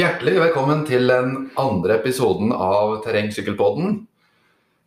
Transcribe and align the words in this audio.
Hjertelig 0.00 0.38
velkommen 0.38 0.84
til 0.88 1.10
den 1.10 1.32
andre 1.60 1.98
episoden 1.98 2.54
av 2.56 3.02
Terrengsykkelpodden. 3.04 3.98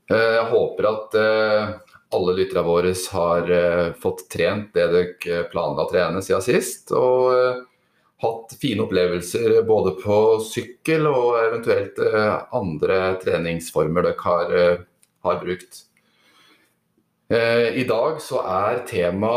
Eh, 0.09 0.29
jeg 0.39 0.45
håper 0.49 0.85
at 0.89 1.17
eh, 1.19 1.73
alle 2.17 2.33
lytterne 2.33 2.63
våre 2.65 2.93
har 3.13 3.51
eh, 3.53 3.89
fått 4.01 4.23
trent 4.33 4.71
det 4.73 4.87
dere 4.89 5.43
planla 5.51 5.83
å 5.83 5.91
trene 5.91 6.23
siden 6.25 6.41
sist. 6.41 6.89
Og 6.97 7.29
hatt 8.25 8.55
fine 8.57 8.87
opplevelser 8.87 9.59
både 9.67 9.93
på 9.99 10.17
sykkel 10.47 11.05
og 11.11 11.27
eventuelt 11.43 12.01
andre 12.57 12.97
treningsformer 13.21 14.07
dere 14.07 14.23
har, 14.23 14.55
har 15.27 15.37
brukt. 15.43 15.83
I 17.29 17.85
dag 17.91 18.17
så 18.23 18.41
er 18.55 18.81
tema 18.89 19.35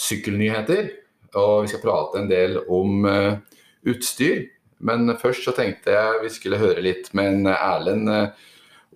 sykkelnyheter, 0.00 0.88
og 1.34 1.66
vi 1.66 1.74
skal 1.74 1.84
prate 1.84 2.22
en 2.22 2.32
del 2.32 2.56
om 2.64 3.04
utstyr. 3.84 4.48
Men 4.80 5.12
først 5.20 5.44
så 5.44 5.52
tenkte 5.56 5.92
jeg 5.92 6.22
vi 6.24 6.32
skulle 6.32 6.60
høre 6.60 6.84
litt 6.84 7.10
med 7.16 7.34
en 7.34 7.50
Erlend 7.52 8.08
eh, 8.12 8.46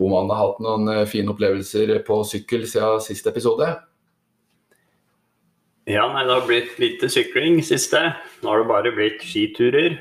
om 0.01 0.15
han 0.17 0.31
har 0.33 0.41
hatt 0.41 0.63
noen 0.65 0.91
eh, 0.91 1.07
fine 1.11 1.31
opplevelser 1.35 1.93
på 2.07 2.23
sykkel 2.27 2.65
siden 2.71 3.03
siste 3.05 3.31
episode. 3.31 3.69
Ja, 5.85 6.07
nei, 6.09 6.25
det 6.25 6.33
har 6.33 6.47
blitt 6.49 6.79
lite 6.81 7.11
sykling 7.13 7.59
siste. 7.65 8.01
Nå 8.41 8.49
har 8.49 8.63
det 8.63 8.71
bare 8.71 8.95
blitt 8.97 9.25
skiturer 9.27 9.99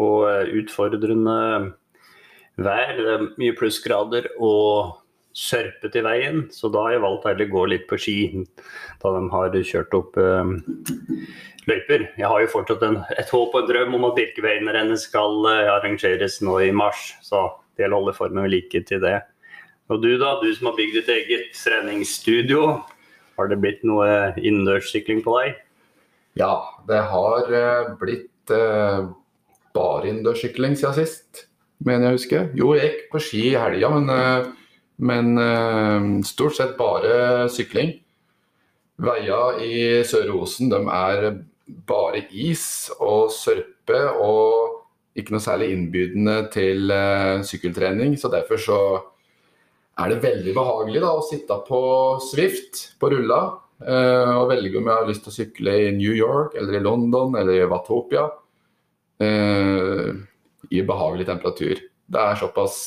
og 0.00 0.28
eh, 0.30 0.54
utfordrende 0.62 1.40
vær. 2.56 2.94
Det 2.96 3.10
er 3.18 3.26
mye 3.36 3.56
plussgrader 3.58 4.30
og 4.40 5.02
sørpete 5.36 6.00
i 6.00 6.06
veien, 6.06 6.46
så 6.48 6.70
da 6.72 6.86
har 6.86 6.94
jeg 6.94 7.04
valgt 7.04 7.28
å 7.28 7.48
gå 7.52 7.66
litt 7.68 7.84
på 7.90 7.98
ski. 8.00 8.18
Da 9.02 9.12
de 9.12 9.26
har 9.34 9.58
kjørt 9.68 9.96
opp 9.98 10.16
løyper. 11.70 12.08
Jeg 12.18 12.30
har 12.30 12.42
jo 12.42 12.50
fortsatt 12.52 12.84
en, 12.86 13.00
et 13.18 13.30
håp 13.32 13.54
og 13.54 13.62
en 13.62 13.70
drøm 13.70 13.96
om 13.98 14.08
at 14.08 14.18
Birkebeinerrennet 14.18 15.02
skal 15.02 15.40
uh, 15.46 15.74
arrangeres 15.76 16.40
nå 16.44 16.58
i 16.66 16.72
mars. 16.74 17.12
Så 17.26 17.42
det 17.74 17.84
gjelder 17.84 17.98
å 17.98 18.02
holde 18.04 18.16
formen 18.18 18.46
ved 18.46 18.54
like 18.54 18.82
til 18.88 19.02
det. 19.02 19.18
Og 19.90 20.02
du 20.02 20.12
da, 20.18 20.36
du 20.42 20.48
som 20.54 20.70
har 20.70 20.78
bygd 20.78 21.00
ditt 21.00 21.12
eget 21.14 21.52
treningsstudio. 21.58 22.62
Har 23.36 23.50
det 23.50 23.60
blitt 23.60 23.82
noe 23.86 24.32
innendørssykling 24.40 25.20
på 25.26 25.34
deg? 25.40 25.58
Ja, 26.38 26.54
det 26.88 27.02
har 27.10 27.52
uh, 27.52 27.92
blitt 28.00 28.52
eh, 28.52 29.06
bare 29.76 30.08
innendørssykling 30.08 30.76
siden 30.76 30.96
sist, 30.96 31.46
mener 31.84 32.10
jeg 32.10 32.18
husker. 32.18 32.48
Jo, 32.56 32.74
jeg 32.76 32.90
gikk 32.90 33.06
på 33.12 33.22
ski 33.24 33.42
i 33.50 33.56
helga, 33.56 33.90
men, 33.96 34.52
men 35.00 36.20
stort 36.28 36.56
sett 36.58 36.76
bare 36.78 37.48
sykling. 37.52 37.94
Veiene 39.00 39.64
i 39.64 39.80
Sør-Osen 40.08 40.72
er 40.72 41.28
bare 41.66 42.24
is 42.30 42.88
og 43.00 43.30
sørpe 43.34 43.98
og 44.22 44.82
ikke 45.16 45.32
noe 45.32 45.42
særlig 45.42 45.70
innbydende 45.72 46.36
til 46.52 46.92
uh, 46.92 47.42
sykkeltrening. 47.46 48.16
Så 48.20 48.30
derfor 48.32 48.60
så 48.60 48.80
er 49.96 50.12
det 50.12 50.24
veldig 50.24 50.52
behagelig 50.56 51.00
da, 51.02 51.14
å 51.16 51.24
sitte 51.24 51.56
på 51.66 51.80
Swift 52.26 52.82
på 53.00 53.10
rulla 53.14 53.40
uh, 53.48 54.34
og 54.36 54.50
velge 54.52 54.76
om 54.76 54.90
jeg 54.90 55.00
har 55.00 55.08
lyst 55.08 55.24
til 55.24 55.32
å 55.32 55.38
sykle 55.38 55.76
i 55.86 55.94
New 55.96 56.12
York 56.12 56.58
eller 56.60 56.76
i 56.76 56.84
London 56.84 57.38
eller 57.40 57.62
i 57.62 57.70
Watopia 57.70 58.26
uh, 59.24 60.10
i 60.68 60.84
behagelig 60.84 61.28
temperatur. 61.30 61.80
Det 62.06 62.22
er 62.22 62.38
såpass 62.38 62.78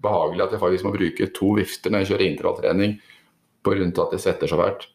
behagelig 0.00 0.44
at 0.44 0.54
jeg 0.54 0.60
faktisk 0.62 0.86
må 0.86 0.92
bruke 0.94 1.26
to 1.36 1.50
vifter 1.58 1.92
når 1.92 2.04
jeg 2.04 2.10
kjører 2.12 2.26
intervalltrening 2.28 2.94
pga. 3.66 3.88
at 3.88 4.14
det 4.14 4.20
svetter 4.22 4.48
så 4.48 4.58
fælt. 4.60 4.86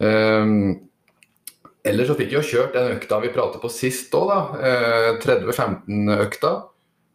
Um, 0.00 0.89
Ellers 1.86 2.10
så 2.10 2.16
fikk 2.18 2.34
jeg 2.34 2.42
jo 2.42 2.48
kjørt 2.48 2.74
den 2.76 2.92
økta 2.98 3.18
vi 3.22 3.32
pratet 3.32 3.62
på 3.62 3.70
sist 3.72 4.12
òg, 4.16 4.28
da. 4.28 4.40
Eh, 4.60 5.10
30-15-økta. 5.22 6.52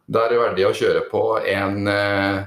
Der 0.06 0.30
det 0.30 0.40
verdig 0.40 0.66
å 0.66 0.74
kjøre 0.74 1.04
på 1.10 1.22
en, 1.38 1.86
eh, 1.90 2.44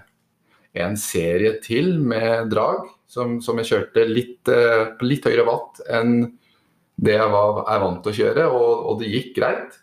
en, 0.84 0.98
serie 1.00 1.58
til 1.64 1.98
med 2.00 2.52
drag, 2.52 2.88
som, 3.08 3.40
som 3.44 3.60
jeg 3.60 3.72
kjørte 3.72 4.06
litt, 4.08 4.52
eh, 4.52 4.92
litt 5.04 5.28
høyere 5.28 5.48
watt 5.48 5.82
enn 5.88 6.34
det 7.00 7.16
jeg 7.16 7.32
var, 7.32 7.64
er 7.72 7.84
vant 7.84 8.02
til 8.04 8.12
å 8.12 8.18
kjøre, 8.20 8.48
og, 8.52 8.72
og 8.92 9.00
det 9.00 9.12
gikk 9.14 9.32
greit. 9.40 9.80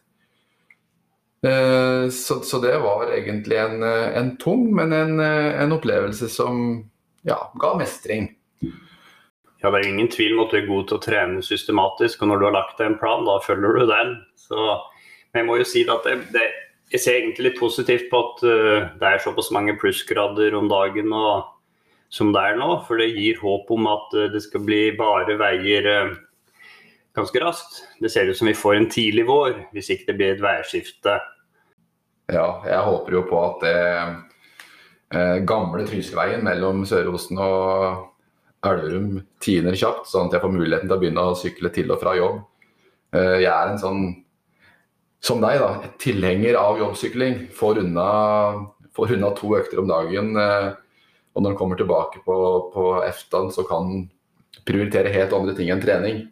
Eh, 1.45 2.09
så, 2.13 2.43
så, 2.45 2.61
det 2.61 2.77
var 2.85 3.13
egentlig 3.17 3.61
en, 3.61 3.81
en 3.85 4.33
tung, 4.41 4.69
men 4.77 4.93
en, 4.93 5.21
en 5.25 5.77
opplevelse 5.77 6.29
som 6.33 6.83
ja, 7.25 7.41
ga 7.61 7.77
mestring. 7.81 8.36
Ja, 9.67 9.71
Det 9.75 9.81
er 9.81 9.89
ingen 9.89 10.07
tvil 10.07 10.37
om 10.37 10.45
at 10.45 10.53
du 10.55 10.61
er 10.61 10.69
god 10.69 10.85
til 10.87 10.95
å 10.95 11.03
trene 11.03 11.41
systematisk, 11.43 12.21
og 12.23 12.29
når 12.31 12.39
du 12.39 12.45
har 12.47 12.53
lagt 12.55 12.77
deg 12.79 12.87
en 12.87 13.01
plan, 13.01 13.25
da 13.27 13.41
følger 13.43 13.75
du 13.75 13.89
den. 13.91 14.13
Så, 14.39 14.55
men 15.33 15.41
jeg 15.41 15.47
må 15.49 15.57
jo 15.59 15.67
si 15.67 15.83
at 15.91 16.07
det, 16.07 16.13
det, 16.37 16.45
jeg 16.95 17.03
ser 17.03 17.19
egentlig 17.19 17.49
litt 17.49 17.59
positivt 17.59 18.07
på 18.13 18.21
at 18.29 18.45
uh, 18.47 18.87
det 19.01 19.11
er 19.11 19.25
såpass 19.25 19.51
mange 19.51 19.75
plussgrader 19.81 20.55
om 20.55 20.71
dagen 20.71 21.11
og, 21.11 21.51
som 22.15 22.31
det 22.31 22.47
er 22.47 22.63
nå. 22.63 22.71
For 22.87 23.03
det 23.03 23.11
gir 23.17 23.43
håp 23.43 23.75
om 23.75 23.91
at 23.91 24.15
uh, 24.15 24.29
det 24.31 24.47
skal 24.47 24.63
bli 24.71 24.81
bare 25.03 25.35
veier 25.43 25.91
uh, 25.91 26.15
ganske 27.19 27.43
raskt. 27.43 27.83
Det 27.99 28.15
ser 28.15 28.31
ut 28.31 28.39
som 28.39 28.47
vi 28.47 28.55
får 28.55 28.79
en 28.79 28.91
tidlig 28.93 29.27
vår, 29.27 29.65
hvis 29.75 29.91
ikke 29.91 30.13
det 30.13 30.21
blir 30.21 30.37
et 30.37 30.47
værskifte. 30.47 31.19
Ja, 32.31 32.51
jeg 32.71 32.87
håper 32.87 33.19
jo 33.19 33.27
på 33.27 33.47
at 33.51 33.67
det 33.67 35.43
gamle 35.47 35.85
Trysilveien 35.87 36.43
mellom 36.43 36.87
Sør-Osen 36.87 37.39
og 37.39 38.16
Elverum 38.71 39.21
tiner 39.43 39.77
kjapt, 39.79 40.09
sånn 40.11 40.29
at 40.29 40.37
jeg 40.37 40.45
får 40.45 40.55
muligheten 40.55 40.89
til 40.89 40.97
å 40.97 41.01
begynne 41.03 41.27
å 41.27 41.37
sykle 41.39 41.73
til 41.75 41.93
og 41.95 42.01
fra 42.03 42.15
jobb. 42.19 42.41
Eh, 43.17 43.37
jeg 43.45 43.53
er 43.53 43.73
en 43.73 43.81
sånn, 43.83 44.03
som 45.25 45.43
deg, 45.43 45.61
da, 45.63 45.93
tilhenger 46.03 46.59
av 46.61 46.81
jobbsykling. 46.83 47.47
Får 47.57 47.83
unna, 47.85 48.09
får 48.97 49.17
unna 49.17 49.33
to 49.39 49.55
økter 49.59 49.83
om 49.83 49.91
dagen. 49.91 50.35
Eh, 50.41 50.69
og 51.37 51.45
når 51.45 51.53
en 51.53 51.59
kommer 51.59 51.81
tilbake 51.81 52.23
på, 52.25 52.37
på 52.73 52.87
eftan, 53.05 53.51
så 53.53 53.67
kan 53.69 53.91
en 53.93 54.07
prioritere 54.67 55.13
helt 55.13 55.35
andre 55.37 55.55
ting 55.57 55.71
enn 55.73 55.83
trening. 55.83 56.25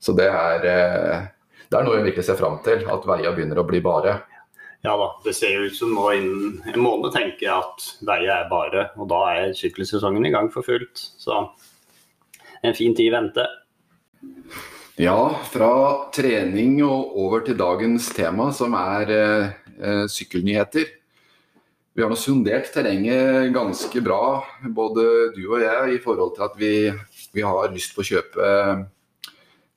Så 0.00 0.14
det 0.16 0.30
er, 0.32 0.64
eh, 0.64 1.28
det 1.68 1.76
er 1.76 1.86
noe 1.86 1.98
jeg 1.98 2.08
virkelig 2.08 2.26
ser 2.30 2.40
fram 2.40 2.58
til, 2.64 2.86
at 2.88 3.08
veia 3.08 3.34
begynner 3.36 3.60
å 3.60 3.66
bli 3.68 3.82
bare. 3.84 4.22
Ja 4.80 4.94
da, 4.96 5.10
det 5.24 5.34
ser 5.36 5.66
ut 5.66 5.76
som 5.76 5.92
nå 5.92 6.06
innen 6.16 6.60
en 6.70 6.80
måned 6.80 7.12
tenker 7.12 7.44
jeg 7.44 7.52
at 7.52 7.88
veiet 8.08 8.32
er 8.32 8.46
bare. 8.48 8.86
Og 8.96 9.10
da 9.12 9.20
er 9.34 9.56
sykkelsesongen 9.56 10.24
i 10.24 10.32
gang 10.32 10.48
for 10.52 10.64
fullt. 10.64 11.02
Så 11.20 11.36
en 12.64 12.76
fin 12.76 12.96
tid 12.96 13.10
i 13.10 13.12
vente. 13.12 13.44
Ja, 15.00 15.18
fra 15.48 15.72
trening 16.12 16.80
og 16.84 17.14
over 17.20 17.44
til 17.44 17.56
dagens 17.60 18.08
tema, 18.16 18.50
som 18.56 18.74
er 18.76 19.12
eh, 19.16 20.06
sykkelnyheter. 20.12 20.88
Vi 21.96 22.04
har 22.04 22.12
nå 22.12 22.16
sondert 22.20 22.68
terrenget 22.72 23.50
ganske 23.52 24.00
bra, 24.04 24.40
både 24.76 25.04
du 25.36 25.42
og 25.42 25.60
jeg, 25.60 25.96
i 25.96 26.02
forhold 26.04 26.36
til 26.36 26.46
at 26.46 26.60
vi, 26.60 26.74
vi 27.36 27.44
har 27.44 27.72
lyst 27.72 27.96
på 27.96 28.04
å 28.04 28.10
kjøpe 28.10 28.52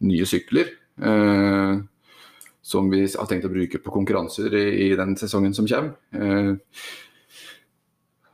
nye 0.07 0.27
sykler. 0.27 0.75
Eh, 0.99 1.83
som 2.63 2.87
vi 2.91 3.03
har 3.05 3.27
tenkt 3.27 3.45
å 3.47 3.51
bruke 3.51 3.79
på 3.83 3.91
konkurranser 3.91 4.53
i, 4.55 4.67
i 4.87 4.91
den 4.95 5.17
sesongen 5.19 5.55
som 5.55 5.67
kommer. 5.67 5.97
Eh, 6.15 6.53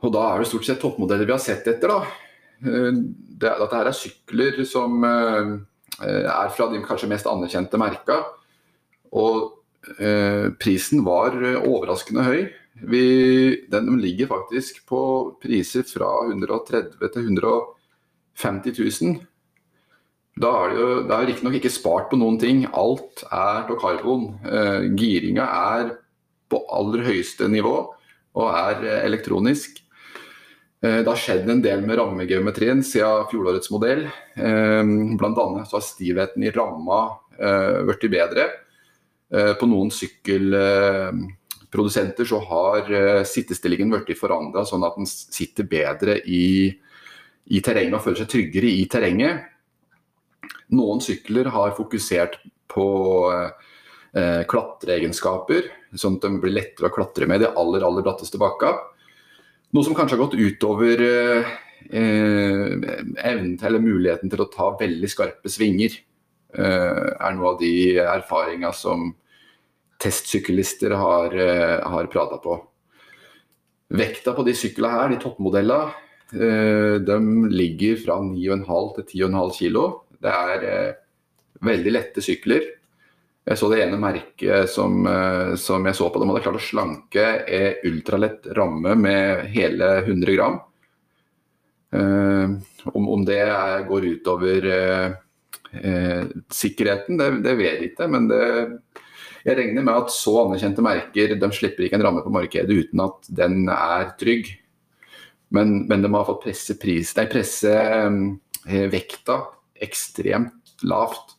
og 0.00 0.12
da 0.14 0.26
er 0.30 0.40
det 0.40 0.48
stort 0.48 0.66
sett 0.66 0.80
toppmodeller 0.80 1.28
vi 1.28 1.34
har 1.34 1.42
sett 1.42 1.66
etter. 1.68 1.90
da. 1.92 2.04
Eh, 2.64 2.92
det, 3.40 3.54
dette 3.62 3.76
her 3.76 3.90
er 3.90 3.96
sykler 3.96 4.62
som 4.68 5.02
eh, 5.04 5.56
er 6.00 6.54
fra 6.54 6.68
de 6.70 6.82
kanskje 6.84 7.10
mest 7.10 7.28
anerkjente 7.28 7.80
merka. 7.80 8.22
Og 9.16 9.36
eh, 9.98 10.48
prisen 10.60 11.04
var 11.06 11.36
overraskende 11.60 12.24
høy. 12.26 12.40
Vi, 12.80 13.04
den 13.68 13.98
ligger 14.00 14.30
faktisk 14.30 14.86
på 14.88 15.02
priser 15.42 15.84
fra 15.84 16.08
130 16.30 16.96
000 17.02 17.12
til 17.12 17.26
150 17.28 18.78
000. 19.04 19.18
Da 20.40 20.48
er 20.56 20.70
det 20.72 20.78
jo 20.80 21.18
riktignok 21.28 21.54
ikke 21.58 21.70
spart 21.72 22.06
på 22.10 22.16
noen 22.20 22.38
ting. 22.40 22.58
Alt 22.72 23.24
er 23.26 23.66
av 23.66 23.76
karbon. 23.80 24.38
Eh, 24.46 24.80
giringa 24.96 25.44
er 25.44 25.90
på 26.50 26.66
aller 26.72 27.04
høyeste 27.10 27.48
nivå 27.50 27.94
og 28.40 28.46
er 28.48 28.84
eh, 28.86 29.04
elektronisk. 29.08 29.70
Eh, 30.80 31.00
det 31.02 31.10
har 31.10 31.20
skjedd 31.20 31.50
en 31.50 31.62
del 31.64 31.80
med 31.84 31.98
rammegeometrien 32.00 32.82
siden 32.86 33.26
fjorårets 33.28 33.70
modell. 33.74 34.02
Eh, 34.08 34.80
annet 34.80 35.68
så 35.68 35.76
har 35.76 35.84
stivheten 35.84 36.42
i 36.46 36.54
ramma 36.56 37.00
eh, 37.36 37.84
blitt 37.90 38.10
bedre. 38.16 38.44
Eh, 39.34 39.52
på 39.60 39.64
noen 39.68 39.90
sykkelprodusenter 39.92 42.24
så 42.32 42.38
har 42.48 42.82
sittestillingen 43.28 43.92
blitt 43.92 44.18
forandra 44.18 44.64
sånn 44.64 44.86
at 44.88 44.96
den 44.96 45.06
sitter 45.10 45.64
bedre 45.68 46.16
i, 46.24 46.72
i 47.52 47.60
terrenget 47.60 47.94
og 47.98 48.04
føler 48.08 48.20
seg 48.24 48.32
tryggere 48.38 48.68
i 48.72 48.88
terrenget. 48.88 49.49
Noen 50.70 51.02
sykler 51.02 51.50
har 51.50 51.74
fokusert 51.74 52.38
på 52.70 52.86
eh, 54.14 54.42
klatreegenskaper, 54.50 55.66
sånn 55.98 56.18
at 56.20 56.26
de 56.26 56.42
blir 56.42 56.54
lettere 56.54 56.90
å 56.90 56.94
klatre 56.94 57.26
med 57.30 57.42
de 57.42 57.50
aller, 57.50 57.86
aller 57.86 58.06
bratteste 58.06 58.38
bakka. 58.40 58.76
Noe 59.74 59.86
som 59.86 59.96
kanskje 59.98 60.16
har 60.16 60.22
gått 60.22 60.38
utover 60.38 61.02
eh, 61.02 61.50
evnen 61.90 63.56
til 63.58 63.66
eller 63.66 63.82
muligheten 63.82 64.30
til 64.30 64.44
å 64.44 64.50
ta 64.52 64.70
veldig 64.78 65.10
skarpe 65.10 65.50
svinger. 65.50 65.96
Eh, 66.54 67.06
er 67.18 67.34
noe 67.34 67.54
av 67.54 67.58
de 67.62 67.72
erfaringa 68.04 68.70
som 68.74 69.10
testsyklister 70.00 70.94
har, 70.96 71.34
har 71.92 72.06
prata 72.08 72.38
på. 72.40 72.54
Vekta 73.92 74.32
på 74.32 74.46
de 74.46 74.54
syklene 74.56 74.94
her, 74.94 75.10
de 75.10 75.18
toppmodellene, 75.20 76.06
de 76.30 77.16
ligger 77.52 77.98
fra 78.00 78.16
9,5 78.22 78.94
til 78.96 79.26
10,5 79.26 79.52
kg. 79.58 79.82
Det 80.20 80.34
er 80.34 80.66
veldig 81.64 81.94
lette 81.94 82.24
sykler. 82.24 82.66
Jeg 83.48 83.58
så 83.58 83.70
det 83.72 83.80
ene 83.82 83.98
merket 83.98 84.68
som, 84.70 85.00
som 85.58 85.86
jeg 85.88 85.96
så 85.96 86.10
på. 86.12 86.20
De 86.20 86.28
hadde 86.28 86.42
klart 86.44 86.58
å 86.60 86.62
slanke 86.62 87.24
ultralett 87.88 88.46
ramme 88.56 88.92
med 89.00 89.46
hele 89.50 89.88
100 90.04 90.36
gram. 90.36 90.60
Om, 91.90 93.08
om 93.16 93.24
det 93.26 93.40
er, 93.42 93.86
går 93.88 94.06
utover 94.12 94.68
eh, 95.72 96.24
sikkerheten, 96.52 97.18
det, 97.18 97.30
det, 97.44 97.54
vet 97.58 97.78
jeg 97.78 97.90
ikke. 97.90 98.08
Men 98.12 98.28
det, 98.30 98.42
jeg 99.46 99.56
regner 99.58 99.86
med 99.86 99.94
at 100.04 100.14
så 100.14 100.36
anerkjente 100.44 100.84
merker 100.84 101.36
de 101.40 101.52
slipper 101.56 101.86
ikke 101.86 102.00
en 102.00 102.06
ramme 102.08 102.24
på 102.24 102.34
markedet 102.34 102.82
uten 102.84 103.04
at 103.04 103.30
den 103.40 103.62
er 103.72 104.12
trygg. 104.20 104.52
Men, 105.54 105.80
men 105.90 106.04
de 106.04 106.12
har 106.14 106.28
fått 106.28 106.44
presse, 106.44 106.76
pris, 106.78 107.14
nei, 107.16 107.26
presse 107.30 107.72
eh, 107.74 108.84
vekta 108.92 109.40
ekstremt 109.82 110.74
lavt. 110.86 111.36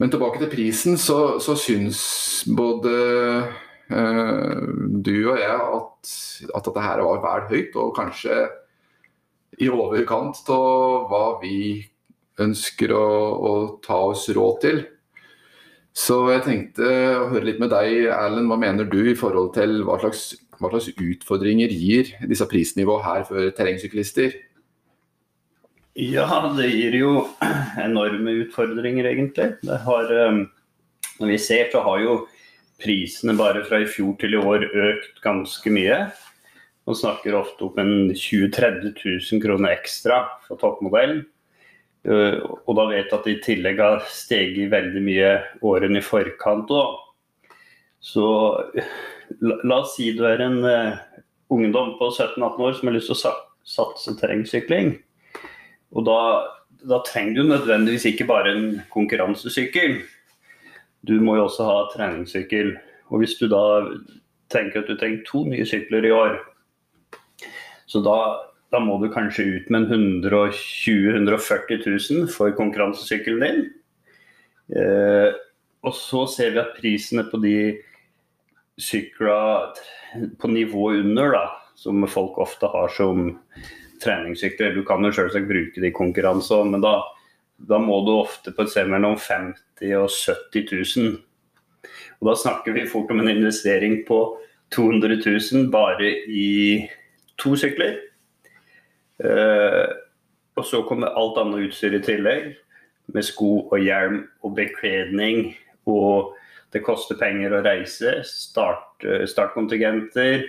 Men 0.00 0.10
tilbake 0.10 0.40
til 0.42 0.50
prisen, 0.50 0.98
så, 0.98 1.38
så 1.42 1.54
syns 1.58 2.00
både 2.50 2.94
eh, 3.88 4.64
du 5.06 5.14
og 5.30 5.38
jeg 5.38 5.54
at, 5.54 6.14
at 6.50 6.68
dette 6.68 6.84
her 6.84 7.02
var 7.06 7.22
vel 7.22 7.48
høyt, 7.52 7.76
og 7.78 7.94
kanskje 7.96 8.42
i 9.62 9.70
overkant 9.70 10.40
av 10.50 11.06
hva 11.10 11.24
vi 11.42 11.78
ønsker 12.42 12.90
å, 12.94 13.06
å, 13.38 13.52
ta 13.84 14.00
oss 14.10 14.26
råd 14.34 14.56
til. 14.64 14.80
Så 15.94 16.16
jeg 16.32 16.42
tenkte 16.42 16.88
å 17.20 17.28
høre 17.30 17.46
litt 17.46 17.60
med 17.62 17.70
deg, 17.70 18.08
Erlend. 18.10 18.50
Hva 18.50 18.58
mener 18.58 18.88
du 18.90 18.98
i 19.06 19.14
forhold 19.18 19.52
til 19.54 19.84
hva 19.86 20.00
slags, 20.02 20.32
hva 20.58 20.72
slags 20.72 20.90
utfordringer 20.98 21.70
gir 21.70 22.10
disse 22.26 22.48
prisnivåene 22.50 23.06
her 23.06 23.28
for 23.28 23.54
terrengsyklister? 23.54 24.34
Ja, 25.94 26.26
det 26.56 26.72
gir 26.72 26.96
jo 26.98 27.10
enorme 27.78 28.32
utfordringer, 28.42 29.06
egentlig. 29.06 29.52
Det 29.62 29.76
har, 29.84 30.10
um, 30.26 30.40
når 31.20 31.30
vi 31.30 31.38
ser, 31.38 31.68
så 31.70 31.84
har 31.86 32.00
jo 32.02 32.16
prisene 32.82 33.36
bare 33.38 33.62
fra 33.66 33.78
i 33.84 33.86
fjor 33.86 34.16
til 34.18 34.34
i 34.34 34.40
år 34.40 34.66
økt 34.66 35.20
ganske 35.22 35.70
mye. 35.70 36.00
Man 36.84 36.98
snakker 36.98 37.38
ofte 37.38 37.68
om 37.68 37.78
en 37.78 37.94
20 38.10 38.50
000-30 38.50 38.90
000 39.04 39.44
kroner 39.44 39.76
ekstra 39.76 40.24
for 40.48 40.58
toppmodellen. 40.60 41.22
Eh, 42.04 42.42
og 42.42 42.74
da 42.76 42.84
vet 42.90 43.06
jeg 43.06 43.14
at 43.16 43.24
det 43.24 43.36
i 43.38 43.42
tillegg 43.46 43.80
har 43.80 44.02
steget 44.12 44.72
veldig 44.74 45.00
mye 45.06 45.30
årene 45.64 46.02
i 46.02 46.04
forkant 46.04 46.74
òg. 46.74 46.98
Så 48.04 48.26
la, 49.40 49.78
oss 49.78 49.94
si 49.94 50.10
du 50.12 50.26
er 50.28 50.42
en 50.44 50.58
uh, 50.60 50.98
ungdom 51.54 51.94
på 51.96 52.10
17-18 52.10 52.60
år 52.66 52.76
som 52.76 52.90
har 52.90 52.96
lyst 52.98 53.08
til 53.08 53.16
å 53.16 53.34
satse 53.64 54.18
terrengsykling. 54.20 54.98
Og 55.94 56.06
da, 56.06 56.18
da, 56.82 57.00
trenger 57.06 57.38
du 57.38 57.48
nødvendigvis 57.48 58.08
ikke 58.10 58.26
bare 58.28 58.54
en 58.54 58.66
konkurransesykkel. 58.92 60.00
Du 61.06 61.14
må 61.22 61.36
jo 61.38 61.46
også 61.46 61.68
ha 61.68 61.76
treningssykkel. 61.92 62.74
Og 63.12 63.22
hvis 63.22 63.36
du 63.38 63.46
da 63.52 63.62
tenker 64.52 64.82
at 64.82 64.90
du 64.90 64.98
trenger 64.98 65.22
to 65.28 65.44
nye 65.48 65.66
sykler 65.68 66.06
i 66.08 66.12
år, 66.14 66.38
så 67.86 68.02
da 68.02 68.18
da 68.74 68.80
må 68.82 68.96
du 68.98 69.06
kanskje 69.12 69.44
ut 69.54 69.70
med 69.70 69.86
120 69.86 71.14
000-140 71.14 71.84
000 71.86 72.30
for 72.32 72.50
konkurransesykkelen 72.58 73.44
din. 73.44 73.60
Eh, 74.74 75.30
og 75.84 75.94
så 75.94 76.24
ser 76.32 76.54
vi 76.54 76.62
at 76.62 76.74
prisene 76.78 77.26
på 77.28 77.38
de 77.44 77.56
sykler 78.80 79.78
på 80.40 80.50
nivå 80.50 80.88
under, 80.96 81.36
da, 81.36 81.44
som 81.78 82.02
folk 82.10 82.40
ofte 82.42 82.70
har 82.72 82.90
som 82.96 83.36
treningssykler 84.04 84.74
Du 84.76 84.82
kan 84.86 85.04
jo 85.04 85.12
selvsagt 85.14 85.48
bruke 85.48 85.80
det 85.80 85.90
i 85.90 85.96
konkurranse 85.96 86.60
men 86.68 86.84
da, 86.84 86.98
da, 87.56 87.80
må 87.82 88.00
du 88.06 88.14
ofte 88.18 88.54
på 88.54 88.64
et 88.64 88.72
sted 88.72 88.90
mellom 88.92 89.16
50 89.18 89.60
000 89.82 90.04
og 90.04 90.10
70 90.12 90.96
000. 90.96 91.16
Og 92.20 92.28
da 92.30 92.34
snakker 92.38 92.76
vi 92.76 92.86
fort 92.88 93.10
om 93.12 93.20
en 93.20 93.32
investering 93.32 94.02
på 94.08 94.20
200 94.74 95.18
000 95.26 95.70
bare 95.72 96.10
i 96.28 96.86
to 97.40 97.54
sykler. 97.58 97.98
Uh, 99.22 99.90
og 100.56 100.66
så 100.66 100.82
kommer 100.88 101.14
alt 101.18 101.38
annet 101.38 101.68
utstyr 101.68 101.96
i 101.98 102.02
tillegg, 102.02 102.54
med 103.12 103.26
sko 103.26 103.66
og 103.66 103.82
hjelm 103.82 104.22
og 104.42 104.54
bekledning. 104.56 105.52
Og 105.90 106.32
det 106.72 106.82
koster 106.86 107.18
penger 107.20 107.54
å 107.54 107.62
reise. 107.66 108.20
Start, 108.26 109.04
uh, 109.04 109.26
startkontingenter 109.28 110.46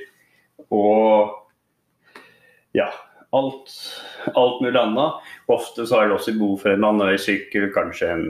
og 0.71 1.41
ja, 2.75 2.89
alt, 3.35 3.73
alt 4.33 4.61
mulig 4.63 4.79
annet. 4.81 5.31
Ofte 5.51 5.87
så 5.87 6.01
er 6.01 6.09
det 6.09 6.17
også 6.17 6.35
behov 6.37 6.59
for 6.63 6.73
en 6.73 6.85
landeveissykkel, 6.85 7.69
kanskje 7.75 8.11
en 8.13 8.27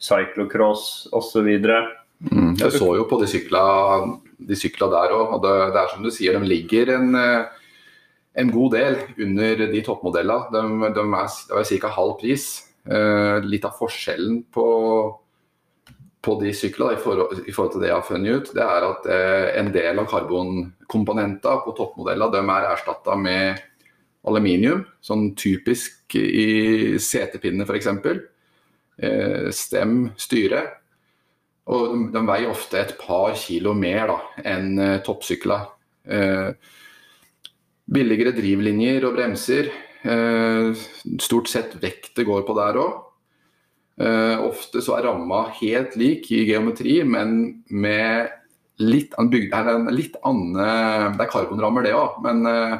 cyclocross 0.00 1.08
osv. 1.16 1.48
Mm, 2.30 2.56
jeg 2.60 2.74
så 2.76 2.90
jo 2.98 3.06
på 3.08 3.20
de 3.22 3.30
sykla, 3.30 3.64
de 4.48 4.58
sykla 4.58 4.90
der 4.92 5.16
òg, 5.16 5.36
og 5.36 5.42
det, 5.44 5.56
det, 5.74 5.82
er 5.82 5.94
som 5.94 6.04
du 6.04 6.12
sier, 6.14 6.36
de 6.36 6.52
ligger 6.52 6.94
en 6.98 7.16
uh, 7.16 7.60
en 8.32 8.50
god 8.50 8.74
del 8.76 8.98
under 9.18 9.64
de 9.72 9.80
toppmodellene. 9.84 10.50
De, 10.54 10.90
de 10.94 11.06
er, 11.18 11.38
er 11.60 11.72
ca. 11.82 11.90
halv 11.96 12.16
pris. 12.20 12.46
Eh, 12.90 13.38
litt 13.44 13.66
av 13.68 13.76
forskjellen 13.76 14.38
på, 14.54 14.66
på 16.24 16.36
de 16.40 16.52
syklene 16.56 16.96
i 16.96 17.00
forhold, 17.02 17.42
i 17.44 17.52
forhold, 17.52 17.74
til 17.74 17.82
det 17.82 17.90
jeg 17.90 17.98
har 17.98 18.06
funnet 18.06 18.38
ut, 18.38 18.52
det 18.56 18.64
er 18.64 18.86
at 18.86 19.08
eh, 19.12 19.48
en 19.60 19.68
del 19.74 20.00
av 20.00 20.08
karbonkomponentene 20.08 21.60
på 21.66 21.74
toppmodellene 21.76 22.40
er 22.56 22.70
erstatta 22.70 23.18
med 23.20 23.60
aluminium, 24.28 24.84
sånn 25.00 25.30
typisk 25.38 26.16
i 26.18 26.98
setepinnene 27.00 27.64
f.eks. 27.64 27.88
Uh, 29.00 29.48
stem, 29.54 30.10
styre. 30.20 30.64
Og 31.70 32.10
de, 32.12 32.24
veier 32.26 32.50
ofte 32.50 32.80
et 32.80 32.96
par 33.00 33.32
kilo 33.38 33.72
mer 33.78 34.10
da, 34.10 34.18
enn 34.52 34.74
uh, 34.80 34.98
toppsykler. 35.06 35.70
Uh, 36.10 36.52
Billigere 37.90 38.30
drivlinjer 38.36 39.02
og 39.08 39.16
bremser. 39.16 39.70
Eh, 40.00 40.82
stort 41.20 41.48
sett 41.50 41.74
vekt 41.82 42.14
det 42.16 42.26
går 42.28 42.44
på 42.46 42.54
der 42.56 42.78
òg. 42.80 43.00
Eh, 44.00 44.36
ofte 44.46 44.80
så 44.80 44.96
er 44.96 45.08
ramma 45.08 45.42
helt 45.58 45.96
lik 46.00 46.30
i 46.32 46.44
geometri, 46.48 47.00
men 47.04 47.64
med 47.68 48.30
litt, 48.80 49.12
bygd, 49.18 49.52
litt 49.92 50.16
annen 50.24 50.54
Det 51.18 51.26
er 51.26 51.32
karbonrammer, 51.32 51.84
det 51.84 51.92
òg, 51.92 52.22
men, 52.24 52.46
eh, 52.46 52.78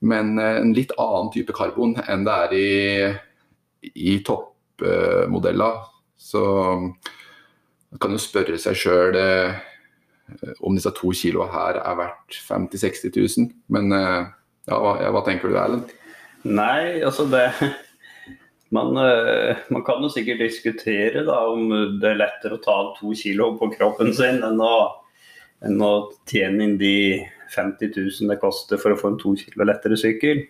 men, 0.00 0.36
en 0.38 0.74
litt 0.76 0.92
annen 0.98 1.32
type 1.34 1.54
karbon 1.56 1.96
enn 2.06 2.26
det 2.26 2.36
er 2.44 2.54
i, 2.58 2.68
i 3.94 4.18
toppmodeller. 4.26 5.80
Så 6.18 6.42
man 6.78 8.00
kan 8.02 8.14
jo 8.14 8.20
spørre 8.22 8.58
seg 8.60 8.78
sjøl 8.78 9.18
Eh, 10.28 10.54
om 10.60 10.76
disse 10.76 10.92
to 10.96 11.12
kiloene 11.16 11.52
her 11.52 11.80
er 11.80 11.98
verdt 11.98 12.38
50 12.48 12.76
000-60 12.76 13.38
000. 13.40 13.52
Men 13.74 13.92
eh, 13.96 14.24
ja, 14.68 14.78
hva, 14.78 14.96
hva, 15.14 15.24
tenker 15.26 15.50
du 15.50 15.58
Erlend? 15.58 15.92
Nei, 16.44 17.00
altså 17.02 17.26
det 17.32 17.48
man, 18.76 18.92
eh, 19.00 19.64
man, 19.72 19.84
kan 19.86 20.04
jo 20.04 20.12
sikkert 20.12 20.44
diskutere 20.44 21.24
da, 21.26 21.40
om 21.48 21.72
det 22.00 22.12
er 22.12 22.22
lettere 22.22 22.58
å 22.58 22.64
ta 22.64 22.78
to 22.98 23.14
kilo 23.16 23.54
på 23.58 23.70
kroppen 23.76 24.12
sin 24.16 24.42
enn 24.44 24.60
å, 24.60 24.76
enn 25.64 25.80
å 25.82 25.92
tjene 26.28 26.66
inn 26.66 26.78
de 26.80 26.96
50 27.54 27.92
000 27.96 28.30
det 28.32 28.38
koster 28.42 28.80
for 28.80 28.94
å 28.94 29.00
få 29.00 29.12
en 29.12 29.20
to 29.20 29.34
kilo 29.40 29.66
lettere 29.68 29.98
sykkel. 30.00 30.44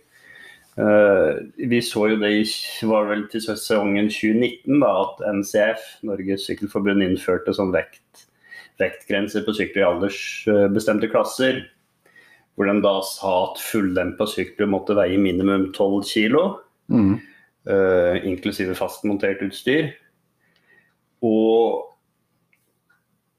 Uh, 0.79 1.43
vi 1.59 1.81
så 1.83 2.05
jo 2.13 2.19
det 2.21 2.31
i, 2.37 2.43
var 2.87 3.09
vel 3.09 3.25
til 3.33 3.43
sesongen 3.43 4.11
2019 4.13 4.79
da, 4.79 4.93
at 5.03 5.25
NCF, 5.41 5.89
Norges 6.07 6.47
Sykkelforbund, 6.47 7.03
innførte 7.03 7.55
sånn 7.57 7.75
vekt 7.75 8.29
vektgrenser 8.79 9.43
på 9.43 9.57
sykler 9.59 9.83
i 9.83 9.89
aldersbestemte 9.89 11.11
klasser. 11.11 11.65
Hvor 12.55 12.71
de 12.71 12.79
da 12.83 12.95
sa 13.07 13.33
at 13.49 13.61
fulldempa 13.63 14.27
sykler 14.31 14.71
måtte 14.71 14.97
veie 14.99 15.19
minimum 15.19 15.69
12 15.75 15.99
kg. 16.07 16.39
Mm. 16.95 17.17
Uh, 17.69 18.17
inklusive 18.27 18.75
fastmontert 18.79 19.43
utstyr. 19.47 19.93
Og 21.27 21.85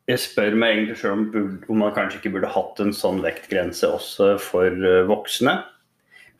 jeg 0.10 0.22
spør 0.24 0.56
meg 0.58 0.74
egentlig 0.74 0.98
sjøl 0.98 1.16
om, 1.16 1.26
om, 1.70 1.82
man 1.84 1.94
kanskje 1.94 2.18
ikke 2.20 2.34
burde 2.38 2.50
hatt 2.50 2.80
en 2.82 2.94
sånn 2.96 3.22
vektgrense 3.22 3.90
også 3.94 4.32
for 4.42 4.74
uh, 4.86 5.06
voksne. 5.10 5.60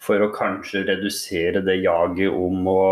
For 0.02 0.24
å 0.24 0.32
kanskje 0.34 0.86
redusere 0.88 1.62
det 1.66 1.82
jaget 1.84 2.34
om 2.34 2.66
å 2.72 2.84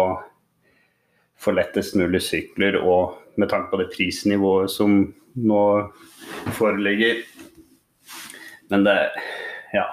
få 1.40 1.54
lettest 1.56 1.96
mulig 1.98 2.22
sykler, 2.26 2.78
og 2.82 3.18
med 3.40 3.50
tanke 3.50 3.72
på 3.72 3.80
det 3.82 3.90
prisnivået 3.94 4.74
som 4.74 5.00
nå 5.38 5.64
foreligger. 6.58 7.24
Men 8.74 8.86
det 8.88 9.00
Ja. 9.74 9.88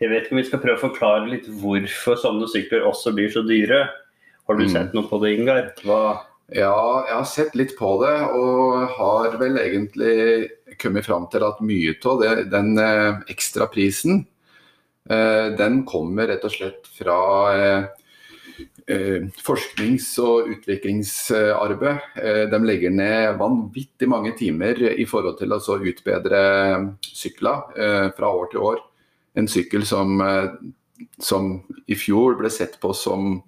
Jeg 0.00 0.10
vet 0.10 0.24
ikke 0.24 0.34
om 0.34 0.40
vi 0.40 0.48
skal 0.48 0.60
prøve 0.62 0.78
å 0.80 0.86
forklare 0.88 1.28
litt 1.30 1.44
hvorfor 1.60 2.16
sånne 2.18 2.48
sykler 2.50 2.86
også 2.88 3.12
blir 3.14 3.30
så 3.30 3.44
dyre. 3.46 3.84
Har 4.48 4.58
du 4.58 4.64
mm. 4.64 4.72
sett 4.72 4.94
noe 4.96 5.06
på 5.06 5.20
det, 5.22 5.36
Ingar? 5.36 5.68
Hva 5.84 6.31
Ja, 6.52 7.04
jeg 7.08 7.16
har 7.16 7.28
sett 7.28 7.54
litt 7.56 7.72
på 7.78 7.94
det, 8.02 8.12
og 8.36 8.90
har 8.98 9.36
vel 9.40 9.56
egentlig 9.60 10.50
kommet 10.80 11.06
fram 11.06 11.24
til 11.32 11.44
at 11.46 11.62
mye 11.64 11.94
av 12.10 12.22
den 12.52 12.76
eh, 12.80 13.22
ekstraprisen, 13.32 14.26
eh, 15.08 15.48
den 15.56 15.82
kommer 15.88 16.28
rett 16.28 16.44
og 16.44 16.52
slett 16.52 16.90
fra 16.92 17.16
eh, 17.56 19.22
forsknings- 19.46 20.10
og 20.20 20.50
utviklingsarbeid. 20.52 22.18
De 22.52 22.60
legger 22.66 22.92
ned 22.92 23.38
vanvittig 23.40 24.08
mange 24.10 24.34
timer 24.36 24.82
i 24.92 25.06
forhold 25.08 25.38
til 25.38 25.54
å 25.54 25.78
utbedre 25.78 26.42
sykler 27.06 28.10
fra 28.18 28.32
år 28.42 28.50
til 28.52 28.66
år. 28.72 28.82
En 29.38 29.48
sykkel 29.48 29.86
som, 29.88 30.18
som 31.22 31.54
i 31.86 31.96
fjor 31.96 32.36
ble 32.42 32.50
sett 32.52 32.76
på 32.82 32.92
som 32.92 33.38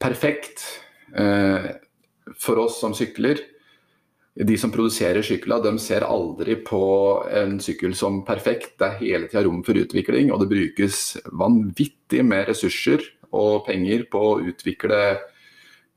perfekt 0.00 0.64
for 2.38 2.60
oss 2.62 2.78
som 2.80 2.94
sykler, 2.96 3.40
de 4.40 4.56
som 4.58 4.70
produserer 4.72 5.24
sykler, 5.26 5.62
de 5.64 5.72
ser 5.82 6.06
aldri 6.06 6.54
på 6.64 6.82
en 7.34 7.58
sykkel 7.60 7.96
som 7.98 8.20
perfekt. 8.24 8.76
Det 8.78 8.86
er 8.86 9.00
hele 9.00 9.28
tida 9.28 9.42
rom 9.44 9.64
for 9.66 9.76
utvikling, 9.76 10.30
og 10.30 10.44
det 10.44 10.52
brukes 10.52 11.00
vanvittig 11.34 12.22
med 12.24 12.46
ressurser 12.48 13.02
og 13.36 13.66
penger 13.66 14.06
på 14.10 14.22
å 14.28 14.38
utvikle 14.52 15.00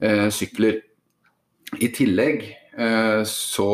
eh, 0.02 0.28
sykler. 0.34 0.82
I 1.78 1.90
tillegg 1.94 2.44
eh, 2.50 3.22
så 3.30 3.72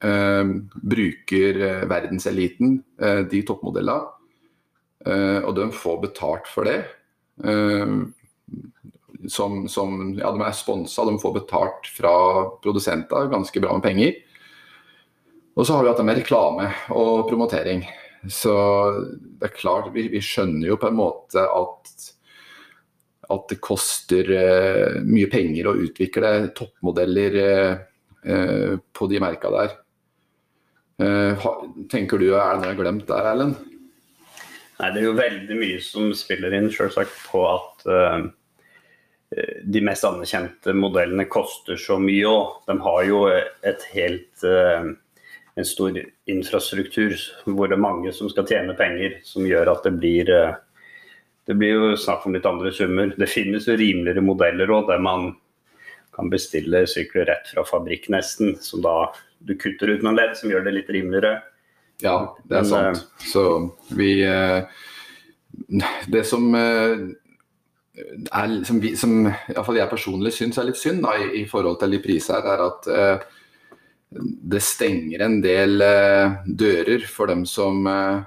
eh, 0.00 0.42
bruker 0.80 1.62
verdenseliten 1.90 2.78
eh, 3.00 3.22
de 3.28 3.44
toppmodellene, 3.46 4.10
eh, 5.06 5.40
og 5.44 5.54
de 5.60 5.70
får 5.76 6.02
betalt 6.08 6.50
for 6.50 6.72
det. 6.72 6.80
Som, 9.30 9.64
som 9.72 10.14
ja, 10.18 10.30
de 10.34 10.44
er 10.44 10.56
sponsa, 10.56 11.04
de 11.08 11.18
får 11.20 11.34
betalt 11.38 11.90
fra 11.94 12.14
produsenter, 12.64 13.30
ganske 13.32 13.62
bra 13.62 13.76
med 13.76 13.84
penger. 13.86 14.16
Og 15.54 15.66
så 15.66 15.76
har 15.76 15.84
vi 15.84 15.92
hatt 15.92 16.00
det 16.02 16.08
med 16.08 16.18
reklame 16.18 16.66
og 16.92 17.28
promotering. 17.28 17.84
Så 18.30 18.54
det 19.38 19.50
er 19.50 19.56
klart, 19.56 19.92
vi, 19.94 20.08
vi 20.12 20.22
skjønner 20.24 20.70
jo 20.70 20.78
på 20.80 20.88
en 20.90 20.98
måte 20.98 21.44
at, 21.44 21.92
at 23.30 23.50
det 23.52 23.60
koster 23.62 24.30
uh, 24.32 25.00
mye 25.06 25.28
penger 25.32 25.68
å 25.68 25.76
utvikle 25.84 26.32
toppmodeller 26.56 27.38
uh, 27.38 27.82
uh, 28.26 28.72
på 28.92 29.10
de 29.12 29.22
merka 29.22 29.52
der. 29.54 29.80
Tenker 30.94 32.20
du, 32.22 32.28
er 32.38 32.54
det 32.54 32.60
noe 32.60 32.68
jeg 32.68 32.76
har 32.76 32.78
glemt 32.78 33.08
der, 33.08 33.26
Erlend? 33.26 33.56
Nei, 34.78 34.90
Det 34.94 35.00
er 35.00 35.06
jo 35.08 35.16
veldig 35.18 35.56
mye 35.58 35.80
som 35.82 36.12
spiller 36.14 36.54
inn 36.54 36.68
selvsagt 36.70 37.16
på 37.26 37.42
at 37.50 37.82
de 39.64 39.80
mest 39.82 40.04
anerkjente 40.06 40.74
modellene 40.76 41.26
koster 41.30 41.78
så 41.80 41.96
mye 42.02 42.26
òg. 42.28 42.60
De 42.68 42.76
har 42.84 43.00
jo 43.08 43.22
et 43.30 43.86
helt 43.94 44.44
eh, 44.46 44.90
en 45.54 45.66
stor 45.66 45.96
infrastruktur 46.30 47.16
hvor 47.46 47.70
det 47.70 47.78
er 47.78 47.82
mange 47.84 48.12
som 48.14 48.30
skal 48.30 48.46
tjene 48.48 48.76
penger, 48.78 49.18
som 49.26 49.46
gjør 49.46 49.72
at 49.74 49.86
det 49.86 49.94
blir 49.98 50.30
eh, 50.30 50.54
det 51.44 51.56
blir 51.60 51.74
jo 51.74 51.88
snakk 52.00 52.24
om 52.24 52.36
litt 52.36 52.46
andre 52.48 52.70
summer. 52.72 53.10
Det 53.20 53.28
finnes 53.28 53.66
jo 53.68 53.76
rimeligere 53.76 54.24
modeller 54.24 54.70
òg, 54.72 54.86
der 54.88 55.02
man 55.04 55.34
kan 56.14 56.30
bestille 56.32 56.86
sykler 56.88 57.26
rett 57.28 57.50
fra 57.50 57.66
fabrikk 57.68 58.08
nesten. 58.14 58.54
Som 58.64 58.80
da 58.86 59.10
du 59.44 59.52
kutter 59.60 59.92
ut 59.92 60.06
noen 60.06 60.16
ledd, 60.16 60.38
som 60.38 60.48
gjør 60.48 60.64
det 60.64 60.72
litt 60.78 60.94
rimeligere. 60.94 61.34
Ja, 62.00 62.32
det 62.48 62.62
er 62.62 62.70
sant. 62.70 63.04
Så 63.20 63.44
vi 63.92 64.22
Det 66.08 66.24
som 66.24 66.48
er, 67.94 68.64
som, 68.66 68.80
vi, 68.82 68.94
som 68.98 69.24
iallfall 69.28 69.78
jeg 69.78 69.90
personlig 69.92 70.34
syns 70.34 70.58
er 70.58 70.68
litt 70.68 70.80
synd 70.80 71.04
da, 71.06 71.14
i, 71.20 71.30
i, 71.42 71.46
forhold 71.50 71.78
til 71.80 71.94
de 71.94 72.02
prisene, 72.02 72.42
er 72.42 72.62
at 72.64 72.88
eh, 72.90 73.40
det 74.54 74.62
stenger 74.62 75.24
en 75.26 75.40
del 75.44 75.82
eh, 75.84 76.38
dører 76.46 77.06
for 77.10 77.30
dem 77.30 77.44
som 77.48 77.86
eh, 77.90 78.22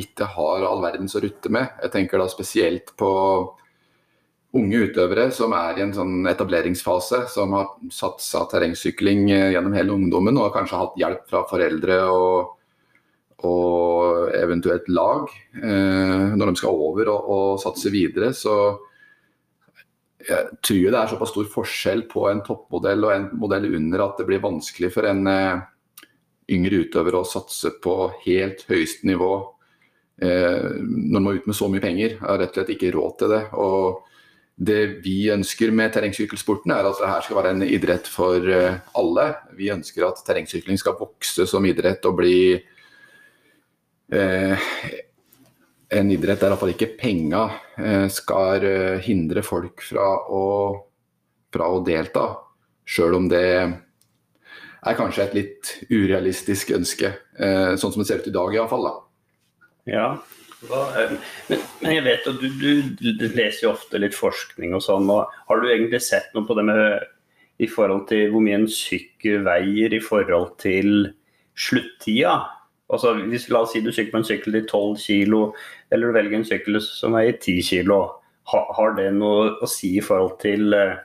ikke 0.00 0.28
har 0.36 0.66
all 0.66 0.82
verdens 0.84 1.16
å 1.18 1.22
rutte 1.24 1.52
med. 1.52 1.72
Jeg 1.82 1.94
tenker 1.96 2.20
da 2.20 2.28
spesielt 2.30 2.94
på 3.00 3.10
unge 4.56 4.86
utøvere 4.88 5.28
som 5.34 5.52
er 5.54 5.78
i 5.78 5.84
en 5.84 5.92
sånn 5.94 6.26
etableringsfase, 6.30 7.24
som 7.30 7.54
har 7.54 7.68
satsa 7.94 8.46
terrengsykling 8.50 9.28
eh, 9.30 9.50
gjennom 9.54 9.76
hele 9.76 9.94
ungdommen 9.96 10.40
og 10.40 10.54
kanskje 10.56 10.80
hatt 10.80 10.98
hjelp 11.00 11.28
fra 11.30 11.44
foreldre 11.50 12.00
og, 12.10 12.56
og 13.46 14.30
eventuelt 14.36 14.88
lag 14.92 15.30
eh, 15.62 16.32
når 16.36 16.50
de 16.50 16.60
skal 16.60 16.76
over 16.88 17.10
og, 17.12 17.28
og, 17.34 17.60
satse 17.62 17.92
videre. 17.92 18.32
Så 18.36 18.54
jeg 20.26 20.58
tror 20.60 20.82
det 20.84 20.98
er 20.98 21.12
såpass 21.12 21.32
stor 21.32 21.48
forskjell 21.54 22.04
på 22.10 22.26
en 22.28 22.42
toppmodell 22.46 23.06
og 23.06 23.14
en 23.14 23.30
modell 23.40 23.70
under 23.72 24.04
at 24.04 24.20
det 24.20 24.28
blir 24.28 24.44
vanskelig 24.44 24.92
for 24.94 25.08
en 25.08 25.24
eh, 25.30 25.62
yngre 26.52 26.84
utøver 26.84 27.16
å 27.16 27.24
satse 27.28 27.72
på 27.82 27.96
helt 28.26 28.66
høyeste 28.68 29.08
nivå 29.08 29.32
eh, 30.20 30.68
når 30.84 31.16
man 31.16 31.26
må 31.28 31.34
ut 31.38 31.48
med 31.48 31.56
så 31.56 31.70
mye 31.72 31.84
penger. 31.84 32.18
Jeg 32.18 32.26
har 32.26 32.40
rett 32.42 32.54
og 32.54 32.60
slett 32.60 32.74
ikke 32.76 32.94
råd 32.98 33.18
til 33.22 33.36
det. 33.36 33.42
og 33.56 34.06
det 34.60 35.00
vi 35.00 35.30
ønsker 35.32 35.70
med 35.72 35.94
terrengsykkelsporten, 35.94 36.74
er 36.74 36.84
at 36.84 36.98
det 37.00 37.12
skal 37.24 37.38
være 37.38 37.52
en 37.54 37.62
idrett 37.64 38.04
for 38.12 38.44
alle. 39.00 39.24
Vi 39.56 39.70
ønsker 39.72 40.04
at 40.04 40.20
terrengsykling 40.26 40.76
skal 40.76 40.98
vokse 40.98 41.46
som 41.48 41.64
idrett 41.64 42.04
og 42.04 42.18
bli 42.18 42.58
en 45.90 46.10
idrett 46.10 46.40
der 46.40 46.52
iallfall 46.52 46.72
ikke 46.74 46.94
penga 47.00 47.44
eh, 47.78 48.06
skal 48.12 48.64
eh, 48.66 48.98
hindre 49.02 49.42
folk 49.46 49.82
fra 49.82 50.06
å, 50.30 50.42
fra 51.52 51.70
å 51.74 51.80
delta. 51.86 52.26
Sjøl 52.86 53.16
om 53.18 53.30
det 53.30 53.46
er 54.80 54.98
kanskje 54.98 55.26
et 55.26 55.36
litt 55.36 55.72
urealistisk 55.90 56.72
ønske, 56.78 57.12
eh, 57.38 57.72
sånn 57.74 57.92
som 57.92 58.02
det 58.02 58.08
ser 58.08 58.22
ut 58.22 58.30
i 58.30 58.36
dag 58.36 58.54
iallfall. 58.54 58.86
Ja, 59.90 60.12
men, 60.60 61.16
men, 61.48 61.94
jeg 61.96 62.04
vet 62.06 62.28
at 62.28 62.38
du, 62.38 62.48
du, 62.60 62.70
du, 63.00 63.26
leser 63.34 63.66
jo 63.66 63.72
ofte 63.72 63.98
litt 63.98 64.14
forskning 64.14 64.76
og 64.76 64.84
sånn. 64.84 65.10
og 65.10 65.32
Har 65.48 65.60
du 65.60 65.70
egentlig 65.70 66.02
sett 66.04 66.30
noe 66.36 66.46
på 66.46 66.54
det 66.58 66.66
med 66.68 66.84
i 67.60 67.68
forhold 67.68 68.06
til 68.08 68.30
hvor 68.32 68.44
mye 68.44 68.60
en 68.62 68.70
sykkel 68.72 69.42
veier 69.44 69.96
i 69.96 70.02
forhold 70.04 70.54
til 70.62 71.10
sluttida? 71.58 72.38
Altså, 72.90 73.12
hvis 73.30 73.48
La 73.52 73.62
oss 73.64 73.74
si 73.74 73.82
du 73.84 73.90
sykler 73.92 74.14
på 74.14 74.20
en 74.20 74.26
sykkel 74.26 74.58
i 74.58 74.64
12 74.64 74.96
kg, 75.02 75.34
eller 75.92 76.10
du 76.10 76.16
velger 76.16 76.40
en 76.40 76.48
sykkel 76.48 76.80
som 76.82 77.14
er 77.18 77.30
i 77.30 77.36
10 77.36 77.62
kg. 77.68 77.92
Ha, 78.50 78.64
har 78.76 78.96
det 78.96 79.10
noe 79.14 79.52
å 79.62 79.68
si 79.70 79.92
i 79.98 80.04
forhold 80.04 80.34
til 80.42 80.74
uh, 80.74 80.98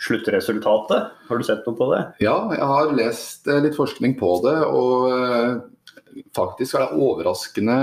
sluttresultatet? 0.00 1.10
Har 1.28 1.40
du 1.40 1.44
sett 1.44 1.66
noe 1.68 1.76
på 1.76 1.90
det? 1.92 2.00
Ja, 2.24 2.38
jeg 2.56 2.70
har 2.72 2.96
lest 2.96 3.50
uh, 3.50 3.58
litt 3.60 3.76
forskning 3.76 4.16
på 4.20 4.32
det. 4.46 4.56
Og 4.70 5.12
uh, 5.12 6.24
faktisk 6.36 6.78
er 6.78 6.86
det 6.86 7.04
overraskende 7.04 7.78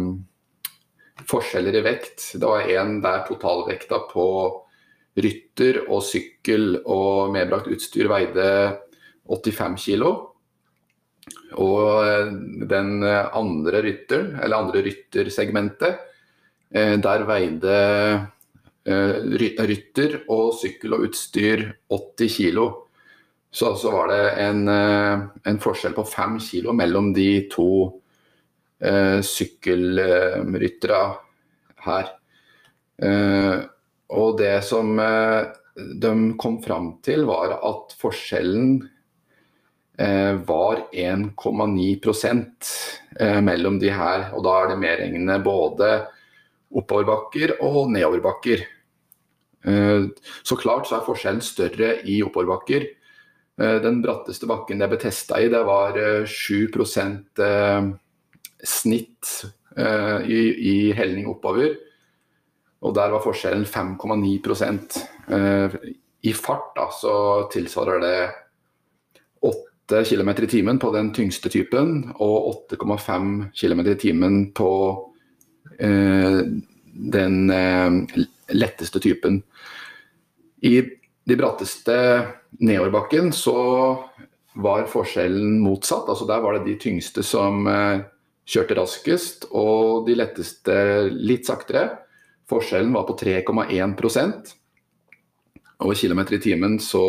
forskjeller 1.24 1.74
i 1.80 1.86
vekt. 1.86 2.18
Det 2.38 2.46
var 2.46 2.60
en 2.76 3.02
der 3.04 3.26
totalvekta 3.28 3.96
på 4.12 4.26
rytter 5.14 5.74
og 5.86 6.02
sykkel 6.02 6.82
og 6.90 7.32
medbrakt 7.34 7.70
utstyr 7.70 8.08
veide 8.10 8.46
85 9.30 9.76
kg. 9.84 10.02
Og 11.58 12.04
eh, 12.04 12.26
den 12.70 13.04
andre 13.04 13.82
rytteren, 13.84 14.38
eller 14.42 14.56
andre 14.60 14.82
ryttersegmentet, 14.86 15.94
Eh, 15.94 16.00
der 16.74 17.22
veide 17.28 17.74
eh, 18.82 19.14
rytter 19.70 20.16
og 20.32 20.54
sykkel 20.58 20.96
og 20.96 21.04
utstyr 21.08 21.68
80 21.92 22.34
kg. 22.34 22.58
Så 23.54 23.68
altså 23.70 23.92
var 23.94 24.10
det 24.10 24.24
en, 24.42 24.68
eh, 24.68 25.22
en 25.46 25.60
forskjell 25.62 25.94
på 25.94 26.04
5 26.10 26.40
kg 26.42 26.72
mellom 26.74 27.12
de 27.14 27.48
to 27.52 28.00
sykkelrytterne 29.24 31.14
her. 31.86 32.06
Og 34.12 34.34
det 34.36 34.64
som 34.66 34.90
de 34.98 36.10
kom 36.36 36.58
fram 36.60 36.90
til, 37.06 37.24
var 37.24 37.54
at 37.64 37.94
forskjellen 37.96 38.90
var 40.44 40.82
1,9% 40.92 42.68
mellom 43.46 43.78
de 43.80 43.90
her. 43.94 44.26
Og 44.34 44.44
da 44.44 44.52
er 44.58 44.68
det 44.74 44.82
medregnende 44.82 45.38
både 45.46 45.88
oppoverbakker 46.74 47.58
og 47.64 47.92
nedoverbakker. 47.94 48.64
Eh, 49.64 50.06
så 50.42 50.58
klart 50.60 50.88
så 50.88 50.98
er 50.98 51.06
forskjellen 51.06 51.44
større 51.44 51.96
i 52.10 52.20
oppoverbakker. 52.24 52.86
Eh, 53.60 53.76
den 53.84 54.02
bratteste 54.04 54.48
bakken 54.50 54.82
jeg 54.82 54.92
ble 54.92 55.00
testa 55.00 55.40
i, 55.40 55.50
det 55.52 55.62
var 55.66 55.98
7 56.28 56.74
eh, 56.74 57.90
snitt 58.64 59.34
i, 59.74 60.92
helling 60.94 61.26
oppover. 61.26 61.74
Og 62.84 62.94
der 62.94 63.10
var 63.10 63.24
forskjellen 63.24 63.64
5,9 63.64 64.36
uh, 65.32 65.76
I 66.22 66.32
fart 66.36 66.74
da, 66.76 66.84
så 66.92 67.14
tilsvarer 67.50 68.02
det 68.04 68.18
8 69.40 70.04
km 70.04 70.30
i 70.44 70.50
timen 70.52 70.78
på 70.78 70.92
den 70.92 71.10
tyngste 71.16 71.48
typen, 71.50 72.12
og 72.20 72.68
8,5 72.76 73.50
km 73.56 73.80
i 73.88 73.96
timen 73.98 74.38
på 74.52 74.70
den 75.78 77.36
letteste 78.54 79.00
typen. 79.00 79.42
I 80.64 80.82
de 81.24 81.36
bratteste 81.36 81.96
nedoverbakken 82.60 83.32
så 83.32 83.56
var 84.54 84.86
forskjellen 84.90 85.58
motsatt. 85.62 86.08
altså 86.08 86.26
Der 86.26 86.40
var 86.40 86.58
det 86.58 86.66
de 86.68 86.78
tyngste 86.80 87.24
som 87.26 87.66
eh, 87.66 88.04
kjørte 88.46 88.76
raskest, 88.78 89.48
og 89.52 90.06
de 90.08 90.16
letteste 90.18 90.76
litt 91.10 91.48
saktere. 91.48 91.88
Forskjellen 92.50 92.92
var 92.92 93.06
på 93.08 93.16
3,1% 93.16 94.52
Over 95.80 95.96
kilometer 95.96 96.36
i 96.36 96.42
timen 96.44 96.76
så 96.78 97.04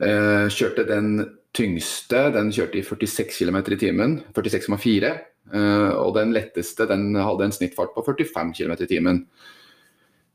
eh, 0.00 0.46
kjørte 0.48 0.86
den 0.88 1.16
tyngste 1.52 2.30
den 2.32 2.48
kjørte 2.54 2.78
i 2.78 2.84
46 2.86 3.42
km 3.42 3.58
i 3.74 3.78
timen. 3.78 4.16
46,4. 4.32 5.12
Eh, 5.50 5.92
og 5.98 6.14
den 6.16 6.32
letteste 6.36 6.86
den 6.90 7.16
hadde 7.18 7.44
en 7.48 7.54
snittfart 7.54 7.94
på 7.96 8.02
45 8.06 8.52
km 8.56 8.72
i 8.78 8.90
timen. 8.90 9.18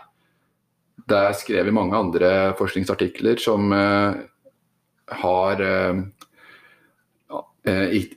Det 1.06 1.18
er 1.30 1.38
skrevet 1.38 1.74
mange 1.74 1.96
andre 1.96 2.30
forskningsartikler 2.58 3.40
som 3.40 3.70
har 5.06 5.60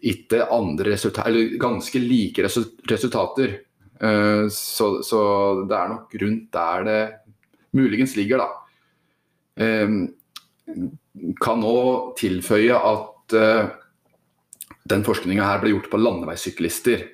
gitt 0.01 0.34
andre 0.46 0.91
resultater, 0.91 1.29
eller 1.29 1.58
ganske 1.62 2.00
like 2.00 2.43
resultater. 2.89 3.60
Eh, 4.01 4.47
så, 4.52 5.04
så, 5.04 5.19
det 5.69 5.75
er 5.75 5.91
nok 5.91 6.15
rundt 6.21 6.52
der 6.54 6.84
det 6.88 7.02
muligens 7.75 8.15
ligger, 8.17 8.43
da. 8.45 8.49
Kan 11.43 11.63
nå 11.63 11.78
tilføye 12.17 12.78
at 12.78 13.36
eh, 13.36 13.71
den 14.89 15.06
forskninga 15.06 15.45
her 15.45 15.62
ble 15.62 15.73
gjort 15.73 15.89
på 15.91 15.99
landeveissyklister. 15.99 17.08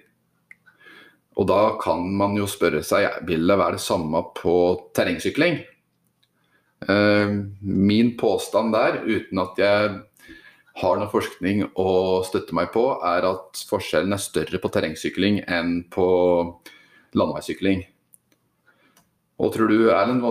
Og 1.36 1.48
da 1.50 1.62
kan 1.82 2.06
man 2.16 2.38
jo 2.38 2.48
spørre 2.48 2.84
seg 2.86 3.24
vil 3.28 3.48
det 3.50 3.58
være 3.60 3.80
det 3.80 3.84
samme 3.84 4.22
på 4.38 4.56
terrengsykling. 4.96 5.58
Min 6.88 8.12
påstand 8.20 8.76
der, 8.76 9.00
uten 9.06 9.42
at 9.42 9.58
jeg 9.58 9.96
har 10.82 11.00
noe 11.00 11.10
forskning 11.12 11.64
å 11.80 11.90
støtte 12.28 12.56
meg 12.58 12.70
på, 12.74 12.84
er 13.08 13.26
at 13.30 13.64
forskjellen 13.70 14.16
er 14.16 14.22
større 14.22 14.60
på 14.62 14.72
terrengsykling 14.74 15.40
enn 15.48 15.80
på 15.92 16.08
landeveissykling. 17.16 17.86
Og 19.40 19.52
tror 19.56 19.72
du, 19.72 19.78
Erlend, 19.92 20.24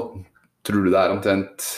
tror 0.65 0.85
du 0.85 0.93
det 0.93 1.01
er 1.01 1.15
omtrent 1.17 1.69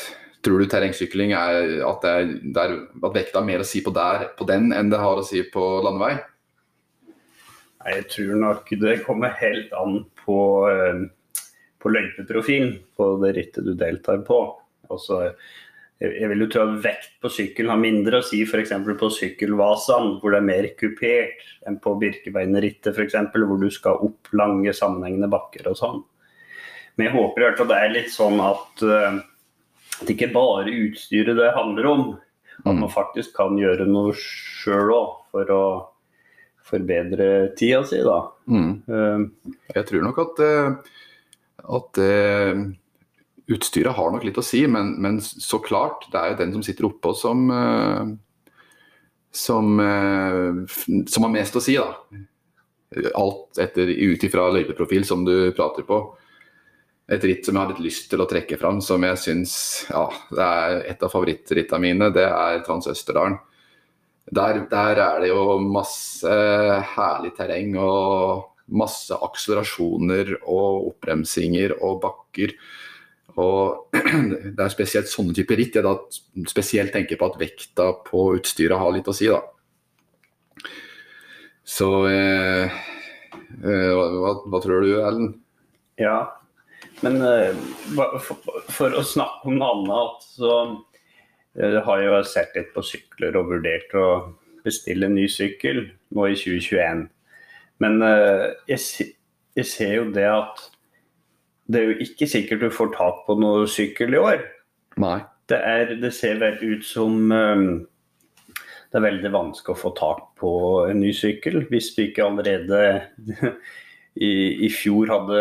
Tror 0.46 0.60
du 0.62 0.68
terrengsykling 0.70 1.32
er 1.34 1.80
at, 1.82 2.04
det 2.04 2.60
er, 2.62 2.74
at 3.02 3.14
vekta 3.16 3.40
har 3.40 3.46
mer 3.48 3.64
å 3.64 3.66
si 3.66 3.80
på, 3.82 3.90
der, 3.90 4.28
på 4.38 4.46
den 4.46 4.68
enn 4.70 4.92
det 4.92 5.00
har 5.02 5.18
å 5.18 5.24
si 5.26 5.40
på 5.50 5.62
landevei? 5.82 6.12
Jeg 7.82 8.04
tror 8.12 8.38
nok 8.44 8.70
det 8.78 9.00
kommer 9.02 9.34
helt 9.40 9.74
an 9.74 9.96
på, 10.22 10.38
eh, 10.70 11.00
på 11.82 11.90
løypeprofilen 11.90 12.76
på 12.94 13.08
det 13.24 13.32
rittet 13.40 13.66
du 13.66 13.72
deltar 13.74 14.22
på. 14.28 14.38
Altså, 14.92 15.32
jeg 15.96 16.28
vil 16.28 16.42
jo 16.44 16.48
tro 16.52 16.64
at 16.66 16.80
vekt 16.84 17.14
på 17.24 17.30
sykkel 17.32 17.70
har 17.72 17.80
mindre 17.80 18.20
å 18.20 18.24
si 18.26 18.42
f.eks. 18.44 18.74
på 19.00 19.08
sykkelvasaen, 19.16 20.18
hvor 20.20 20.34
det 20.34 20.42
er 20.42 20.50
mer 20.50 20.68
kupert 20.76 21.46
enn 21.66 21.78
på 21.80 21.94
Birkebeinerrittet 22.02 22.92
f.eks., 22.92 23.16
hvor 23.32 23.62
du 23.62 23.70
skal 23.72 24.02
opp 24.04 24.28
lange, 24.36 24.74
sammenhengende 24.76 25.30
bakker 25.32 25.70
og 25.72 25.80
sånn. 25.80 26.04
Men 26.96 27.08
jeg 27.08 27.16
håper 27.16 27.40
i 27.40 27.46
hvert 27.46 27.58
fall 27.60 27.72
det 27.72 27.80
er 27.80 27.94
litt 27.94 28.12
sånn 28.12 28.38
at, 28.44 28.84
uh, 28.84 29.18
at 29.96 30.04
det 30.04 30.16
ikke 30.18 30.34
bare 30.36 30.78
utstyret 30.84 31.40
det 31.40 31.56
handler 31.56 31.90
om. 31.90 32.06
At 32.64 32.72
mm. 32.72 32.80
man 32.84 32.92
faktisk 32.92 33.32
kan 33.36 33.56
gjøre 33.60 33.88
noe 33.88 34.12
sjøl 34.16 34.92
òg 34.92 35.10
for 35.32 35.52
å 35.52 35.64
forbedre 36.66 37.54
tida 37.56 37.82
si, 37.88 38.02
da. 38.04 38.20
Mm. 38.52 38.72
Uh, 38.84 39.52
jeg 39.72 39.88
tror 39.88 40.08
nok 40.10 40.24
at, 40.26 40.44
uh, 40.44 40.96
at 41.80 42.04
utstyret 43.46 43.96
har 43.96 44.12
nok 44.12 44.24
litt 44.26 44.38
å 44.40 44.44
si, 44.44 44.64
men, 44.70 44.94
men, 45.02 45.20
så 45.22 45.60
klart, 45.62 46.08
det 46.12 46.20
er 46.20 46.32
jo 46.32 46.38
den 46.40 46.54
som 46.56 46.64
sitter 46.66 46.88
oppå 46.88 47.12
som, 47.14 47.46
uh, 47.50 48.06
som, 49.30 49.76
uh, 49.78 50.62
som 51.06 51.26
har 51.26 51.34
mest 51.34 51.58
å 51.58 51.62
si, 51.62 51.76
da. 51.78 51.92
Alt 53.18 53.60
etter, 53.60 53.90
ut 53.90 54.22
ifra 54.24 54.48
løypeprofil 54.54 55.04
som 55.06 55.24
du 55.26 55.50
prater 55.56 55.86
på. 55.86 56.00
Et 57.12 57.22
ritt 57.22 57.46
som 57.46 57.54
jeg 57.54 57.62
har 57.62 57.70
litt 57.70 57.84
lyst 57.84 58.08
til 58.10 58.22
å 58.22 58.26
trekke 58.30 58.58
fram, 58.58 58.80
som 58.82 59.02
jeg 59.06 59.18
syns 59.22 59.52
ja, 59.90 60.08
er 60.34 60.80
et 60.90 61.02
av 61.06 61.12
favorittrittene 61.12 61.82
mine, 61.82 62.10
det 62.14 62.26
er 62.26 62.64
Transøsterdalen. 62.66 63.38
Der, 64.34 64.64
der 64.66 64.98
er 64.98 65.20
det 65.22 65.28
jo 65.30 65.60
masse 65.62 66.32
herlig 66.96 67.30
terreng 67.36 67.76
og 67.78 68.48
masse 68.74 69.14
akselerasjoner 69.22 70.32
og 70.42 70.88
oppbremsinger 70.90 71.76
og 71.78 72.00
bakker. 72.02 72.56
Og 73.36 73.96
Det 74.56 74.62
er 74.62 74.72
spesielt 74.72 75.10
sånne 75.10 75.34
typer 75.36 75.60
ritt 75.60 75.76
jeg 75.76 75.84
da 75.84 75.96
spesielt 76.48 76.94
tenker 76.94 77.18
på 77.20 77.28
at 77.28 77.38
vekta 77.40 77.90
på 78.06 78.30
utstyret 78.38 78.80
har 78.80 78.94
litt 78.94 79.08
å 79.10 79.14
si. 79.16 79.28
da. 79.28 79.42
Så 81.66 81.90
eh, 82.08 82.72
eh, 83.60 83.92
hva, 83.92 84.32
hva, 84.46 84.60
tror 84.62 84.86
du, 84.86 84.92
Ellen? 85.02 85.32
Ja, 86.00 86.20
men 87.02 87.18
eh, 87.24 87.56
for, 88.22 88.60
for, 88.70 88.94
å 88.94 89.04
snakke 89.04 89.50
om 89.50 89.58
noe 89.58 89.72
annet, 89.74 90.28
så 90.38 90.52
eh, 91.58 91.80
har 91.82 92.00
jeg 92.00 92.08
jo 92.08 92.22
sett 92.30 92.56
litt 92.56 92.72
på 92.76 92.84
sykler 92.86 93.36
og 93.40 93.50
vurdert 93.50 93.92
å 93.98 94.06
bestille 94.66 95.10
en 95.10 95.18
ny 95.18 95.26
sykkel 95.30 95.88
nå 96.14 96.30
i 96.30 96.38
2021. 96.38 97.04
Men 97.82 98.00
eh, 98.06 98.46
jeg, 98.70 99.10
jeg 99.58 99.68
ser 99.68 99.94
jo 99.98 100.08
det 100.14 100.28
at 100.30 100.68
det 101.66 101.80
er 101.80 101.90
jo 101.90 102.06
ikke 102.06 102.28
sikkert 102.30 102.62
du 102.62 102.70
får 102.74 102.92
tak 102.94 103.24
på 103.26 103.36
noe 103.40 103.66
sykkel 103.70 104.14
i 104.14 104.22
år. 104.22 104.44
Nei. 105.02 105.18
Det, 105.50 105.58
er, 105.58 105.92
det 106.00 106.12
ser 106.14 106.38
vel 106.40 106.58
ut 106.62 106.86
som 106.86 107.30
um, 107.30 107.66
det 108.90 108.98
er 108.98 109.04
veldig 109.04 109.32
vanskelig 109.34 109.74
å 109.74 109.80
få 109.80 109.92
tak 109.98 110.22
på 110.40 110.50
en 110.90 111.02
ny 111.02 111.12
sykkel 111.14 111.64
hvis 111.70 111.92
du 111.94 112.04
ikke 112.06 112.26
allerede 112.26 112.80
i, 114.28 114.32
i 114.66 114.70
fjor 114.72 115.10
hadde 115.12 115.40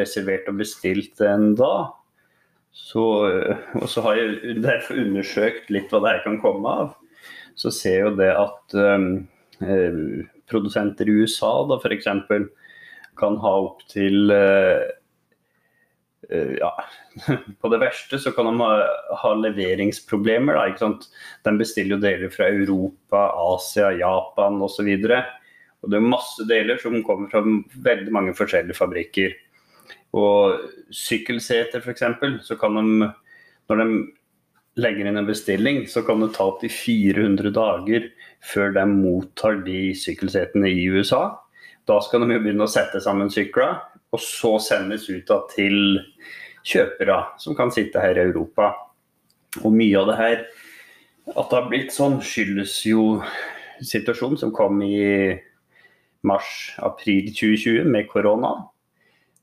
reservert 0.00 0.48
og 0.52 0.60
bestilt 0.60 1.20
en 1.24 1.52
da. 1.58 1.74
Så, 2.74 3.04
og 3.78 3.86
så 3.88 4.02
har 4.04 4.18
jeg 4.18 4.58
derfor 4.64 4.98
undersøkt 4.98 5.68
litt 5.72 5.92
hva 5.92 6.02
det 6.02 6.12
her 6.16 6.24
kan 6.24 6.40
komme 6.42 6.76
av. 6.84 6.94
Så 7.54 7.70
ser 7.70 8.08
jo 8.08 8.14
det 8.18 8.32
at 8.34 8.74
um, 8.74 9.08
eh, 9.62 10.26
produsenter 10.50 11.08
i 11.08 11.20
USA 11.22 11.52
da 11.70 11.78
f.eks. 11.78 12.08
kan 13.20 13.38
ha 13.44 13.52
opptil 13.68 14.34
uh, 14.34 14.82
Eh, 14.82 15.03
ja, 16.30 16.70
på 17.60 17.70
det 17.72 17.80
verste 17.82 18.18
så 18.22 18.32
kan 18.34 18.48
de 18.48 18.54
ha, 18.60 18.72
ha 19.22 19.32
leveringsproblemer. 19.38 20.58
Da, 20.58 20.66
ikke 20.70 20.84
sant? 20.84 21.08
De 21.46 21.54
bestiller 21.60 21.96
jo 21.96 22.02
deler 22.02 22.32
fra 22.34 22.50
Europa, 22.52 23.28
Asia, 23.54 23.92
Japan 24.00 24.60
osv. 24.64 24.90
Og, 24.90 25.14
og 25.84 25.92
det 25.92 26.00
er 26.00 26.12
masse 26.14 26.48
deler 26.48 26.80
som 26.82 27.00
kommer 27.06 27.32
fra 27.32 27.44
veldig 27.44 28.14
mange 28.14 28.36
forskjellige 28.38 28.78
fabrikker. 28.78 29.36
Og 30.14 30.68
sykkelseter 30.94 31.82
f.eks. 31.82 32.04
så 32.46 32.58
kan 32.60 32.78
de, 32.78 33.08
når 33.70 33.82
de 33.82 33.88
legger 34.80 35.08
inn 35.08 35.18
en 35.18 35.28
bestilling, 35.28 35.84
så 35.90 36.02
kan 36.06 36.22
det 36.22 36.32
ta 36.34 36.48
opptil 36.50 36.72
400 36.72 37.54
dager 37.54 38.06
før 38.44 38.74
de 38.74 38.84
mottar 38.90 39.60
de 39.66 39.88
sykkelsetene 39.98 40.70
i 40.70 40.86
USA. 40.90 41.28
Da 41.88 41.98
skal 42.02 42.24
de 42.24 42.36
jo 42.36 42.42
begynne 42.42 42.66
å 42.66 42.70
sette 42.70 43.02
sammen 43.04 43.30
sykler, 43.32 43.78
og 44.14 44.22
så 44.22 44.56
sendes 44.62 45.08
ut 45.10 45.26
da 45.28 45.40
til 45.50 45.98
kjøpere 46.64 47.18
som 47.42 47.56
kan 47.58 47.72
sitte 47.74 48.02
her 48.02 48.16
i 48.18 48.26
Europa. 48.28 48.72
Og 49.62 49.74
mye 49.74 49.98
av 50.00 50.10
det 50.10 50.18
her, 50.18 50.44
at 51.34 51.50
det 51.50 51.58
har 51.58 51.68
blitt 51.70 51.94
sånn, 51.94 52.20
skyldes 52.24 52.76
jo 52.88 53.18
situasjonen 53.84 54.38
som 54.40 54.52
kom 54.54 54.80
i 54.84 55.34
mars-april 56.24 57.30
2020 57.34 57.90
med 57.90 58.08
korona. 58.10 58.54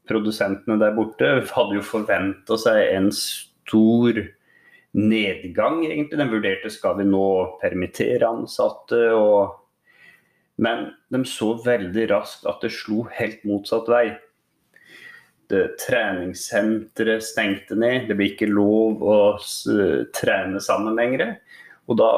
Produsentene 0.09 0.79
der 0.81 0.95
borte 0.97 1.29
hadde 1.51 1.77
jo 1.77 1.85
forventa 1.85 2.57
seg 2.59 2.81
en 2.95 3.11
stor 3.15 4.17
nedgang, 4.97 5.85
egentlig. 5.85 6.19
De 6.19 6.29
vurderte 6.31 6.71
skal 6.73 6.97
vi 6.99 7.07
nå 7.07 7.27
permittere 7.61 8.27
ansatte. 8.27 9.03
Og... 9.15 9.53
Men 10.61 10.89
de 11.13 11.23
så 11.29 11.53
veldig 11.63 12.09
raskt 12.11 12.49
at 12.49 12.65
det 12.65 12.73
slo 12.75 13.05
helt 13.15 13.45
motsatt 13.47 13.89
vei. 13.91 14.05
Det, 15.51 15.63
treningssenteret 15.81 17.25
stengte 17.27 17.75
ned, 17.75 18.07
det 18.07 18.15
ble 18.15 18.29
ikke 18.31 18.47
lov 18.47 19.01
å 19.03 19.15
trene 20.15 20.61
sammen 20.63 20.95
lenger. 20.95 21.35
Og 21.91 21.99
da 21.99 22.11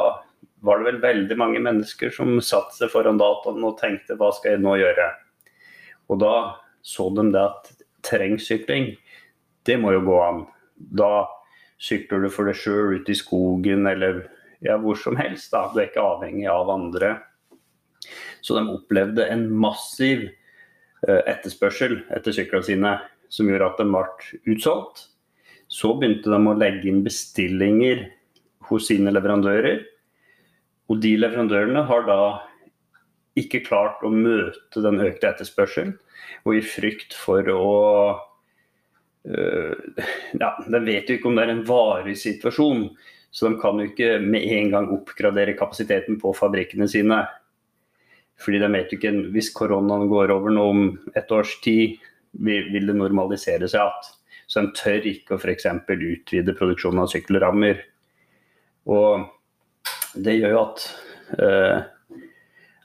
var 0.63 0.79
det 0.79 0.91
vel 0.91 0.99
veldig 1.03 1.37
mange 1.39 1.61
mennesker 1.63 2.13
som 2.13 2.37
satte 2.45 2.77
seg 2.77 2.91
foran 2.93 3.17
dataen 3.19 3.65
og 3.65 3.79
tenkte 3.81 4.15
hva 4.19 4.29
skal 4.35 4.55
jeg 4.55 4.63
nå 4.63 4.77
gjøre? 4.79 5.07
Og 6.13 6.21
da 6.21 6.35
så 6.83 7.09
de 7.15 7.25
det 7.33 7.41
at 7.41 7.71
terrengsykling, 8.03 8.93
det 9.67 9.79
må 9.79 9.93
jo 9.95 10.03
gå 10.07 10.19
an. 10.23 10.41
Da 10.75 11.25
sykler 11.83 12.23
du 12.23 12.31
for 12.31 12.47
deg 12.47 12.59
sjøl 12.59 12.99
ut 12.99 13.11
i 13.11 13.17
skogen 13.17 13.87
eller 13.89 14.25
ja, 14.63 14.77
hvor 14.79 14.99
som 14.99 15.17
helst. 15.19 15.51
Da. 15.51 15.65
Du 15.71 15.79
er 15.79 15.89
ikke 15.89 16.03
avhengig 16.03 16.47
av 16.51 16.71
andre. 16.71 17.15
Så 18.43 18.55
de 18.55 18.63
opplevde 18.71 19.27
en 19.31 19.47
massiv 19.51 20.27
uh, 20.27 21.21
etterspørsel 21.27 22.01
etter 22.15 22.35
syklene 22.35 22.67
sine, 22.67 22.93
som 23.33 23.49
gjorde 23.49 23.71
at 23.71 23.81
de 23.81 23.87
ble 23.89 24.53
utsolgt. 24.53 25.07
Så 25.71 25.95
begynte 25.97 26.29
de 26.29 26.37
å 26.37 26.57
legge 26.57 26.89
inn 26.89 27.01
bestillinger 27.05 28.05
hos 28.69 28.91
sine 28.91 29.13
leverandører. 29.13 29.81
Og 30.91 30.99
de 31.01 31.15
leverandørene 31.17 31.85
har 31.89 32.05
da 32.05 32.19
ikke 33.39 33.63
klart 33.65 34.03
å 34.05 34.11
møte 34.13 34.83
den 34.85 35.01
økte 35.01 35.31
etterspørselen, 35.31 35.95
og 36.45 36.59
i 36.59 36.61
frykt 36.65 37.15
for 37.17 37.47
å 37.49 37.69
øh, 39.25 40.03
ja, 40.37 40.51
De 40.67 40.81
vet 40.85 41.09
jo 41.09 41.17
ikke 41.17 41.31
om 41.31 41.39
det 41.39 41.47
er 41.47 41.53
en 41.55 41.65
varig 41.65 42.13
situasjon, 42.19 42.85
så 43.33 43.49
de 43.49 43.57
kan 43.61 43.79
jo 43.81 43.89
ikke 43.89 44.19
med 44.21 44.45
en 44.59 44.69
gang 44.75 44.91
oppgradere 44.93 45.55
kapasiteten 45.57 46.19
på 46.21 46.35
fabrikkene 46.37 46.85
sine. 46.91 47.23
Fordi 48.43 48.59
de 48.61 48.69
vet 48.75 48.91
jo 48.91 48.99
ikke 48.99 49.13
Hvis 49.33 49.49
koronaen 49.55 50.09
går 50.11 50.33
over 50.33 50.53
nå 50.53 50.65
om 50.69 50.83
et 51.17 51.31
års 51.33 51.55
tid, 51.65 51.97
vil, 52.33 52.87
det 52.87 52.97
normalisere 52.97 53.69
seg 53.69 53.81
igjen. 53.81 54.11
Så 54.49 54.59
en 54.61 54.73
tør 54.75 55.07
ikke 55.09 55.37
å 55.37 55.39
f.eks. 55.39 55.65
utvide 55.89 56.55
produksjonen 56.57 57.03
av 57.03 57.09
sykkelrammer. 57.11 57.79
Og 58.91 59.23
det 60.19 60.35
gjør 60.37 60.53
jo 60.53 60.61
at, 60.61 60.85
eh, 61.39 61.77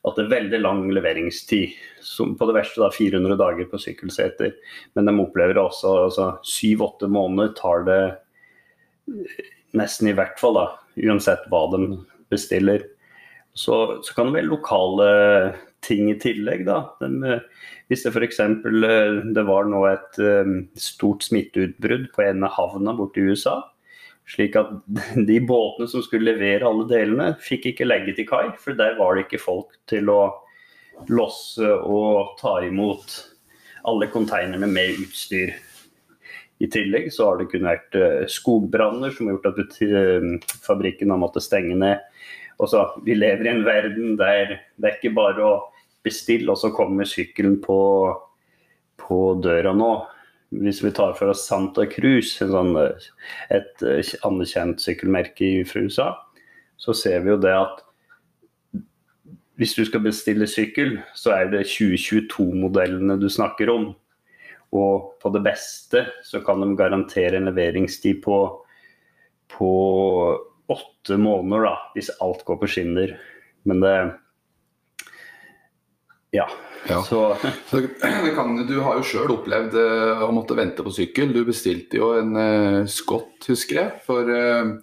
at 0.06 0.16
det 0.16 0.24
er 0.24 0.32
veldig 0.32 0.60
lang 0.62 0.84
leveringstid. 0.94 1.74
Som 2.04 2.36
på 2.38 2.46
det 2.48 2.56
verste 2.56 2.80
da 2.80 2.92
400 2.94 3.36
dager 3.40 3.68
på 3.68 3.80
sykkelseter. 3.82 4.54
Men 4.96 5.10
de 5.10 5.16
opplever 5.20 5.60
også 5.60 5.94
altså, 6.06 6.28
syv-åtte 6.46 7.10
måneder 7.12 7.52
tar 7.58 7.84
det 7.88 8.02
nesten 9.76 10.08
i 10.08 10.14
hvert 10.16 10.38
fall, 10.40 10.56
da, 10.56 10.66
uansett 11.08 11.44
hva 11.52 11.66
de 11.74 11.98
bestiller. 12.32 12.86
Så, 13.56 13.98
så 14.04 14.14
kan 14.14 14.28
det 14.28 14.38
være 14.38 14.52
lokale 14.52 15.08
ting 15.88 16.10
i 16.12 16.18
tillegg. 16.20 16.66
da. 16.68 16.82
De, 17.00 17.38
hvis 17.88 18.04
det 18.04 18.12
f.eks. 18.12 18.40
Eh, 18.44 19.18
det 19.34 19.44
var 19.48 19.68
nå 19.68 19.82
et 19.88 20.20
um, 20.20 20.60
stort 20.78 21.24
smitteutbrudd 21.26 22.10
på 22.14 22.24
en 22.26 22.44
av 22.46 22.56
havna 22.58 22.94
borte 22.96 23.22
i 23.22 23.32
USA, 23.32 23.62
slik 24.28 24.58
at 24.60 24.74
de 25.30 25.38
båtene 25.40 25.88
som 25.90 26.04
skulle 26.04 26.34
levere 26.34 26.68
alle 26.68 26.88
delene, 26.90 27.32
fikk 27.42 27.72
ikke 27.72 27.88
legge 27.88 28.18
til 28.18 28.28
kai, 28.28 28.46
for 28.60 28.76
der 28.78 28.98
var 29.00 29.16
det 29.16 29.26
ikke 29.26 29.42
folk 29.46 29.80
til 29.90 30.12
å 30.12 30.20
losse 31.08 31.64
og 31.86 32.36
ta 32.40 32.58
imot 32.66 33.14
alle 33.88 34.08
konteinerne 34.12 34.68
med 34.68 34.98
utstyr. 35.06 35.54
I 36.58 36.66
tillegg 36.66 37.12
så 37.14 37.28
har 37.28 37.38
det 37.38 37.48
kun 37.52 37.68
vært 37.68 37.94
eh, 37.94 38.26
skogbranner 38.30 39.12
som 39.14 39.28
har 39.28 39.36
gjort 39.36 39.52
at 39.52 39.76
eh, 39.86 40.56
fabrikken 40.64 41.14
har 41.14 41.20
måttet 41.22 41.46
stenge 41.46 41.76
ned. 41.78 42.02
Og 42.58 42.70
så, 42.72 42.82
Vi 43.06 43.14
lever 43.14 43.46
i 43.46 43.52
en 43.52 43.64
verden 43.66 44.16
der 44.18 44.58
det 44.76 44.90
er 44.90 44.96
ikke 44.98 45.14
bare 45.14 45.44
å 45.46 45.52
bestille, 46.06 46.50
og 46.52 46.60
så 46.60 46.70
kommer 46.74 47.08
sykkelen 47.08 47.58
på, 47.64 47.80
på 49.00 49.18
døra 49.42 49.74
nå 49.76 49.92
hvis 50.48 50.80
vi 50.80 50.92
tar 50.96 51.12
for 51.18 51.28
oss 51.32 51.44
Santa 51.48 51.84
Cruz, 51.90 52.32
sånn, 52.38 52.72
et 53.52 53.84
eh, 53.84 54.14
anerkjent 54.24 54.80
sykkelmerke 54.80 55.50
fra 55.68 55.82
USA, 55.84 56.08
så 56.80 56.94
ser 56.96 57.20
vi 57.24 57.34
jo 57.34 57.40
det 57.42 57.52
at 57.52 57.82
hvis 59.58 59.74
du 59.74 59.82
skal 59.84 60.04
bestille 60.04 60.46
sykkel, 60.48 61.00
så 61.18 61.34
er 61.34 61.50
det 61.52 61.66
2022-modellene 61.66 63.18
du 63.18 63.26
snakker 63.32 63.72
om. 63.72 63.88
Og 64.78 65.18
på 65.18 65.32
det 65.34 65.42
beste 65.42 66.04
så 66.24 66.40
kan 66.46 66.62
de 66.62 66.76
garantere 66.78 67.40
en 67.40 67.48
leveringstid 67.50 68.20
på, 68.22 68.38
på 69.50 69.72
åtte 70.70 71.18
måneder, 71.18 71.66
da, 71.66 71.74
hvis 71.96 72.12
alt 72.22 72.44
går 72.46 72.60
på 72.62 72.70
skinner. 72.70 73.16
Men 73.66 73.82
det 73.82 73.96
Ja, 76.38 76.46
ja. 76.88 77.02
Så. 77.02 77.36
Kan, 78.34 78.66
du 78.66 78.76
har 78.84 78.98
jo 78.98 79.06
sjøl 79.06 79.32
opplevd 79.34 79.74
uh, 79.74 80.22
å 80.26 80.30
måtte 80.34 80.56
vente 80.58 80.84
på 80.86 80.92
sykkel. 80.94 81.32
Du 81.34 81.42
bestilte 81.48 81.98
jo 81.98 82.12
en 82.18 82.36
uh, 82.38 82.86
Scott, 82.90 83.40
husker 83.48 83.80
jeg. 83.80 83.96
For, 84.06 84.30
uh, 84.30 84.76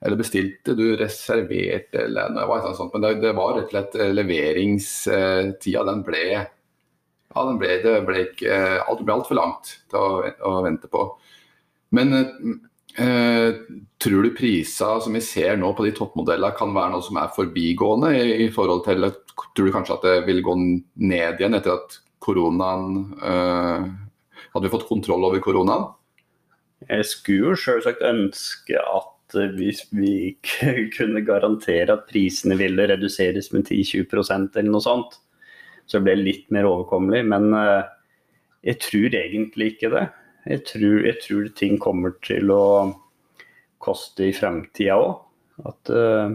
eller 0.00 0.20
bestilte, 0.20 0.74
du 0.78 0.94
reserverte 0.96 2.06
eller 2.06 2.32
noe 2.32 2.48
var 2.48 2.64
sånt. 2.72 2.94
Men 2.94 3.04
det, 3.04 3.12
det, 3.26 3.34
var 3.36 3.58
rett 3.58 3.68
og 3.68 3.74
slett 3.74 4.00
leveringstida. 4.16 5.84
Den 5.90 6.02
ble 6.06 6.24
ja, 7.30 7.44
den 7.46 7.60
ble, 7.60 7.76
det 7.84 7.98
ble 8.08 8.24
ikke 8.24 8.56
Alt 8.90 9.04
ble 9.06 9.14
altfor 9.14 9.38
langt 9.38 9.76
til 9.92 10.00
å, 10.00 10.32
å, 10.48 10.56
vente 10.66 10.90
på. 10.90 11.04
Men 11.94 12.14
tror 12.96 14.24
du 14.26 14.30
prisa 14.34 14.96
som 15.00 15.14
vi 15.14 15.20
ser 15.22 15.56
nå 15.60 15.70
på 15.76 15.84
de 15.86 15.92
toppmodellene 15.94 16.56
kan 16.58 16.72
være 16.74 16.90
noe 16.94 17.04
som 17.06 17.20
er 17.20 17.30
forbigående 17.36 18.10
i, 18.18 18.48
forhold 18.52 18.82
til 18.88 19.06
Tror 19.40 19.68
du 19.68 19.72
kanskje 19.72 19.94
at 19.96 20.04
det 20.04 20.16
vil 20.26 20.42
gå 20.44 20.56
ned 20.58 21.38
igjen 21.40 21.56
etter 21.56 21.78
at 21.78 21.94
koronaen 22.20 23.14
uh, 23.22 23.86
Hadde 24.50 24.66
vi 24.66 24.72
fått 24.72 24.88
kontroll 24.88 25.24
over 25.28 25.40
koronaen? 25.44 25.88
Jeg 26.88 27.06
skulle 27.06 27.52
jo 27.52 27.60
selvsagt 27.60 28.02
ønske 28.04 28.80
at 28.80 29.36
vi, 29.56 29.70
vi 29.94 30.14
kunne 30.96 31.22
garantere 31.26 31.94
at 31.94 32.06
prisene 32.10 32.56
ville 32.58 32.88
reduseres 32.90 33.52
med 33.54 33.68
10-20% 33.68 34.56
eller 34.58 34.72
noe 34.72 34.84
sånt. 34.84 35.18
Så 35.86 35.98
det 35.98 36.08
ble 36.08 36.16
litt 36.18 36.48
mer 36.54 36.66
overkommelig. 36.70 37.22
Men 37.30 37.52
uh, 37.54 37.86
jeg 38.66 38.80
tror 38.82 39.16
egentlig 39.20 39.74
ikke 39.74 39.92
det. 39.94 40.06
Jeg 40.48 40.64
tror, 40.68 41.00
jeg 41.04 41.18
tror, 41.20 41.48
ting 41.56 41.76
kommer 41.80 42.14
til 42.24 42.52
å 42.54 42.64
koste 43.80 44.28
i 44.28 44.36
fremtida 44.36 44.96
òg. 45.00 45.18
At 45.68 45.92
uh, 45.92 46.32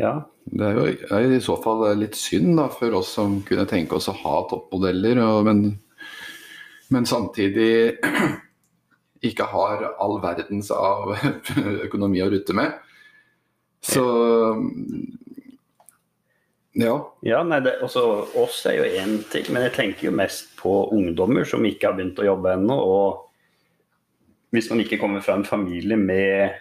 ja, 0.00 0.14
det 0.50 0.66
er 0.66 0.78
jo 1.26 1.36
i 1.36 1.42
så 1.44 1.56
fall 1.60 1.84
litt 2.00 2.16
synd 2.18 2.56
da, 2.58 2.68
for 2.72 2.96
oss 3.00 3.12
som 3.18 3.40
kunne 3.46 3.68
tenke 3.68 3.98
oss 3.98 4.08
å 4.10 4.16
ha 4.22 4.36
toppmodeller, 4.50 5.20
og, 5.22 5.42
men, 5.48 5.64
men, 6.90 7.08
samtidig 7.08 8.00
ikke 9.30 9.50
har 9.52 9.84
all 10.00 10.16
verdens 10.22 10.72
av 10.74 11.12
økonomi 11.86 12.22
å 12.24 12.30
rutte 12.32 12.56
med. 12.56 12.78
Så 13.84 14.04
ja. 16.78 16.94
ja 17.26 17.42
nei, 17.42 17.58
det, 17.64 17.80
også, 17.82 18.04
oss 18.38 18.62
er 18.70 18.78
jo 18.78 19.02
én 19.02 19.18
ting, 19.32 19.50
men 19.50 19.66
jeg 19.66 19.76
tenker 19.76 20.08
jo 20.08 20.14
mest 20.14 20.54
på 20.60 20.86
ungdommer 20.94 21.48
som 21.48 21.66
ikke 21.66 21.90
har 21.90 21.98
begynt 21.98 22.22
å 22.22 22.28
jobbe 22.28 22.54
ennå. 22.54 22.76
Og 22.78 24.54
hvis 24.54 24.70
man 24.70 24.84
ikke 24.84 25.00
kommer 25.02 25.24
fra 25.24 25.34
en 25.38 25.48
familie 25.48 25.98
med 25.98 26.58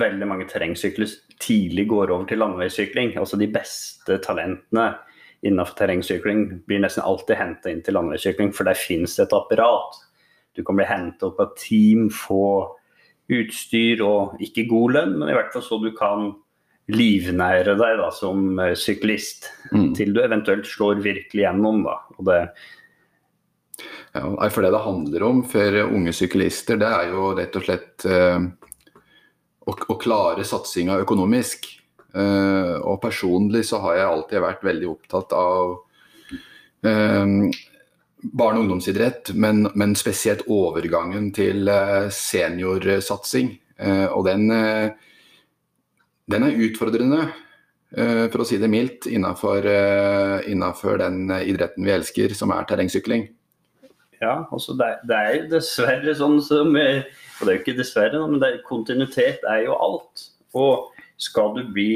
veldig 0.00 0.26
mange 0.30 0.46
terrengsykler 0.48 1.08
tidlig 1.42 1.86
går 1.90 2.10
over 2.10 2.26
til 2.28 2.42
landeveissykling. 2.42 3.14
Altså 3.20 3.38
de 3.40 3.50
beste 3.52 4.18
talentene 4.24 4.90
innenfor 5.46 5.78
terrengsykling 5.78 6.44
blir 6.66 6.82
nesten 6.82 7.06
alltid 7.06 7.38
henta 7.38 7.70
inn 7.70 7.84
til 7.86 7.94
landeveissykling, 7.94 8.50
for 8.54 8.66
der 8.66 8.78
finnes 8.78 9.14
et 9.22 9.34
apparat 9.36 10.00
du 10.58 10.64
kan 10.66 10.74
bli 10.74 10.88
hentet 10.88 11.22
opp 11.22 11.38
av 11.38 11.54
team, 11.54 12.08
få 12.10 12.66
utstyr 13.30 14.00
og 14.02 14.40
ikke 14.42 14.66
god 14.66 14.94
lønn, 14.96 15.12
men 15.20 15.30
i 15.30 15.36
hvert 15.36 15.52
fall 15.54 15.62
så 15.62 15.78
du 15.78 15.92
kan 15.94 16.32
livnære 16.90 17.76
deg 17.78 18.00
da, 18.00 18.08
som 18.16 18.58
eh, 18.64 18.74
syklist. 18.78 19.50
Mm. 19.70 19.92
Til 19.94 20.14
du 20.16 20.22
eventuelt 20.24 20.66
slår 20.66 21.04
virkelig 21.04 21.44
gjennom. 21.44 21.84
Da. 21.86 21.98
Og 22.16 22.26
det 22.26 22.40
ja, 24.16 24.24
for 24.50 24.64
det 24.64 24.72
det 24.74 24.82
handler 24.82 25.26
om 25.28 25.44
for 25.46 25.78
unge 25.84 26.14
syklister, 26.16 26.80
det 26.80 26.88
er 26.88 27.12
jo 27.12 27.28
rett 27.38 27.58
og 27.60 27.66
slett 27.68 28.08
eh, 28.08 28.40
å, 29.68 29.74
å, 29.74 29.96
klare 30.00 30.46
satsinga 30.46 30.98
økonomisk. 31.04 31.68
Uh, 32.08 32.80
og 32.88 33.02
personlig 33.02 33.66
så 33.68 33.82
har 33.84 33.98
jeg 33.98 34.08
alltid 34.08 34.40
vært 34.42 34.62
veldig 34.64 34.86
opptatt 34.88 35.34
av 35.36 35.74
eh, 36.88 37.26
barne- 38.32 38.56
og 38.56 38.62
ungdomsidrett, 38.64 39.34
men, 39.36 39.66
men, 39.78 39.92
spesielt 39.98 40.46
overgangen 40.48 41.28
til 41.36 41.68
uh, 41.68 42.08
seniorsatsing. 42.08 43.52
Eh, 43.78 44.06
og 44.08 44.24
den, 44.26 44.48
den, 46.32 46.48
er 46.48 46.64
utfordrende, 46.66 47.28
for 47.88 48.42
å 48.42 48.44
si 48.44 48.58
det 48.60 48.68
mildt, 48.68 49.06
innenfor, 49.08 49.64
innenfor, 50.50 50.98
den 51.00 51.30
idretten 51.38 51.86
vi 51.86 51.94
elsker, 51.94 52.34
som 52.36 52.50
er 52.52 52.66
terrengsykling. 52.68 53.22
Ja, 54.18 54.48
altså 54.50 54.74
det, 54.74 54.88
det 55.06 55.16
er 55.16 55.48
dessverre 55.50 56.14
sånn 56.18 56.40
som 56.42 56.72
Og 56.74 56.78
det 56.78 57.48
er 57.48 57.52
jo 57.52 57.60
ikke 57.60 57.78
dessverre, 57.78 58.22
men 58.26 58.40
det, 58.42 58.56
kontinuitet 58.66 59.44
er 59.46 59.64
jo 59.68 59.76
alt. 59.78 60.24
Og 60.58 60.88
skal 61.22 61.54
du 61.56 61.64
bli 61.74 61.92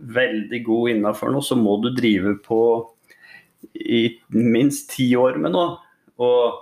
veldig 0.00 0.62
god 0.64 0.94
innenfor 0.94 1.32
noe, 1.32 1.44
så 1.44 1.56
må 1.56 1.76
du 1.80 1.90
drive 1.96 2.36
på 2.44 2.62
i 3.76 4.02
minst 4.32 4.90
ti 4.94 5.10
år 5.16 5.38
med 5.40 5.54
noe. 5.56 5.78
Og 6.20 6.60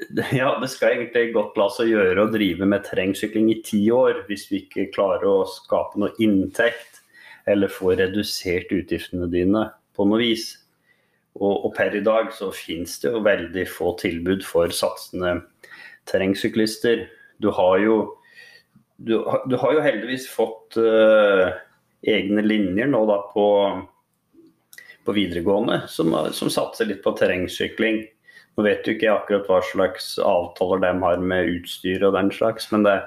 ja, 0.40 0.54
det 0.60 0.70
skal 0.72 0.96
egentlig 0.96 1.34
godt 1.34 1.58
la 1.60 1.68
seg 1.72 1.92
gjøre 1.92 2.24
å 2.24 2.32
drive 2.32 2.68
med 2.68 2.86
terrengsykling 2.86 3.50
i 3.52 3.60
ti 3.66 3.82
år 3.92 4.24
hvis 4.30 4.46
vi 4.50 4.64
ikke 4.64 4.90
klarer 4.94 5.28
å 5.28 5.48
skape 5.48 6.00
noe 6.00 6.14
inntekt 6.22 7.02
eller 7.50 7.72
få 7.72 7.94
redusert 7.98 8.72
utgiftene 8.74 9.28
dine 9.32 9.66
på 9.96 10.06
noe 10.08 10.20
vis. 10.22 10.52
Og, 11.38 11.52
og 11.66 11.70
per 11.76 11.94
i 11.94 12.02
dag 12.04 12.32
så 12.34 12.50
finnes 12.54 12.96
det 13.02 13.12
jo 13.12 13.22
veldig 13.24 13.66
få 13.70 13.94
tilbud 14.00 14.42
for 14.46 14.72
satsende 14.74 15.36
terrengsyklister. 16.10 17.06
Du 17.40 17.52
har 17.54 17.78
jo, 17.84 18.00
du, 18.98 19.20
du 19.46 19.56
har 19.60 19.76
jo 19.76 19.84
heldigvis 19.84 20.26
fått 20.32 20.80
uh, 20.80 21.54
egne 22.02 22.42
linjer 22.44 22.90
nå 22.90 23.04
da 23.08 23.22
på 23.30 23.46
på 25.04 25.14
videregående 25.16 25.82
som, 25.88 26.12
som 26.32 26.50
satser 26.52 26.90
litt 26.90 27.02
på 27.04 27.14
terrengsykling. 27.18 28.02
Nå 28.56 28.66
vet 28.66 28.86
jo 28.86 28.94
ikke 28.94 29.12
akkurat 29.14 29.48
hva 29.48 29.60
slags 29.70 30.12
avtaler 30.22 30.82
de 30.84 30.92
har 31.02 31.24
med 31.32 31.54
utstyr 31.56 32.04
og 32.06 32.16
den 32.18 32.30
slags, 32.34 32.68
men 32.72 32.84
det, 32.86 32.98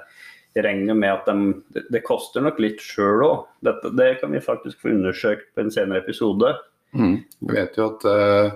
jeg 0.58 0.66
regner 0.66 0.98
med 0.98 1.14
at 1.14 1.30
de, 1.30 1.54
det, 1.76 1.86
det 1.94 2.04
koster 2.08 2.44
nok 2.46 2.62
litt 2.64 2.82
sjøl 2.84 3.26
òg. 3.28 3.48
Det 3.64 4.10
kan 4.22 4.34
vi 4.34 4.44
faktisk 4.44 4.82
få 4.82 4.94
undersøkt 4.96 5.52
på 5.54 5.66
en 5.66 5.74
senere 5.74 6.04
episode. 6.04 6.54
Mm. 6.94 7.16
Vi 7.42 7.56
vet 7.58 7.78
jo 7.80 7.88
at 7.92 8.06
uh, 8.06 8.52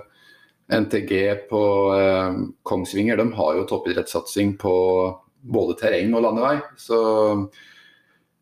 eh, 0.68 0.78
NTG 0.78 1.14
på 1.50 1.62
uh, 1.94 2.42
Kongsvinger 2.68 3.18
de 3.18 3.26
har 3.34 3.56
jo 3.58 3.66
toppidrettssatsing 3.68 4.56
på 4.60 4.74
både 5.48 5.78
terreng 5.80 6.14
og 6.14 6.24
landevei. 6.26 6.58
Så 6.78 6.98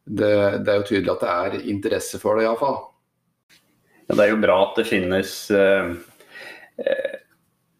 det, 0.06 0.34
det, 0.62 0.70
er 0.70 0.80
jo 0.80 0.86
tydelig 0.86 1.14
at 1.16 1.24
det 1.24 1.32
er 1.36 1.70
interesse 1.72 2.20
for 2.22 2.38
det 2.38 2.46
iallfall. 2.46 2.78
Ja, 4.06 4.14
det 4.14 4.22
er 4.26 4.32
jo 4.32 4.42
bra 4.42 4.58
at 4.68 4.76
det 4.78 4.86
finnes 4.86 5.32
eh, 5.50 5.88
eh, 6.78 7.16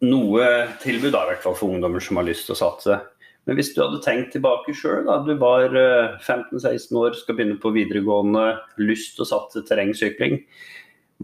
noe 0.07 0.49
tilbud, 0.83 1.13
da, 1.15 1.23
i 1.23 1.31
hvert 1.33 1.45
fall 1.45 1.55
for 1.59 1.71
ungdommer 1.71 2.03
som 2.03 2.19
har 2.19 2.27
lyst 2.27 2.49
til 2.49 2.57
å 2.57 2.63
satse. 2.65 2.99
Men 3.47 3.61
hvis 3.61 3.71
du 3.77 3.79
hadde 3.79 4.03
tenkt 4.03 4.33
tilbake 4.35 4.75
sjøl, 4.75 5.07
du 5.23 5.37
var 5.39 5.71
15-16 5.71 6.67
eh, 6.67 6.97
år, 6.99 7.15
skal 7.15 7.39
begynne 7.39 7.61
på 7.63 7.71
videregående, 7.77 8.57
lyst 8.83 9.15
til 9.15 9.23
å 9.23 9.31
satse 9.31 9.63
terrengsykling. 9.69 10.41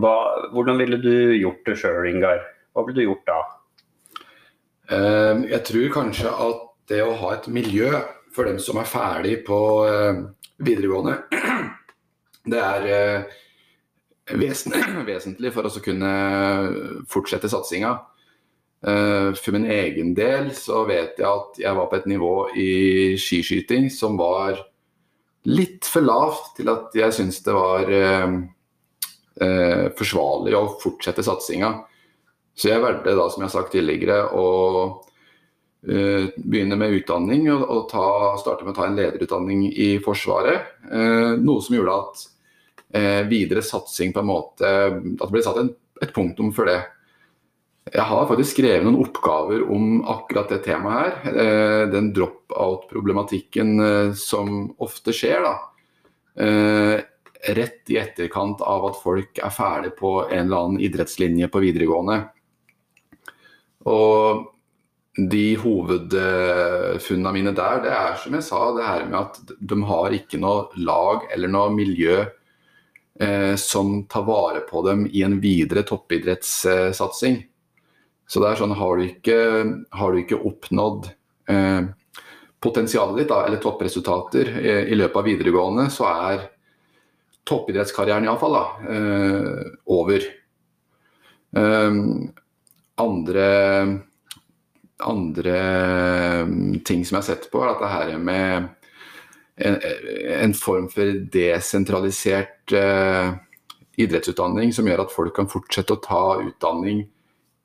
Hva, 0.01 0.15
hvordan 0.55 0.81
ville 0.81 0.99
du 1.03 1.35
gjort 1.37 1.67
det 1.67 1.77
sjøl, 1.81 2.07
Ingar? 2.09 2.41
Hva 2.73 2.87
ville 2.87 3.03
du 3.03 3.09
gjort 3.11 3.29
da? 3.29 3.41
Uh, 4.93 5.45
jeg 5.49 5.63
tror 5.69 5.93
kanskje 5.95 6.33
at 6.33 6.63
det 6.91 7.03
å 7.05 7.17
ha 7.21 7.35
et 7.37 7.49
miljø 7.53 7.91
for 8.33 8.49
dem 8.49 8.59
som 8.61 8.81
er 8.81 8.89
ferdig 8.89 9.39
på 9.47 9.59
uh, 9.85 10.25
videregående, 10.65 11.19
det 12.53 12.63
er 12.63 12.89
uh, 12.89 13.37
vesentlig 14.41 15.53
for 15.53 15.69
oss 15.69 15.79
å 15.81 15.85
kunne 15.85 16.13
fortsette 17.11 17.51
satsinga. 17.53 17.97
Eh, 18.83 19.35
for 19.39 19.55
min 19.55 19.69
egen 19.71 20.11
del 20.15 20.49
så 20.59 20.81
vet 20.89 21.21
jeg 21.21 21.29
at 21.29 21.59
jeg 21.63 21.77
var 21.79 21.87
på 21.87 22.01
et 22.01 22.09
nivå 22.11 22.33
i 22.59 22.71
skiskyting 23.21 23.87
som 23.95 24.17
var 24.19 24.59
litt 25.47 25.87
for 25.87 26.03
lavt 26.03 26.57
til 26.57 26.71
at 26.73 26.97
jeg 26.99 27.15
syns 27.15 27.39
det 27.47 27.55
var 27.55 27.93
eh, 29.41 29.89
forsvarlig 29.99 30.57
å 30.59 30.67
fortsette 30.83 31.25
satsinga. 31.25 31.73
Så 32.55 32.69
jeg 32.69 32.83
valgte 32.83 33.15
da, 33.17 33.29
som 33.33 33.43
jeg 33.43 33.49
har 33.49 33.55
sagt 33.55 33.73
tidligere, 33.73 34.19
å 34.37 34.47
eh, 35.89 36.29
begynne 36.37 36.77
med 36.81 36.99
utdanning 36.99 37.49
og, 37.55 37.65
og 37.65 37.85
ta, 37.93 38.07
starte 38.43 38.67
med 38.67 38.75
å 38.75 38.81
ta 38.81 38.89
en 38.89 38.99
lederutdanning 38.99 39.67
i 39.73 39.95
Forsvaret. 40.05 40.75
Eh, 40.91 41.33
noe 41.41 41.65
som 41.65 41.77
gjorde 41.79 41.99
at 42.03 42.25
eh, 42.99 43.23
videre 43.31 43.65
satsing 43.65 44.13
på 44.13 44.21
en 44.21 44.29
måte 44.29 44.67
At 44.69 45.25
det 45.25 45.33
ble 45.33 45.45
satt 45.45 45.63
en, 45.63 45.73
et 46.03 46.13
punktum 46.13 46.53
for 46.55 46.69
det. 46.69 46.81
Jeg 47.93 48.05
har 48.07 48.29
faktisk 48.29 48.55
skrevet 48.55 48.85
noen 48.87 49.01
oppgaver 49.03 49.65
om 49.75 50.05
akkurat 50.13 50.53
det 50.53 50.61
temaet 50.69 51.25
her. 51.25 51.41
Eh, 51.43 51.83
den 51.91 52.13
drop-out-problematikken 52.15 53.73
eh, 53.83 54.13
som 54.19 54.69
ofte 54.83 55.15
skjer. 55.17 55.49
da. 55.49 55.57
Eh, 57.43 57.55
rett 57.55 57.91
i 57.91 57.99
etterkant 57.99 58.61
av 58.63 58.87
at 58.87 59.03
folk 59.03 59.39
er 59.43 59.51
ferdig 59.55 59.97
på 59.99 60.23
en 60.29 60.47
eller 60.47 60.57
annen 60.57 60.83
idrettslinje 60.83 61.49
på 61.51 61.63
videregående. 61.65 62.19
Og 63.91 64.49
de 65.13 65.47
hovedfunnene 65.61 67.33
mine 67.35 67.53
der, 67.57 67.81
det 67.85 67.93
er 67.93 68.15
som 68.21 68.37
jeg 68.37 68.47
sa, 68.47 68.61
det 68.77 68.87
her 68.87 69.09
med 69.11 69.19
at 69.19 69.57
de 69.59 69.81
har 69.89 70.15
ikke 70.17 70.41
noe 70.41 70.71
lag 70.81 71.27
eller 71.35 71.53
noe 71.53 71.73
miljø 71.75 72.23
eh, 73.21 73.55
som 73.61 74.07
tar 74.09 74.25
vare 74.25 74.63
på 74.69 74.85
dem 74.87 75.05
i 75.11 75.25
en 75.27 75.37
videre 75.43 75.83
toppidrettssatsing. 75.89 77.43
Så 78.25 78.41
det 78.41 78.49
er 78.49 78.63
sånn, 78.63 78.73
har 78.79 78.97
du 78.97 79.05
ikke, 79.05 79.37
har 79.99 80.15
du 80.15 80.23
ikke 80.23 80.41
oppnådd 80.49 81.11
eh, 81.53 81.83
potensialet 82.63 83.19
ditt, 83.19 83.29
da, 83.35 83.43
eller 83.45 83.61
toppresultater, 83.61 84.57
i, 84.63 84.75
i 84.95 84.97
løpet 84.97 85.19
av 85.21 85.29
videregående, 85.29 85.91
så 85.93 86.09
er 86.09 86.47
toppidrettskarrieren 87.49 88.27
iallfall 88.27 88.57
eh, 88.59 89.65
over. 89.91 90.27
Um, 91.53 92.33
andre, 93.03 93.47
andre 95.05 95.57
ting 96.87 97.03
som 97.05 97.17
jeg 97.17 97.21
har 97.21 97.27
sett 97.27 97.49
på, 97.53 97.63
er 97.63 97.73
at 97.75 97.83
det 97.83 97.93
her 97.93 98.13
med 98.23 98.69
en, 99.63 99.79
en 100.39 100.55
form 100.57 100.89
for 100.93 101.13
desentralisert 101.35 102.73
uh, 102.77 103.35
idrettsutdanning 104.01 104.73
som 104.73 104.89
gjør 104.89 105.05
at 105.05 105.15
folk 105.15 105.37
kan 105.37 105.51
fortsette 105.51 105.97
å 105.97 106.03
ta 106.03 106.25
utdanning 106.41 107.05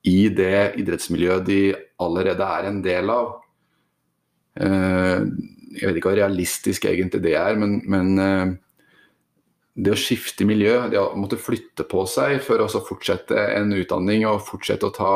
i 0.07 0.19
det 0.31 0.79
idrettsmiljøet 0.79 1.47
de 1.47 1.61
allerede 2.03 2.47
er 2.57 2.69
en 2.69 2.81
del 2.83 3.11
av. 3.13 3.35
Uh, 4.57 5.23
jeg 5.77 5.85
vet 5.85 5.99
ikke 5.99 6.11
hva 6.11 6.21
realistisk 6.23 6.87
egentlig 6.89 7.21
det 7.23 7.35
er, 7.39 7.57
men, 7.59 7.79
men 7.87 8.13
uh, 8.19 8.55
det 9.77 9.93
å 9.93 9.99
skifte 9.99 10.45
miljø, 10.49 10.87
det 10.89 10.97
å 10.97 11.11
måtte 11.19 11.37
flytte 11.37 11.85
på 11.89 12.05
seg 12.09 12.39
for 12.45 12.63
å 12.63 12.69
fortsette 12.81 13.37
en 13.53 13.75
utdanning 13.77 14.25
og 14.25 14.41
fortsette 14.47 14.89
å, 14.89 14.93
ta, 14.95 15.11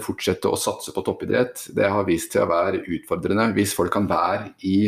fortsette 0.00 0.48
å 0.48 0.56
satse 0.56 0.94
på 0.96 1.04
toppidrett, 1.04 1.66
det 1.76 1.90
har 1.92 2.08
vist 2.08 2.32
seg 2.32 2.46
å 2.46 2.52
være 2.52 2.80
utfordrende. 2.86 3.50
Hvis 3.58 3.76
folk 3.76 3.92
kan 3.92 4.08
være 4.08 4.54
i 4.64 4.78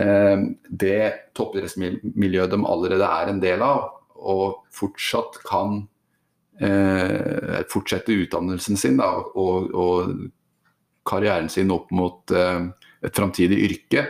Eh, 0.00 0.42
det 0.70 1.32
toppidrettsmiljøet 1.34 2.52
de 2.52 2.58
allerede 2.62 3.06
er 3.06 3.32
en 3.32 3.40
del 3.42 3.62
av, 3.64 3.88
og 4.20 4.62
fortsatt 4.74 5.40
kan 5.46 5.80
eh, 6.62 7.60
fortsette 7.70 8.14
utdannelsen 8.14 8.78
sin 8.80 9.00
da, 9.00 9.10
og, 9.34 9.74
og, 9.74 10.14
karrieren 11.10 11.48
sin 11.50 11.72
opp 11.74 11.88
mot 11.96 12.30
eh, 12.36 12.68
et 13.02 13.16
framtidig 13.16 13.58
yrke, 13.66 14.06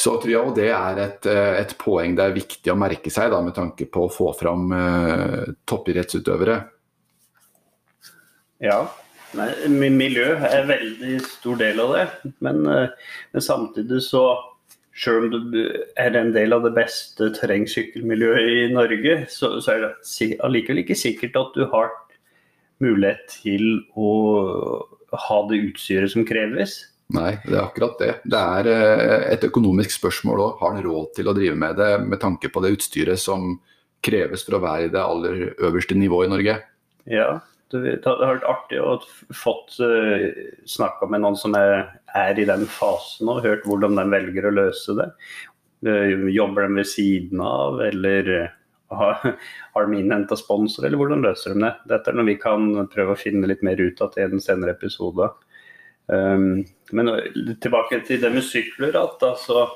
så 0.00 0.14
tror 0.20 0.32
jeg 0.32 0.56
det 0.56 0.70
er 0.72 1.00
et, 1.04 1.28
et, 1.28 1.74
poeng 1.80 2.14
det 2.16 2.24
er 2.24 2.36
viktig 2.36 2.72
å 2.72 2.78
merke 2.78 3.12
seg 3.12 3.32
da, 3.34 3.42
med 3.44 3.56
tanke 3.56 3.84
på 3.92 4.06
å 4.06 4.12
få 4.12 4.30
fram 4.38 4.70
uh, 4.72 5.50
toppidrettsutøvere. 5.68 6.56
Ja, 8.64 8.82
Nei, 9.38 9.52
miljø 9.94 10.32
er 10.34 10.56
en 10.56 10.70
veldig 10.72 11.20
stor 11.22 11.60
del 11.60 11.78
av 11.84 11.92
det. 11.94 12.06
Men, 12.42 12.64
men 12.66 13.44
samtidig 13.44 14.00
så 14.02 14.24
selv 15.00 15.34
om 15.34 15.50
du 15.52 15.60
er 16.00 16.16
en 16.18 16.32
del 16.34 16.52
av 16.52 16.64
det 16.66 16.74
beste 16.76 17.30
terrengsykkelmiljøet 17.38 18.50
i 18.50 18.64
Norge, 18.74 19.16
så, 19.32 19.54
så 19.62 19.74
er 19.74 19.84
det 19.84 20.30
allikevel 20.44 20.82
ikke 20.82 20.98
sikkert 20.98 21.38
at 21.40 21.54
du 21.56 21.64
har 21.72 21.92
mulighet 22.82 23.22
til 23.32 23.84
å 23.96 24.10
ha 25.28 25.38
det 25.50 25.62
utstyret 25.70 26.12
som 26.12 26.26
kreves. 26.26 26.80
Nei, 27.10 27.32
det 27.42 27.56
er 27.56 27.64
akkurat 27.64 27.98
det. 27.98 28.10
Det 28.30 28.38
er 28.38 28.68
eh, 28.70 29.26
et 29.34 29.44
økonomisk 29.48 29.96
spørsmål 29.96 30.42
òg. 30.44 30.50
Har 30.60 30.74
han 30.76 30.84
råd 30.84 31.12
til 31.16 31.30
å 31.30 31.34
drive 31.34 31.56
med 31.58 31.78
det 31.80 31.90
med 32.06 32.20
tanke 32.22 32.50
på 32.52 32.62
det 32.62 32.74
utstyret 32.76 33.18
som 33.18 33.56
kreves 34.04 34.44
for 34.46 34.58
å 34.58 34.62
være 34.62 34.86
i 34.88 34.92
det 34.92 35.00
aller 35.02 35.40
øverste 35.58 35.98
nivået 35.98 36.28
i 36.28 36.32
Norge? 36.34 36.54
Ja, 37.10 37.30
det 37.74 37.98
hadde 38.04 38.30
vært 38.30 38.46
artig 38.48 38.78
å 38.82 38.94
fått 39.36 39.76
uh, 39.82 40.30
snakka 40.68 41.08
med 41.10 41.24
noen 41.24 41.36
som 41.38 41.54
er, 41.58 41.98
i 42.14 42.46
den 42.46 42.64
fasen 42.70 43.30
og 43.30 43.44
hørt 43.44 43.66
hvordan 43.68 43.98
de 43.98 44.06
velger 44.14 44.48
å 44.48 44.54
løse 44.56 44.96
det. 44.98 45.10
Uh, 45.86 46.30
jobber 46.30 46.66
de 46.66 46.80
ved 46.80 46.90
siden 46.90 47.42
av, 47.44 47.82
eller 47.90 48.32
har, 48.94 49.36
har 49.74 49.86
de 49.86 50.00
innhenta 50.00 50.38
sponsor, 50.38 50.86
eller 50.86 51.00
hvordan 51.00 51.26
løser 51.26 51.54
de 51.54 51.66
det? 51.66 51.74
Dette 51.90 52.10
er 52.10 52.18
noe 52.18 52.30
vi 52.30 52.38
kan 52.40 52.70
prøve 52.90 53.14
å 53.14 53.20
finne 53.20 53.50
litt 53.50 53.66
mer 53.66 53.82
ut 53.82 54.02
av 54.02 54.14
til 54.14 54.30
en 54.30 54.42
senere 54.42 54.78
episode. 54.78 55.30
Um, 56.10 56.64
men 56.90 57.10
tilbake 57.62 58.00
til 58.06 58.20
det 58.22 58.32
med 58.34 58.42
sykler. 58.42 58.96
At, 58.98 59.22
så, 59.38 59.66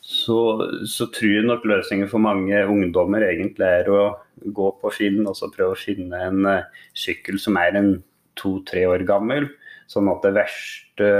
så, 0.00 0.38
så, 0.82 1.08
tror 1.14 1.34
jeg 1.36 1.46
nok 1.46 1.66
løsningen 1.68 2.10
for 2.10 2.22
mange 2.22 2.64
ungdommer 2.66 3.26
egentlig 3.28 3.68
er 3.68 3.90
å 3.92 4.02
gå 4.36 4.70
på 4.80 4.92
Finn 4.94 5.22
og 5.24 5.36
så 5.38 5.50
prøve 5.52 5.76
å 5.76 5.80
finne 5.80 6.22
en 6.28 6.42
uh, 6.48 6.84
sykkel 6.96 7.38
som 7.42 7.58
er 7.60 7.78
en 7.78 7.92
to-tre 8.38 8.84
år 8.90 9.06
gammel. 9.08 9.48
Sånn 9.90 10.10
at 10.10 10.24
det 10.26 10.34
verste 10.36 11.10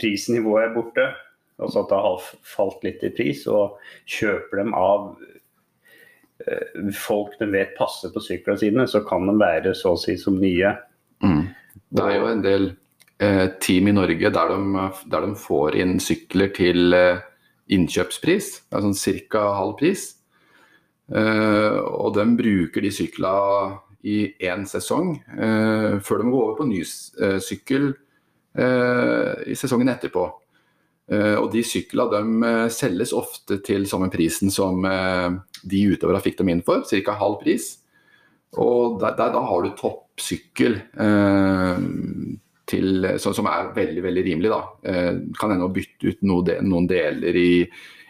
prisnivået 0.00 0.66
er 0.66 0.74
borte. 0.74 1.10
Altså 1.60 1.84
at 1.84 1.92
det 1.92 2.02
har 2.02 2.28
falt 2.56 2.82
litt 2.86 3.04
i 3.06 3.12
pris. 3.14 3.46
Og 3.46 3.78
kjøper 4.10 4.64
dem 4.64 4.74
av 4.74 5.12
uh, 5.14 6.92
folk 6.98 7.38
de 7.38 7.52
vet 7.54 7.78
passer 7.78 8.10
på 8.10 8.26
syklene 8.26 8.58
sine, 8.58 8.90
så 8.90 9.04
kan 9.06 9.30
de 9.30 9.38
være 9.38 9.78
så 9.78 9.94
å 9.94 10.02
si 10.02 10.18
som 10.18 10.42
nye. 10.42 10.74
Mm. 11.22 11.42
Det 11.94 12.02
er 12.02 12.16
jo 12.16 12.30
en 12.30 12.42
del 12.42 12.72
Eh, 12.72 12.89
team 13.60 13.90
i 13.90 13.92
Norge 13.92 14.30
der 14.32 14.48
de, 14.48 14.86
der 15.12 15.26
de 15.26 15.34
får 15.36 15.76
inn 15.76 15.98
sykler 16.00 16.52
til 16.56 16.94
eh, 16.96 17.20
innkjøpspris, 17.70 18.48
altså 18.72 19.12
ca. 19.28 19.44
halv 19.58 19.76
pris. 19.78 20.06
Eh, 21.12 21.76
og 21.76 22.14
de 22.16 22.26
bruker 22.38 22.86
de 22.86 22.92
syklene 22.94 23.78
i 24.00 24.22
én 24.48 24.64
sesong, 24.64 25.18
før 26.00 26.22
de 26.22 26.30
går 26.32 26.40
over 26.40 26.54
på 26.56 26.64
ny 26.70 26.78
sykkel 27.44 27.90
i 28.56 29.56
sesongen 29.60 29.90
etterpå. 29.92 30.22
Og 31.12 31.48
de 31.52 31.60
syklene 31.60 32.70
selges 32.72 33.12
ofte 33.12 33.58
til 33.60 33.84
samme 33.90 34.08
prisen 34.08 34.48
som 34.48 34.80
de 34.80 35.82
utøverne 35.92 36.22
fikk 36.24 36.38
dem 36.38 36.54
inn 36.54 36.64
for, 36.64 36.88
ca. 36.88 37.18
halv 37.20 37.36
pris. 37.42 37.68
Og 38.56 38.96
der, 39.02 39.12
der, 39.20 39.34
da 39.36 39.44
har 39.50 39.68
du 39.68 39.76
toppsykkel. 39.76 40.80
Eh, 42.70 43.16
til, 43.18 43.32
som 43.34 43.48
er 43.50 43.72
veldig 43.74 44.02
veldig 44.04 44.24
rimelig. 44.26 44.50
da. 44.50 44.60
Eh, 44.84 45.14
kan 45.38 45.50
hende 45.50 45.66
å 45.66 45.72
bytte 45.74 46.10
ut 46.10 46.22
noe, 46.22 46.58
noen 46.62 46.86
deler 46.86 47.36
i, 47.36 47.64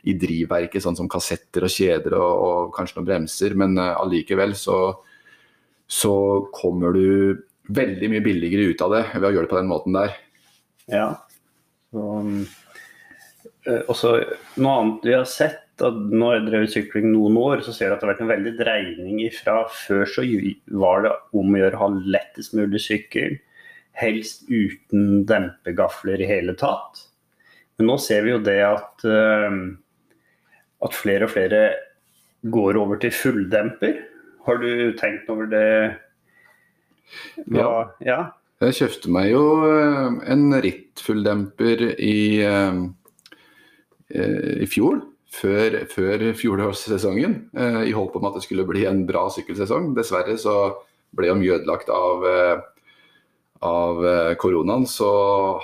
i, 0.04 0.14
drivverket, 0.14 0.82
sånn 0.82 0.96
som 0.96 1.08
kassetter 1.08 1.64
og 1.64 1.72
kjeder 1.72 2.16
og, 2.18 2.32
og 2.46 2.74
kanskje 2.76 2.98
noen 2.98 3.08
bremser, 3.08 3.54
men 3.54 3.78
uh, 3.78 3.96
allikevel 4.00 4.54
så, 4.56 4.96
så, 5.86 6.14
kommer 6.52 6.92
du 6.96 7.40
veldig 7.70 8.08
mye 8.10 8.24
billigere 8.24 8.72
ut 8.72 8.80
av 8.82 8.94
det 8.96 9.02
ved 9.14 9.28
å 9.28 9.32
gjøre 9.34 9.46
det 9.46 9.52
på 9.52 9.58
den 9.60 9.70
måten 9.70 9.96
der. 9.96 10.14
Ja. 10.90 11.08
Så, 11.92 12.06
uh, 13.68 14.30
noe 14.56 14.78
annet 14.78 15.04
vi 15.06 15.14
har 15.14 15.28
sett 15.28 15.66
at 15.80 15.96
nå 15.96 16.26
har 16.26 16.34
jeg 16.36 16.48
drevet 16.48 16.72
sykling 16.74 17.06
noen 17.12 17.38
år, 17.40 17.62
så 17.64 17.72
ser 17.72 17.88
du 17.88 17.94
at 17.94 18.02
det 18.02 18.08
har 18.08 18.14
vært 18.14 18.24
en 18.24 18.32
veldig 18.34 18.56
dreining 18.58 19.20
ifra 19.24 19.62
før 19.72 20.08
så 20.08 20.24
var 20.80 21.06
det 21.06 21.14
om 21.36 21.54
å 21.54 21.62
gjøre 21.62 21.78
å 21.78 21.84
ha 21.86 21.88
lettest 22.16 22.56
mulig 22.56 22.82
sykkel 22.84 23.38
helst 24.00 24.48
uten 24.48 25.24
dempegafler 25.28 26.20
i 26.20 26.28
hele 26.28 26.56
tatt. 26.58 27.06
Men 27.80 27.92
nå 27.92 27.96
ser 28.02 28.26
vi 28.26 28.34
jo 28.34 28.40
det 28.44 28.58
at, 28.66 29.04
uh, 29.08 29.54
at 30.84 30.96
flere 30.96 31.28
og 31.28 31.32
flere 31.32 31.62
går 32.52 32.78
over 32.80 33.00
til 33.00 33.12
fulldemper. 33.14 34.02
Har 34.46 34.60
du 34.60 34.92
tenkt 35.00 35.28
over 35.32 35.48
det? 35.48 35.70
Hva, 37.46 37.64
ja. 37.64 37.70
ja. 38.04 38.20
Jeg 38.60 38.76
kjøpte 38.76 39.12
meg 39.12 39.30
jo 39.32 39.44
eh, 39.64 40.16
en 40.32 40.52
ritt-fulldemper 40.60 41.82
i, 41.96 42.44
uh, 42.44 42.82
i 44.12 44.68
fjor. 44.68 45.00
Før, 45.30 45.76
før 45.88 46.24
fjorårssesongen, 46.34 47.34
i 47.86 47.92
håp 47.94 48.16
om 48.18 48.24
at 48.26 48.34
det 48.34 48.42
skulle 48.42 48.64
bli 48.66 48.82
en 48.88 49.04
bra 49.06 49.28
sykkelsesong. 49.30 49.92
Dessverre 49.94 50.34
så 50.42 50.56
ble 51.14 51.30
mye 51.38 51.54
ødelagt 51.60 51.92
av 51.94 52.26
av 53.60 54.06
eh, 54.06 54.34
koronaen, 54.40 54.86
så 54.88 55.08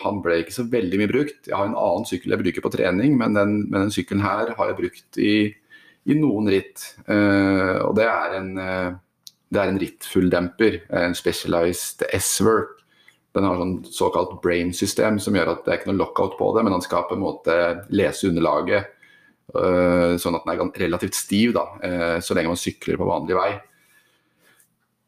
han 0.02 0.20
ble 0.24 0.42
ikke 0.42 0.54
så 0.58 0.66
veldig 0.68 1.00
mye 1.00 1.10
brukt. 1.10 1.48
Jeg 1.48 1.56
har 1.56 1.68
en 1.68 1.78
annen 1.80 2.06
sykkel 2.08 2.34
jeg 2.34 2.42
bruker 2.42 2.64
på 2.66 2.72
trening, 2.74 3.16
men 3.16 3.36
den, 3.36 3.54
men 3.70 3.86
den 3.86 3.94
sykkelen 3.94 4.24
her 4.24 4.52
har 4.58 4.70
jeg 4.70 4.78
brukt 4.80 5.20
i, 5.20 5.36
i 6.04 6.16
noen 6.18 6.50
ritt. 6.52 6.90
Uh, 7.08 7.80
og 7.86 7.94
det 7.96 8.08
er 8.10 8.34
en, 8.36 8.50
uh, 8.60 9.30
det 9.48 9.62
er 9.62 9.72
en 9.72 9.80
rittfulldemper, 9.80 10.82
en 11.04 11.16
Specialized 11.16 12.04
S-Work. 12.18 12.82
Den 13.36 13.48
har 13.48 13.56
sånn 13.60 13.78
såkalt 13.92 14.36
brain-system 14.44 15.18
som 15.20 15.36
gjør 15.36 15.54
at 15.54 15.64
det 15.64 15.72
er 15.72 15.80
ikke 15.80 15.90
noe 15.90 16.02
lockout 16.02 16.36
på 16.38 16.50
det, 16.56 16.64
men 16.66 16.76
han 16.76 16.84
skal 16.84 17.08
på 17.08 17.16
en 17.16 17.24
måte 17.24 17.56
lese 17.96 18.28
underlaget 18.28 18.92
uh, 19.56 20.16
sånn 20.20 20.36
at 20.36 20.44
den 20.44 20.52
er 20.52 20.84
relativt 20.84 21.16
stiv 21.16 21.56
da, 21.56 21.64
så 22.20 22.36
lenge 22.36 22.52
man 22.52 22.60
sykler 22.60 23.00
på 23.00 23.08
vanlig 23.08 23.40
vei. 23.40 23.50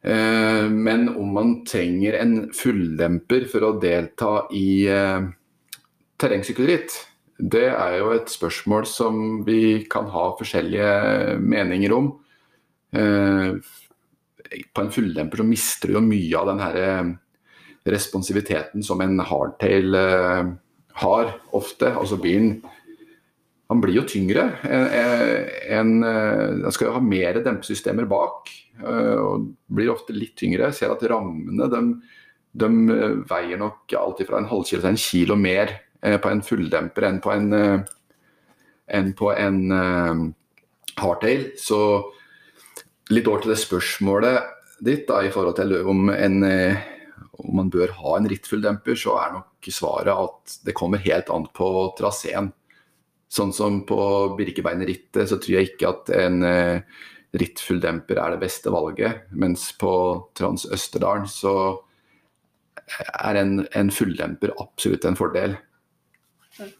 Eh, 0.02 0.68
men 0.70 1.08
om 1.08 1.32
man 1.34 1.54
trenger 1.66 2.20
en 2.20 2.34
fulldemper 2.54 3.48
for 3.50 3.66
å 3.66 3.74
delta 3.82 4.32
i 4.54 4.87
eh, 4.87 5.26
terrengsykkelritt, 6.18 6.94
det 7.38 7.66
er 7.70 7.98
jo 8.00 8.12
et 8.14 8.30
spørsmål 8.30 8.87
som 8.90 9.42
vi 9.46 9.84
kan 9.90 10.08
ha 10.11 10.30
forskjellige 10.38 11.38
meninger 11.42 11.94
om. 11.94 12.12
Eh, 12.94 13.58
på 14.74 14.82
en 14.82 14.94
fulldemper 14.94 15.42
så 15.42 15.46
mister 15.46 15.90
du 15.90 15.98
jo 15.98 16.06
mye 16.06 16.38
av 16.38 16.48
den 16.48 16.62
her 16.62 16.76
responsiviteten 17.88 18.84
som 18.84 19.02
en 19.04 19.20
hardtail 19.28 19.96
har 21.02 21.28
ofte. 21.56 21.90
Altså 21.92 22.16
bilen 22.22 22.62
han 23.68 23.83
blir 23.83 23.98
jo 23.98 24.07
tyngre. 24.09 24.46
En, 24.64 25.98
en, 26.02 26.72
skal 26.72 26.88
jo 26.88 26.94
ha 26.94 27.02
mer 27.04 27.40
dempesystemer 27.44 28.09
bak. 28.09 28.48
Eh, 28.78 29.18
og 29.18 29.50
blir 29.74 29.92
ofte 29.92 30.14
litt 30.16 30.37
tyngre. 30.38 30.70
Jeg 30.70 30.78
ser 30.78 30.94
at 30.94 31.04
rammene 31.11 31.68
de, 31.72 31.83
de 32.62 32.70
veier 33.28 33.61
nok 33.61 33.92
alltid 33.98 34.31
fra 34.31 34.40
en 34.40 34.50
halvkilo 34.50 34.83
til 34.85 34.92
en 34.92 35.00
kilo 35.02 35.38
mer 35.38 35.74
eh, 36.00 36.18
på 36.22 36.33
en 36.33 36.44
fulldemper 36.46 37.09
enn 37.11 37.22
på 37.24 37.35
en, 37.35 37.48
eh, 37.59 37.81
enn 38.98 39.12
på 39.18 39.33
en 39.35 39.61
hardtail. 40.98 41.50
Så 41.61 41.81
litt 43.12 43.28
over 43.28 43.44
til 43.44 43.52
det 43.52 43.61
spørsmålet 43.61 44.54
ditt 44.85 45.09
da, 45.11 45.20
i 45.26 45.33
forhold 45.35 45.59
til 45.59 45.74
om, 45.90 46.07
en, 46.14 46.40
om 47.42 47.57
man 47.59 47.70
bør 47.72 47.92
ha 47.98 48.16
en 48.16 48.28
rittfulldemper, 48.31 48.94
så 48.96 49.16
er 49.18 49.33
nok 49.35 49.68
svaret 49.74 50.14
at 50.14 50.59
det 50.64 50.76
kommer 50.78 51.02
helt 51.02 51.33
an 51.35 51.48
på 51.52 51.68
traseen. 51.98 52.52
Sånn 53.28 53.52
som 53.52 53.82
på 53.88 54.00
Birkebeinerrittet, 54.38 55.28
så 55.28 55.36
tror 55.36 55.58
jeg 55.58 55.72
ikke 55.72 55.90
at 55.90 56.12
en 56.16 56.44
eh, 56.48 57.00
rittfulldemper 57.36 58.20
er 58.22 58.34
det 58.34 58.42
beste 58.42 58.72
valget. 58.72 59.28
Mens 59.36 59.68
på 59.78 59.92
Trans 60.38 60.64
Østerdalen 60.72 61.28
så 61.28 61.54
er 62.88 63.40
en, 63.40 63.60
en 63.76 63.92
fulldemper 63.92 64.54
absolutt 64.56 65.04
en 65.04 65.18
fordel. 65.18 65.58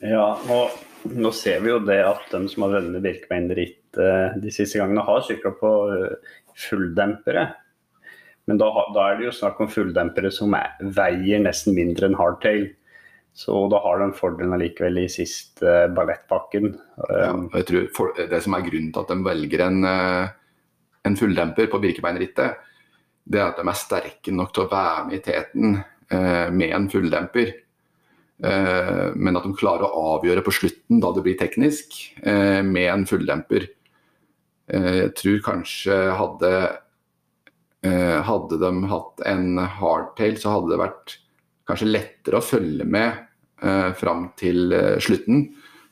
Ja, 0.03 0.32
og 0.51 1.12
nå 1.14 1.30
ser 1.36 1.61
vi 1.62 1.70
jo 1.70 1.78
det 1.84 2.01
at 2.03 2.24
de 2.32 2.42
som 2.51 2.64
har 2.66 2.78
vunnet 2.78 3.05
Birkebeinerrittet 3.05 4.01
eh, 4.03 4.38
de 4.42 4.53
siste 4.55 4.80
gangene, 4.80 5.05
har 5.07 5.24
sykla 5.26 5.53
på 5.61 5.72
eh, 5.94 6.34
fulldempere. 6.68 7.44
Men 8.49 8.61
da, 8.61 8.70
da, 8.96 9.05
er 9.05 9.18
det 9.18 9.28
jo 9.28 9.36
snakk 9.36 9.61
om 9.61 9.70
fulldempere 9.70 10.32
som 10.32 10.57
er, 10.57 10.72
veier 10.96 11.42
nesten 11.44 11.76
mindre 11.76 12.09
enn 12.09 12.16
hardtail. 12.18 12.70
Så 13.39 13.55
da 13.70 13.78
har 13.78 14.01
de 14.03 14.09
fordel 14.18 14.51
allikevel 14.51 15.05
i 15.05 15.11
siste 15.12 15.62
uh, 15.62 15.91
ballettpakken. 15.95 16.72
Ja, 17.07 17.28
jeg 17.55 17.66
tror 17.68 17.84
for, 17.95 18.16
Det 18.18 18.41
som 18.43 18.57
er 18.57 18.64
grunnen 18.66 18.91
til 18.91 19.05
at 19.05 19.12
de 19.12 19.26
velger 19.28 19.62
en, 19.68 19.84
uh, 19.86 20.32
en 21.07 21.18
fulldemper 21.20 21.68
på 21.70 21.78
Birkebeinerrittet, 21.84 22.64
det 23.28 23.39
er 23.39 23.53
at 23.53 23.61
de 23.61 23.70
er 23.70 23.78
sterke 23.78 24.34
nok 24.34 24.51
til 24.57 24.64
å 24.64 24.72
være 24.72 25.05
med 25.07 25.20
i 25.20 25.22
teten 25.22 25.78
uh, 25.78 26.49
med 26.51 26.74
en 26.74 26.91
fulldemper. 26.91 27.55
Men 28.39 29.34
at 29.34 29.47
de 29.49 29.51
klarer 29.59 29.82
å 29.82 30.03
avgjøre 30.12 30.45
på 30.47 30.53
slutten, 30.55 31.01
da 31.03 31.09
det 31.11 31.24
blir 31.24 31.34
teknisk, 31.41 31.97
med 32.22 32.84
en 32.86 33.03
fulldemper. 33.11 33.64
jeg 34.70 35.09
tror 35.18 35.41
kanskje 35.43 35.97
hadde 36.14 36.53
hadde 38.28 38.61
de 38.62 38.70
hatt 38.93 39.24
en 39.26 39.59
hardtail, 39.59 40.39
så 40.39 40.55
hadde 40.55 40.70
det 40.70 40.78
vært 40.84 41.16
kanskje 41.66 41.91
lettere 41.91 42.39
å 42.39 42.47
følge 42.47 42.86
med 42.86 43.28
eh, 43.62 43.90
fram 43.98 44.30
til 44.38 44.72
eh, 44.72 44.96
slutten. 45.02 45.48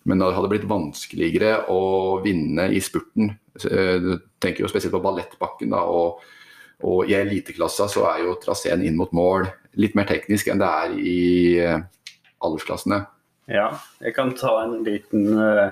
Men 0.07 0.23
det 0.23 0.35
hadde 0.37 0.51
blitt 0.53 0.69
vanskeligere 0.71 1.67
å 1.73 1.83
vinne 2.23 2.69
i 2.71 2.81
spurten. 2.85 3.33
Eh, 3.59 3.97
du 4.03 4.13
tenker 4.43 4.65
jo 4.65 4.71
spesielt 4.71 4.95
på 4.95 5.03
ballettbakken 5.05 5.75
da, 5.75 5.85
og, 5.85 6.25
Og 6.85 7.09
i 7.09 7.15
eliteklassa 7.17 7.87
så 7.89 8.03
er 8.11 8.19
jo 8.27 8.35
traseen 8.37 8.83
inn 8.85 8.99
mot 8.99 9.09
mål 9.17 9.47
litt 9.81 9.95
mer 9.97 10.05
teknisk 10.05 10.51
enn 10.53 10.61
det 10.61 10.69
er 10.69 10.97
i 11.01 11.21
uh, 11.65 11.79
aldersklassene. 12.45 12.99
Ja, 13.49 13.71
jeg 14.05 14.13
kan 14.13 14.35
ta 14.37 14.51
en 14.61 14.83
liten 14.85 15.39
uh, 15.41 15.71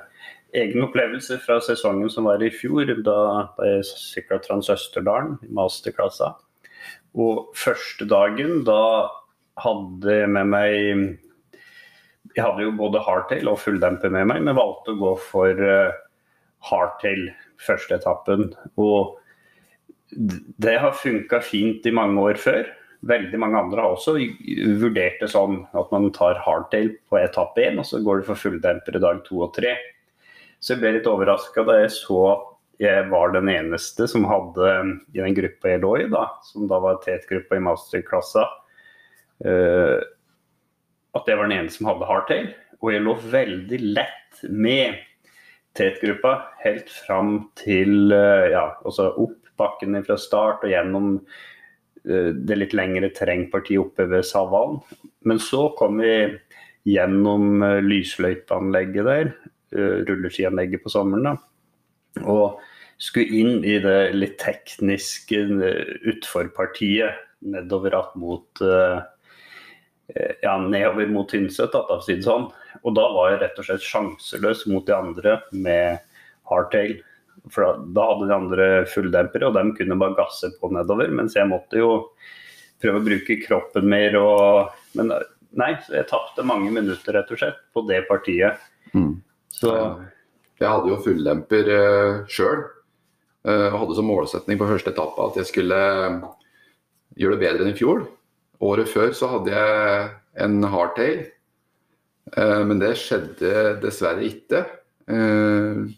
egen 0.56 0.86
opplevelse 0.86 1.36
fra 1.44 1.58
sesongen 1.64 2.08
som 2.08 2.28
var 2.28 2.40
i 2.40 2.48
fjor. 2.48 2.88
Da, 3.04 3.18
da 3.58 3.68
jeg 3.68 3.84
sykla 3.90 4.40
Trans 4.44 4.70
Østerdalen 4.72 5.36
i 5.44 5.50
masterklassa. 5.52 6.34
Og 7.14 7.52
første 7.58 8.08
dagen, 8.08 8.62
da 8.66 9.10
hadde 9.60 10.20
jeg 10.22 10.32
med 10.34 10.50
meg 10.50 11.04
Jeg 12.34 12.42
hadde 12.44 12.64
jo 12.66 12.76
både 12.78 13.02
hardtail 13.04 13.50
og 13.50 13.60
fulldemper 13.62 14.10
med 14.10 14.28
meg, 14.30 14.42
men 14.46 14.58
valgte 14.58 14.94
å 14.94 15.00
gå 15.00 15.12
for 15.22 15.60
uh, 15.60 15.94
hardtail 16.66 17.28
første 17.62 17.98
etappen. 18.00 18.48
Og 18.80 19.14
det 20.62 20.78
har 20.82 20.96
funka 20.98 21.40
fint 21.44 21.86
i 21.86 21.94
mange 21.94 22.22
år 22.22 22.40
før. 22.40 22.66
Veldig 23.04 23.38
mange 23.40 23.60
andre 23.60 23.84
har 23.84 23.94
også 23.94 24.16
vurdert 24.80 25.20
det 25.20 25.28
sånn 25.32 25.60
at 25.76 25.90
man 25.92 26.08
tar 26.16 26.40
hardtail 26.44 26.94
på 27.10 27.20
etappe 27.20 27.66
én, 27.66 27.78
og 27.80 27.88
så 27.88 28.00
går 28.02 28.22
du 28.22 28.28
for 28.30 28.40
fulldemper 28.40 28.96
i 28.96 29.02
dag 29.02 29.20
to 29.26 29.42
og 29.44 29.52
tre. 29.56 29.76
Så 30.58 30.74
jeg 30.74 30.82
ble 30.82 30.94
litt 30.96 31.08
overraska 31.10 31.66
da 31.66 31.82
jeg 31.82 31.92
så 31.92 32.20
at 32.32 32.50
jeg 32.82 33.06
var 33.10 33.34
den 33.34 33.50
eneste 33.52 34.08
som 34.10 34.24
hadde 34.26 34.70
i 35.14 35.20
den 35.20 35.36
gruppa 35.36 35.74
jeg 35.74 35.82
lå 35.84 35.92
i, 36.00 36.06
da, 36.10 36.24
som 36.48 36.66
da 36.70 36.80
var 36.82 37.02
tetgruppa 37.04 37.58
i 37.58 37.62
masterklassa, 37.62 38.48
uh, 39.46 39.98
at 41.14 41.28
jeg 41.28 41.38
var 41.38 41.48
den 41.48 41.58
eneste 41.58 41.80
som 41.80 41.90
hadde 41.92 42.08
hardtail. 42.10 42.52
Og 42.82 42.92
jeg 42.92 43.04
lå 43.04 43.16
veldig 43.32 43.80
lett 43.96 44.44
med 44.50 45.00
tetgruppa 45.78 46.36
helt 46.62 46.90
fram 46.92 47.36
til 47.58 48.12
uh, 48.14 48.50
ja, 48.52 48.66
altså 48.84 49.10
opp 49.12 49.40
bakken 49.58 49.96
fra 50.06 50.18
start 50.18 50.66
og 50.66 50.72
gjennom 50.72 51.16
uh, 51.20 52.30
det 52.34 52.58
litt 52.60 52.76
lengre 52.76 53.10
terrengpartiet 53.14 53.82
oppe 53.82 54.06
ved 54.10 54.26
Savalen. 54.26 54.80
Men 55.26 55.40
så 55.42 55.68
kom 55.78 56.02
vi 56.02 56.14
gjennom 56.84 57.64
lysløypeanlegget 57.80 59.06
der, 59.08 59.30
rulleskianlegget 59.72 60.82
på 60.84 60.92
sommeren. 60.92 61.30
da 61.30 61.36
og 62.22 62.60
skulle 63.02 63.40
inn 63.40 63.64
i 63.66 63.78
det 63.82 64.14
litt 64.14 64.36
tekniske 64.38 65.40
utforpartiet 66.12 67.22
nedover 67.44 67.98
att 67.98 68.14
mot 68.14 68.48
uh, 68.62 69.02
ja, 70.42 70.58
nedover 70.60 71.08
mot 71.12 71.30
Tynset, 71.30 71.72
da, 71.72 71.98
si 72.04 72.18
sånn. 72.22 72.48
Og 72.82 72.94
da 72.96 73.06
var 73.14 73.32
jeg 73.32 73.42
rett 73.42 73.60
og 73.60 73.68
slett 73.68 73.86
sjanseløs 73.86 74.64
mot 74.70 74.86
de 74.86 74.94
andre 74.96 75.38
med 75.52 76.02
hardtail. 76.50 76.98
For 77.52 77.64
da, 77.64 77.76
da 77.96 78.06
hadde 78.10 78.28
de 78.28 78.36
andre 78.36 78.66
fulldempere, 78.90 79.48
og 79.48 79.56
de 79.56 79.76
kunne 79.78 80.00
bare 80.00 80.18
gasse 80.18 80.50
på 80.60 80.70
nedover. 80.72 81.12
Mens 81.12 81.36
jeg 81.38 81.48
måtte 81.50 81.80
jo 81.80 81.92
prøve 82.82 83.00
å 83.00 83.06
bruke 83.06 83.38
kroppen 83.44 83.88
mer 83.88 84.16
og 84.20 84.74
Men 84.94 85.10
nei, 85.58 85.72
så 85.82 85.96
jeg 85.96 86.06
tapte 86.06 86.44
mange 86.46 86.70
minutter, 86.70 87.16
rett 87.16 87.30
og 87.34 87.40
slett, 87.40 87.56
på 87.74 87.82
det 87.88 88.04
partiet. 88.06 88.60
Mm. 88.94 89.16
Så 89.50 89.72
jeg 90.60 90.70
hadde 90.70 90.90
jo 90.92 91.00
fulldemper 91.02 91.70
uh, 91.70 92.20
sjøl. 92.30 92.62
Uh, 93.44 93.74
hadde 93.74 93.96
som 93.98 94.06
målsetning 94.08 94.60
på 94.60 94.68
første 94.68 94.92
etappe 94.94 95.26
at 95.26 95.34
jeg 95.36 95.50
skulle 95.50 95.76
eh, 95.76 96.14
gjøre 97.20 97.36
det 97.36 97.42
bedre 97.42 97.66
enn 97.66 97.72
i 97.74 97.76
fjor. 97.76 98.04
Året 98.62 98.90
før 98.90 99.12
så 99.16 99.30
hadde 99.32 99.54
jeg 99.54 100.06
en 100.44 100.62
hardtail, 100.70 101.24
uh, 102.36 102.62
men 102.68 102.80
det 102.82 102.94
skjedde 103.00 103.76
dessverre 103.82 104.26
ikke. 104.28 104.64
Uh, 105.10 105.90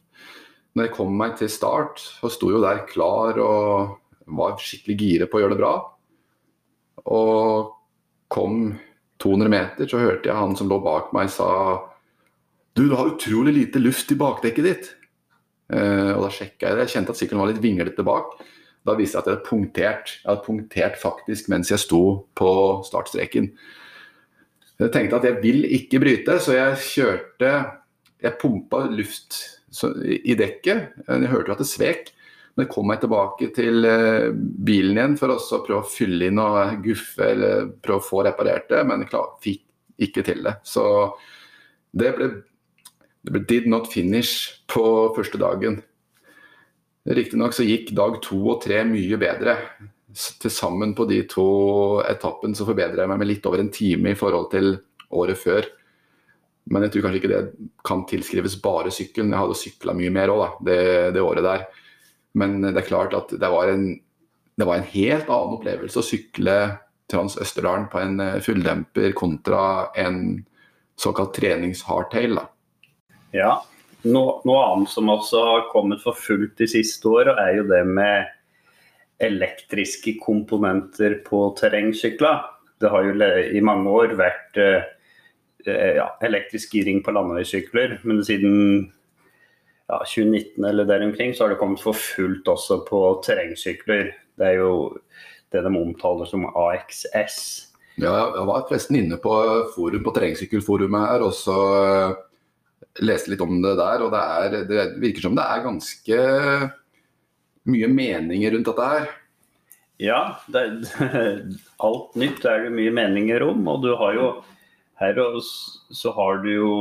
når 0.76 0.88
jeg 0.88 0.94
kom 0.96 1.14
meg 1.16 1.36
til 1.40 1.50
start, 1.52 2.00
så 2.20 2.30
sto 2.32 2.50
jo 2.52 2.62
der 2.64 2.84
klar 2.88 3.38
og 3.40 3.96
var 4.26 4.58
skikkelig 4.60 4.96
gire 5.00 5.28
på 5.30 5.38
å 5.38 5.44
gjøre 5.44 5.54
det 5.54 5.60
bra. 5.62 5.74
Og 7.16 7.72
kom 8.32 8.74
200 9.22 9.52
meter, 9.52 9.88
så 9.88 10.02
hørte 10.02 10.28
jeg 10.28 10.36
han 10.36 10.56
som 10.58 10.68
lå 10.68 10.80
bak 10.84 11.12
meg 11.16 11.30
sa 11.32 11.48
du, 12.76 12.82
du 12.90 12.96
har 12.98 13.08
utrolig 13.14 13.54
lite 13.56 13.80
luft 13.80 14.10
i 14.12 14.18
bakdekket 14.20 14.66
ditt. 14.66 14.90
Uh, 15.72 16.12
og 16.12 16.26
da 16.26 16.32
sjekka 16.34 16.68
jeg 16.68 16.76
det. 16.76 16.84
Jeg 16.84 16.92
kjente 16.92 17.14
at 17.14 17.20
sykkelen 17.22 17.40
var 17.40 17.50
litt 17.50 17.62
vinglete 17.64 18.04
bak. 18.06 18.36
Da 18.86 18.94
viste 18.98 19.18
jeg 19.18 19.24
at 19.24 19.28
jeg 19.28 19.36
hadde 19.36 19.48
punktert. 19.48 20.12
Jeg 20.20 20.28
hadde 20.30 20.46
punktert 20.46 21.00
faktisk 21.00 21.50
mens 21.52 21.72
jeg 21.72 21.82
sto 21.82 22.02
på 22.38 22.50
startstreken. 22.86 23.50
Jeg 24.76 24.92
tenkte 24.92 25.18
at 25.18 25.26
jeg 25.26 25.40
vil 25.42 25.64
ikke 25.78 26.00
bryte, 26.02 26.38
så 26.42 26.56
jeg 26.58 26.80
kjørte 26.84 27.52
Jeg 28.22 28.38
pumpa 28.40 28.86
luft 28.88 29.36
i 30.24 30.34
dekket. 30.34 30.94
Jeg 31.04 31.28
hørte 31.28 31.50
jo 31.50 31.56
at 31.56 31.60
det 31.60 31.68
svek. 31.68 32.12
Men 32.56 32.64
jeg 32.64 32.72
kom 32.72 32.86
meg 32.88 33.02
tilbake 33.02 33.50
til 33.52 33.84
eh, 33.84 34.30
bilen 34.32 34.96
igjen 34.96 35.16
for 35.20 35.34
å 35.34 35.58
prøve 35.66 35.82
å 35.82 35.90
fylle 35.92 36.30
inn 36.30 36.40
og 36.40 36.78
guffe 36.86 37.26
eller 37.34 37.66
prøve 37.84 38.00
å 38.00 38.06
få 38.06 38.22
reparert 38.24 38.70
det, 38.70 38.80
men 38.88 39.04
jeg 39.04 39.24
fikk 39.44 39.60
ikke 40.06 40.24
til 40.24 40.40
det. 40.46 40.54
Så 40.64 40.86
det 41.92 42.14
ble 42.16 42.30
det 43.26 43.34
ble 43.34 43.42
did 43.50 43.66
not 43.66 43.90
finish 43.90 44.62
på 44.70 44.86
første 45.16 45.38
dagen. 45.42 45.80
Riktignok 47.06 47.54
så 47.54 47.66
gikk 47.66 47.92
dag 47.94 48.18
to 48.24 48.38
og 48.54 48.60
tre 48.64 48.80
mye 48.88 49.18
bedre. 49.20 49.56
Til 50.10 50.50
sammen 50.50 50.94
på 50.96 51.06
de 51.06 51.20
to 51.30 51.48
etappene 52.08 52.56
så 52.56 52.66
forbedrer 52.66 53.04
jeg 53.04 53.10
meg 53.12 53.20
med 53.20 53.30
litt 53.30 53.46
over 53.46 53.62
en 53.62 53.72
time 53.72 54.10
i 54.10 54.18
forhold 54.18 54.48
til 54.54 54.72
året 55.14 55.38
før. 55.38 55.68
Men 56.72 56.82
jeg 56.82 56.94
tror 56.94 57.04
kanskje 57.06 57.20
ikke 57.20 57.30
det 57.30 57.42
kan 57.86 58.02
tilskrives 58.10 58.56
bare 58.62 58.90
sykkelen. 58.94 59.30
Jeg 59.30 59.42
hadde 59.44 59.58
sykla 59.60 59.94
mye 59.94 60.14
mer 60.14 60.32
òg 60.34 60.58
det, 60.66 60.80
det, 61.14 61.22
året 61.22 61.46
der. 61.46 61.68
Men 62.34 62.58
det 62.64 62.74
er 62.80 62.88
klart 62.88 63.14
at 63.14 63.30
det 63.38 63.52
var 63.52 63.70
en, 63.70 63.86
det 64.58 64.66
var 64.66 64.80
en 64.80 64.90
helt 64.90 65.30
annen 65.30 65.54
opplevelse 65.60 66.02
å 66.02 66.06
sykle 66.06 66.56
Trans 67.06 67.36
Østerdalen 67.38 67.86
på 67.92 68.00
en 68.02 68.18
eh, 68.18 68.40
fulldemper 68.42 69.12
kontra 69.14 69.92
en 69.94 70.40
såkalt 70.98 71.36
trenings-hardtail. 71.36 72.40
Ja. 73.36 73.60
Noe, 74.04 74.40
noe, 74.46 74.64
annet 74.72 74.92
som 74.92 75.08
også 75.10 75.42
har 75.42 75.68
kommet 75.72 76.02
for 76.04 76.18
fullt 76.18 76.58
de 76.60 76.68
siste 76.70 77.08
åra, 77.08 77.34
er 77.46 77.60
jo 77.60 77.68
det 77.70 77.82
med 77.88 78.28
elektriske 79.24 80.18
komponenter 80.20 81.20
på 81.26 81.48
terrengsykler. 81.58 82.44
Det 82.80 82.92
har 82.92 83.08
jo 83.08 83.30
i 83.56 83.62
mange 83.64 83.88
år 83.88 84.12
vært 84.18 84.60
eh, 84.60 85.96
ja, 85.96 86.10
elektrisk 86.26 86.76
giring 86.76 87.00
på 87.02 87.14
landeveissykler, 87.16 87.98
men 88.04 88.20
siden 88.26 88.54
ja, 89.88 90.02
2019 90.02 90.64
eller 90.64 90.84
der 90.84 91.06
omkring 91.06 91.34
så 91.34 91.44
har 91.44 91.54
det 91.54 91.60
kommet 91.62 91.80
for 91.82 91.96
fullt 91.96 92.48
også 92.48 92.82
på 92.88 93.00
terrengsykler. 93.24 94.12
Det 94.36 94.50
er 94.52 94.60
jo 94.60 94.98
det 95.54 95.62
de 95.64 95.72
omtaler 95.72 96.28
som 96.28 96.44
AXS. 96.50 97.38
Ja, 97.96 98.12
jeg 98.36 98.44
var 98.44 98.66
forresten 98.68 98.98
inne 98.98 99.16
på 99.16 99.32
forum 99.72 100.02
på 100.04 100.12
terrengsykkelforumet 100.12 101.06
her, 101.08 101.24
og 101.24 101.32
så 101.32 101.56
leste 103.04 103.32
litt 103.32 103.44
om 103.44 103.60
det 103.62 103.76
der, 103.78 104.02
og 104.04 104.12
det, 104.14 104.22
er, 104.22 104.58
det 104.68 104.88
virker 105.02 105.26
som 105.26 105.36
det 105.36 105.44
er 105.44 105.64
ganske 105.64 106.18
mye 107.66 107.88
meninger 107.90 108.54
rundt 108.54 108.68
dette 108.70 108.90
her. 108.90 109.08
Ja, 110.02 110.20
det, 110.52 110.66
alt 111.86 112.18
nytt 112.20 112.44
er 112.44 112.66
det 112.66 112.74
mye 112.76 112.92
meninger 112.94 113.44
om. 113.46 113.64
Og 113.72 113.82
du 113.84 113.94
har 113.98 114.16
jo 114.16 114.28
her 115.00 115.18
så 115.92 116.12
har 116.16 116.38
du 116.40 116.50
jo 116.54 116.74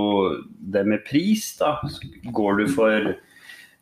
det 0.71 0.85
med 0.87 1.03
pris, 1.07 1.49
da. 1.59 1.79
Går 2.31 2.61
du 2.61 2.67
for 2.71 3.15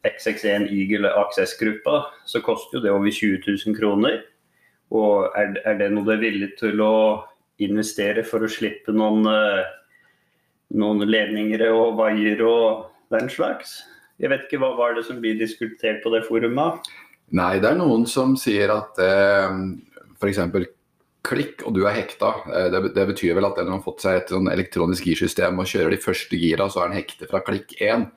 XX1 0.04 0.68
Eagle 0.74 1.12
Access-gruppa, 1.22 2.08
så 2.26 2.42
koster 2.42 2.80
jo 2.80 2.84
det 2.84 2.92
over 2.92 3.12
20 3.12 3.44
000 3.46 3.78
kroner. 3.78 4.24
Og 4.94 5.30
er, 5.38 5.54
er 5.66 5.78
det 5.80 5.92
noe 5.94 6.06
du 6.06 6.16
er 6.16 6.24
villig 6.24 6.50
til 6.60 6.82
å 6.82 7.24
investere 7.62 8.26
for 8.26 8.44
å 8.44 8.52
slippe 8.52 8.94
noen 8.94 9.30
uh, 9.30 9.62
noen 10.74 11.06
ledninger 11.08 11.64
og 11.72 11.98
vaier 12.00 12.42
og 12.48 12.92
den 13.14 13.30
slags. 13.32 13.82
Jeg 14.22 14.32
vet 14.32 14.46
ikke, 14.46 14.62
Hva 14.62 14.74
var 14.78 14.96
det 14.98 15.06
som 15.08 15.20
blir 15.22 15.38
diskutert 15.40 16.04
på 16.04 16.14
det 16.14 16.24
forumet? 16.28 16.86
Nei, 17.34 17.58
det 17.62 17.72
er 17.72 17.80
noen 17.80 18.06
som 18.10 18.36
sier 18.38 18.72
at 18.74 19.00
eh, 19.02 19.56
f.eks. 20.20 20.40
klikk 21.26 21.64
og 21.66 21.76
du 21.78 21.84
er 21.88 21.98
hekta. 21.98 22.34
Eh, 22.52 22.68
det, 22.74 22.84
det, 22.96 23.08
betyr 23.10 23.38
vel 23.40 23.50
at 23.50 23.58
den 23.58 23.72
har 23.74 23.82
fått 23.86 24.06
seg 24.06 24.20
et 24.20 24.34
sånn 24.34 24.52
elektronisk 24.54 25.10
girsystem 25.10 25.58
og 25.60 25.70
kjører 25.70 25.96
de 25.96 26.04
første 26.04 26.40
gira, 26.40 26.70
så 26.70 26.84
er 26.84 26.92
den 26.92 27.02
hekte 27.02 27.30
fra 27.32 27.42
klikk 27.46 27.74
1. 27.80 28.08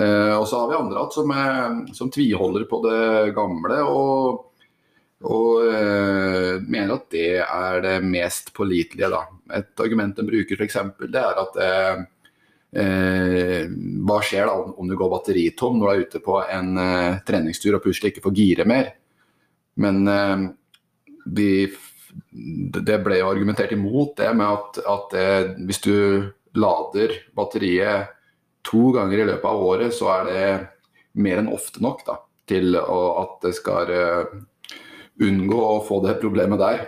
Eh, 0.00 0.34
og 0.34 0.46
så 0.50 0.62
har 0.62 0.70
vi 0.70 0.80
andre 0.80 1.06
som, 1.14 1.34
som 1.96 2.12
tviholder 2.12 2.66
på 2.70 2.82
det 2.86 3.34
gamle. 3.38 3.82
og 3.86 4.49
og 5.20 5.66
øh, 5.68 6.62
mener 6.64 6.94
at 6.94 7.10
det 7.12 7.42
er 7.42 7.80
det 7.84 7.98
mest 8.04 8.54
pålitelige. 8.56 9.10
Da. 9.12 9.20
Et 9.58 9.80
argument 9.84 10.16
de 10.16 10.24
bruker 10.24 10.56
f.eks. 10.56 10.76
det 11.02 11.20
er 11.20 11.40
at 11.42 11.58
øh, 11.60 11.96
hva 14.06 14.18
skjer 14.24 14.48
da 14.48 14.54
om 14.80 14.88
du 14.88 14.96
går 14.96 15.12
batteritom 15.12 15.76
når 15.76 15.86
du 15.86 15.92
er 15.92 16.04
ute 16.06 16.18
på 16.24 16.34
en 16.46 16.68
øh, 16.80 17.20
treningstur 17.28 17.76
og 17.76 17.84
plutselig 17.84 18.14
ikke 18.14 18.24
får 18.24 18.38
gire 18.38 18.64
mer? 18.68 18.86
Men 19.80 19.96
de, 21.24 21.50
det 22.84 22.98
ble 23.04 23.20
jo 23.20 23.30
argumentert 23.30 23.72
imot 23.72 24.16
det 24.18 24.36
med 24.36 24.48
at, 24.50 24.78
at 24.92 25.08
hvis 25.64 25.80
du 25.80 25.94
lader 26.58 27.10
batteriet 27.36 28.10
to 28.66 28.90
ganger 28.92 29.22
i 29.22 29.28
løpet 29.30 29.48
av 29.48 29.62
året, 29.64 29.94
så 29.96 30.06
er 30.18 30.22
det 30.28 30.42
mer 31.22 31.40
enn 31.40 31.54
ofte 31.54 31.80
nok 31.80 32.04
da, 32.04 32.18
til 32.50 32.76
å, 32.76 33.00
at 33.22 33.46
det 33.46 33.54
skal 33.56 33.88
unngå 35.20 35.60
å 35.60 35.78
få 35.86 36.00
det 36.04 36.18
problemet 36.22 36.60
der. 36.60 36.84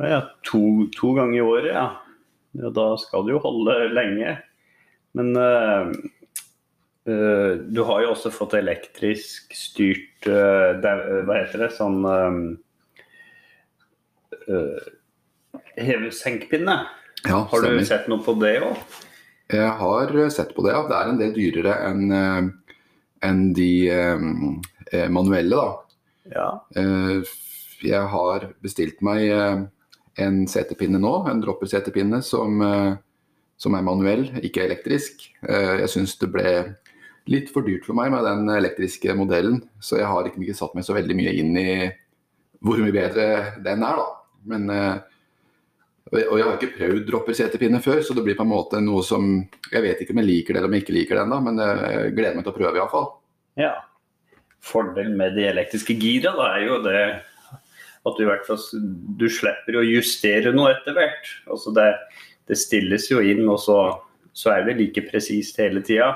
Ja, 0.00 0.20
to, 0.46 0.86
to 0.96 1.12
ganger 1.16 1.36
i 1.36 1.42
året, 1.44 1.72
ja. 1.74 1.88
ja. 2.56 2.70
Da 2.74 2.86
skal 3.00 3.26
du 3.26 3.34
jo 3.34 3.42
holde 3.42 3.76
lenge. 3.92 4.36
Men 5.18 5.34
uh, 5.36 5.90
uh, 7.10 7.52
du 7.66 7.82
har 7.86 8.04
jo 8.04 8.12
også 8.14 8.32
fått 8.32 8.56
elektrisk 8.60 9.54
styrt 9.56 10.28
uh, 10.30 10.78
det, 10.80 10.94
Hva 11.26 11.40
heter 11.42 11.66
det? 11.66 11.72
Sånn 11.76 12.00
heve-senkpinne. 15.80 16.78
Ja, 17.28 17.42
har 17.50 17.62
du 17.66 17.84
sett 17.86 18.08
noe 18.10 18.22
på 18.24 18.34
det 18.40 18.56
òg? 18.64 18.78
Jeg 19.50 19.68
har 19.78 20.14
sett 20.32 20.54
på 20.56 20.64
det, 20.64 20.72
ja. 20.74 20.80
Det 20.88 20.96
er 20.96 21.10
en 21.10 21.20
del 21.20 21.34
dyrere 21.36 21.76
enn 21.90 22.14
en 23.20 23.40
de 23.54 23.70
manuelle, 25.12 25.60
da. 25.60 25.68
Ja. 26.30 26.48
Jeg 27.84 28.08
har 28.12 28.50
bestilt 28.64 29.00
meg 29.04 29.28
en 30.18 30.44
setepinne 30.50 31.00
nå, 31.00 31.12
en 31.28 31.40
dropper-setepinne 31.42 32.20
som, 32.24 32.60
eh, 32.64 32.94
som, 33.60 33.76
er 33.76 33.86
manuell, 33.86 34.26
ikke 34.42 34.64
elektrisk. 34.66 35.26
Eh, 35.46 35.80
jeg 35.84 35.92
syns 35.94 36.16
det 36.20 36.30
ble 36.32 36.54
litt 37.30 37.52
for 37.52 37.66
dyrt 37.66 37.86
for 37.86 37.98
meg 37.98 38.10
med 38.12 38.26
den 38.26 38.48
elektriske 38.56 39.14
modellen, 39.14 39.60
så 39.80 40.00
jeg 40.00 40.08
har 40.10 40.26
ikke 40.26 40.56
satt 40.56 40.74
meg 40.74 40.86
så 40.86 40.96
veldig 40.96 41.16
mye 41.18 41.36
inn 41.36 41.54
i 41.60 41.70
hvor 42.60 42.80
mye 42.80 42.92
bedre 42.92 43.28
den 43.64 43.84
er, 43.86 44.00
da. 44.00 44.08
Men, 44.50 44.70
eh, 44.70 44.96
og 46.10 46.34
jeg 46.34 46.46
har 46.46 46.56
ikke 46.56 46.74
prøvd 46.74 47.04
dropper-setepinne 47.06 47.78
før, 47.84 48.00
så 48.02 48.16
det 48.16 48.24
blir 48.26 48.34
på 48.38 48.42
en 48.42 48.50
måte 48.50 48.80
noe 48.82 49.04
som 49.06 49.28
Jeg 49.70 49.82
vet 49.84 50.00
ikke 50.02 50.10
om 50.10 50.18
jeg 50.18 50.26
liker 50.26 50.54
det 50.54 50.58
eller 50.58 50.66
om 50.66 50.74
jeg 50.74 50.82
ikke 50.82 50.96
liker 50.96 51.14
det 51.14 51.22
ennå, 51.22 51.36
men 51.44 51.60
jeg 51.62 52.14
gleder 52.16 52.34
meg 52.34 52.42
til 52.44 52.50
å 52.50 52.56
prøve 52.56 52.80
iallfall. 52.80 53.06
Ja. 53.60 53.74
Fordelen 54.60 55.14
med 55.16 55.36
de 55.38 55.44
elektriske 55.46 55.94
gira 55.94 56.32
da, 56.34 56.48
er 56.56 56.64
jo 56.66 56.80
det 56.82 57.04
at 58.08 58.16
du 58.16 58.24
i 58.24 58.28
hvert 58.28 58.46
fall 58.46 58.60
du 59.20 59.26
slipper 59.28 59.76
å 59.76 59.84
justere 59.84 60.52
noe 60.54 60.72
etter 60.72 60.96
hvert. 60.96 61.32
Altså 61.50 61.74
det, 61.76 61.88
det, 62.48 62.56
stilles 62.60 63.10
jo 63.10 63.20
inn, 63.20 63.44
og 63.48 63.60
så, 63.60 63.80
så 64.32 64.54
er 64.54 64.64
det 64.66 64.78
like 64.78 65.04
presist 65.10 65.60
hele 65.60 65.82
tida. 65.84 66.14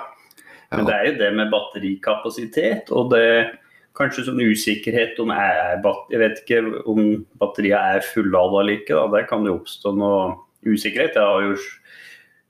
Men 0.74 0.88
det 0.88 0.94
er 0.94 1.06
jo 1.10 1.18
det 1.20 1.28
med 1.36 1.52
batterikapasitet 1.52 2.90
og 2.94 3.12
det 3.12 3.26
kanskje 3.94 4.24
sånn 4.26 4.42
usikkerhet 4.42 5.20
om 5.22 5.30
er, 5.30 5.78
Jeg 6.10 6.18
vet 6.18 6.40
ikke 6.42 6.62
om 6.90 7.04
batteriet 7.38 7.98
er 7.98 8.06
fullada 8.08 8.62
eller 8.62 8.80
ikke. 8.80 8.96
Da. 8.96 9.06
Der 9.12 9.28
kan 9.28 9.44
det 9.46 9.54
oppstå 9.54 9.92
noe 9.94 10.24
usikkerhet. 10.66 11.14
Jeg 11.14 11.22
har 11.22 11.44
jo 11.44 11.54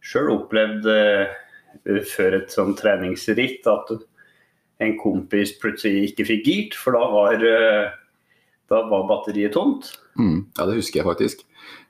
sjøl 0.04 0.30
opplevd 0.38 0.88
eh, 0.88 2.00
før 2.14 2.38
et 2.40 2.54
sånn 2.54 2.72
treningsritt 2.78 3.66
at 3.68 3.92
en 4.84 4.96
kompis 5.00 5.54
plutselig 5.60 6.10
ikke 6.10 6.26
fikk 6.28 6.48
girt, 6.48 6.78
for 6.78 6.96
da 6.96 7.04
var 7.12 7.44
eh, 7.48 7.92
da 8.70 8.84
var 8.88 9.08
batteriet 9.08 9.54
tomt. 9.54 9.90
Mm, 10.18 10.46
ja, 10.56 10.66
det 10.66 10.78
husker 10.78 11.00
jeg 11.00 11.08
faktisk. 11.08 11.44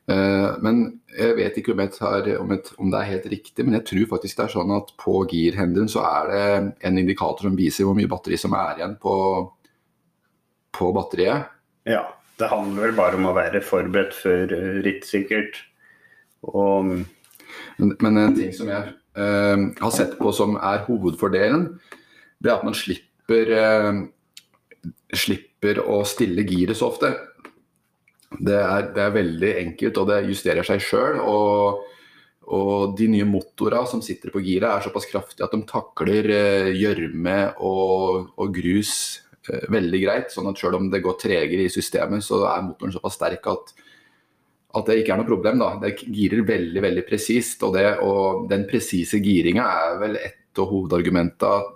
Uh, 0.04 0.60
men 0.60 0.82
jeg 1.16 1.36
vet 1.38 1.54
ikke 1.56 1.72
om, 1.72 1.80
tar, 1.88 2.26
om, 2.36 2.50
et, 2.52 2.66
om, 2.76 2.90
det 2.92 2.98
er 2.98 3.12
helt 3.14 3.28
riktig, 3.32 3.64
men 3.64 3.78
jeg 3.78 3.86
tror 3.88 4.10
faktisk 4.10 4.36
det 4.36 4.44
er 4.44 4.52
sånn 4.52 4.74
at 4.76 4.90
på 5.00 5.22
girhendelen 5.30 5.88
så 5.88 6.02
er 6.04 6.28
det 6.28 6.42
en 6.84 7.00
indikator 7.00 7.48
som 7.48 7.56
viser 7.56 7.88
hvor 7.88 7.96
mye 7.96 8.10
batteri 8.10 8.36
som 8.40 8.56
er 8.58 8.82
igjen 8.82 8.98
på, 9.00 9.14
på 10.76 10.90
batteriet. 10.96 11.48
Ja, 11.88 12.04
det 12.40 12.50
handler 12.52 12.88
vel 12.88 12.98
bare 12.98 13.20
om 13.20 13.30
å 13.30 13.36
være 13.36 13.64
forberedt 13.64 14.16
før 14.18 14.52
uh, 14.52 14.82
ritt, 14.84 15.08
sikkert. 15.08 15.62
Og... 16.50 16.96
Men, 17.78 17.96
men, 18.02 18.18
en 18.20 18.36
ting 18.36 18.52
som 18.54 18.68
jeg 18.70 18.92
uh, 19.16 19.56
har 19.80 19.94
sett 19.94 20.18
på 20.18 20.30
som 20.36 20.58
er 20.58 20.84
hovedfordelen, 20.84 21.70
det 22.42 22.50
er 22.50 22.58
at 22.58 22.66
man 22.66 22.76
slipper 22.76 23.54
slipper 25.14 25.53
å 25.82 26.02
stille 26.08 26.44
giret 26.48 26.78
så 26.78 26.90
ofte. 26.92 27.12
Det 28.34 28.56
er, 28.58 28.88
det 28.94 29.02
er, 29.02 29.12
veldig 29.14 29.50
enkelt, 29.60 29.98
og 30.00 30.08
det 30.10 30.22
justerer 30.28 30.66
seg 30.66 30.82
sjøl. 30.82 31.20
Og, 31.22 31.84
og, 32.50 32.94
de 32.98 33.08
nye 33.12 33.26
motorene 33.28 33.86
som 33.90 34.02
sitter 34.04 34.32
på 34.34 34.42
giret 34.44 34.68
er 34.70 34.84
såpass 34.84 35.08
kraftige 35.10 35.46
at 35.46 35.54
de 35.54 35.62
takler 35.68 36.30
eh, 36.34 36.72
gjørme 36.74 37.38
og, 37.62 38.34
og, 38.34 38.48
grus 38.54 38.94
eh, 39.48 39.68
veldig 39.72 40.02
greit. 40.02 40.34
Sånn 40.34 40.50
at 40.50 40.60
sjøl 40.60 40.80
om 40.80 40.90
det 40.92 41.02
går 41.04 41.18
tregere 41.20 41.66
i 41.66 41.72
systemet, 41.72 42.26
så 42.26 42.42
er 42.50 42.66
motoren 42.66 42.96
såpass 42.96 43.18
sterk 43.20 43.48
at, 43.52 43.74
at 44.74 44.90
det 44.90 45.00
ikke 45.00 45.14
er 45.14 45.22
noe 45.22 45.30
problem. 45.30 45.62
da. 45.62 45.74
Det 45.84 45.96
girer 46.02 46.46
veldig 46.48 46.84
veldig 46.88 47.06
presist. 47.08 47.62
Og, 47.66 47.78
og 48.02 48.50
den 48.50 48.66
presise 48.70 49.22
giringa 49.22 49.70
er 49.86 49.98
vel 50.02 50.20
et 50.20 50.40
av 50.58 50.70
hovedargumentene 50.70 51.74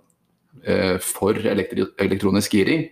eh, 0.65 0.97
for 1.03 1.39
elektri 1.39 1.87
elektronisk 2.03 2.59
giring. 2.59 2.89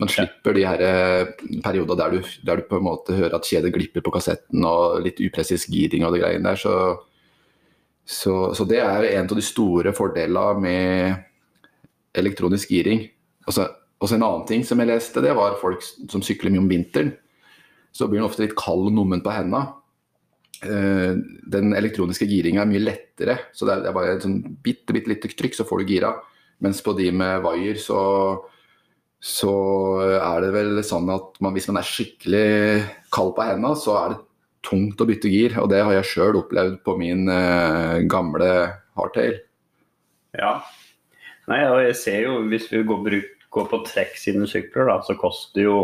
Man 0.00 0.10
slipper 0.10 0.56
de 0.56 0.64
her 0.66 0.82
eh, 0.86 1.32
perioder 1.62 1.98
der 1.98 2.14
du, 2.14 2.30
der 2.46 2.60
du, 2.60 2.66
på 2.68 2.78
en 2.78 2.86
måte 2.86 3.16
hører 3.16 3.36
at 3.36 3.48
kjedet 3.48 3.72
glipper 3.74 4.04
på 4.04 4.12
kassetten 4.14 4.64
og 4.66 5.02
litt 5.04 5.20
upresis 5.22 5.68
giring 5.70 6.06
og 6.06 6.14
det 6.14 6.22
greiene 6.24 6.52
der. 6.52 6.60
Så, 6.60 6.76
så, 8.04 8.36
så, 8.56 8.66
det 8.68 8.80
er 8.82 9.10
en 9.12 9.28
av 9.28 9.38
de 9.38 9.44
store 9.44 9.92
fordelene 9.96 10.64
med 10.64 12.16
elektronisk 12.18 12.72
giring. 12.72 13.04
Og 13.46 13.54
så 13.56 13.68
en 14.02 14.24
annen 14.24 14.46
ting 14.48 14.64
som 14.66 14.80
jeg 14.82 14.90
leste, 14.90 15.22
det 15.22 15.36
var 15.38 15.60
folk 15.60 15.84
som 15.84 16.24
sykler 16.24 16.50
mye 16.50 16.64
om 16.64 16.72
vinteren. 16.72 17.12
Så 17.92 18.08
blir 18.08 18.22
den 18.22 18.26
ofte 18.26 18.46
litt 18.46 18.56
kald 18.58 18.88
og 18.88 18.96
nummen 18.96 19.22
på 19.22 19.32
hendene. 19.34 19.68
Eh, 20.62 21.14
den 21.52 21.74
elektroniske 21.76 22.26
giringa 22.26 22.62
er 22.64 22.70
mye 22.70 22.82
lettere, 22.82 23.38
så 23.54 23.66
det 23.68 23.76
er, 23.76 23.94
bare 23.94 24.16
et 24.16 24.24
sånn 24.24 24.40
bitte, 24.62 24.94
bitte 24.94 25.10
lite 25.10 25.30
trykk, 25.34 25.56
så 25.58 25.66
får 25.68 25.82
du 25.82 25.92
gira. 25.92 26.12
Mens 26.62 26.82
på 26.82 26.94
de 26.98 27.08
med 27.14 27.42
wire 27.44 27.78
så 27.82 28.00
så 29.22 29.54
er 30.18 30.42
det 30.42 30.50
vel 30.50 30.80
sånn 30.82 31.06
at 31.14 31.36
man, 31.44 31.54
hvis 31.54 31.68
man 31.70 31.78
er 31.78 31.86
skikkelig 31.86 32.46
kald 33.14 33.36
på 33.36 33.46
hendene, 33.46 33.78
så 33.78 33.94
er 34.00 34.14
det 34.14 34.20
tungt 34.66 35.02
å 35.02 35.06
bytte 35.06 35.30
gir. 35.30 35.54
Og 35.62 35.70
det 35.70 35.82
har 35.86 35.94
jeg 35.94 36.08
sjøl 36.10 36.40
opplevd 36.40 36.80
på 36.82 36.96
min 36.98 37.30
eh, 37.30 38.02
gamle 38.10 38.50
hardtail. 38.98 39.38
Ja. 40.34 40.56
Nei, 41.50 41.62
og 41.68 41.80
jeg 41.84 41.96
ser 42.00 42.26
jo 42.26 42.40
hvis 42.50 42.66
vi 42.72 42.82
går, 42.86 43.02
bruk, 43.06 43.46
går 43.54 43.70
på 43.70 43.82
trekk 43.86 44.18
sine 44.18 44.48
sykler, 44.50 44.90
da, 44.90 44.98
så 45.06 45.14
koster 45.18 45.68
jo 45.68 45.78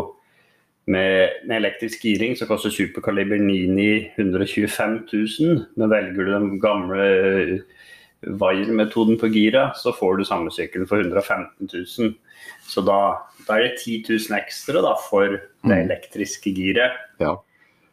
med, 0.89 1.43
med, 1.45 1.59
elektrisk 1.59 2.03
giring 2.07 2.33
så 2.35 2.47
koster 2.49 2.73
superkaliber 2.73 3.39
99 3.39 4.17
125 4.17 4.99
000. 5.13 5.65
Men 5.79 5.95
velger 5.95 6.27
du 6.27 6.33
den 6.33 6.51
gamle 6.59 7.09
Wire-metoden 8.21 9.15
på 9.19 9.29
giret, 9.31 9.77
så 9.79 9.93
får 9.95 10.17
du 10.19 10.25
samme 10.27 10.51
sykkel 10.51 10.83
for 10.89 10.99
115 10.99 11.69
000. 11.71 12.15
Så 12.67 12.83
da, 12.83 12.99
da 13.47 13.55
er 13.55 13.69
det 13.69 13.77
10 13.79 14.01
000 14.09 14.39
ekstra 14.39 14.83
da, 14.83 14.95
for 15.07 15.37
det 15.37 15.71
mm. 15.71 15.77
elektriske 15.85 16.51
giret. 16.55 16.97
Ja. 17.23 17.37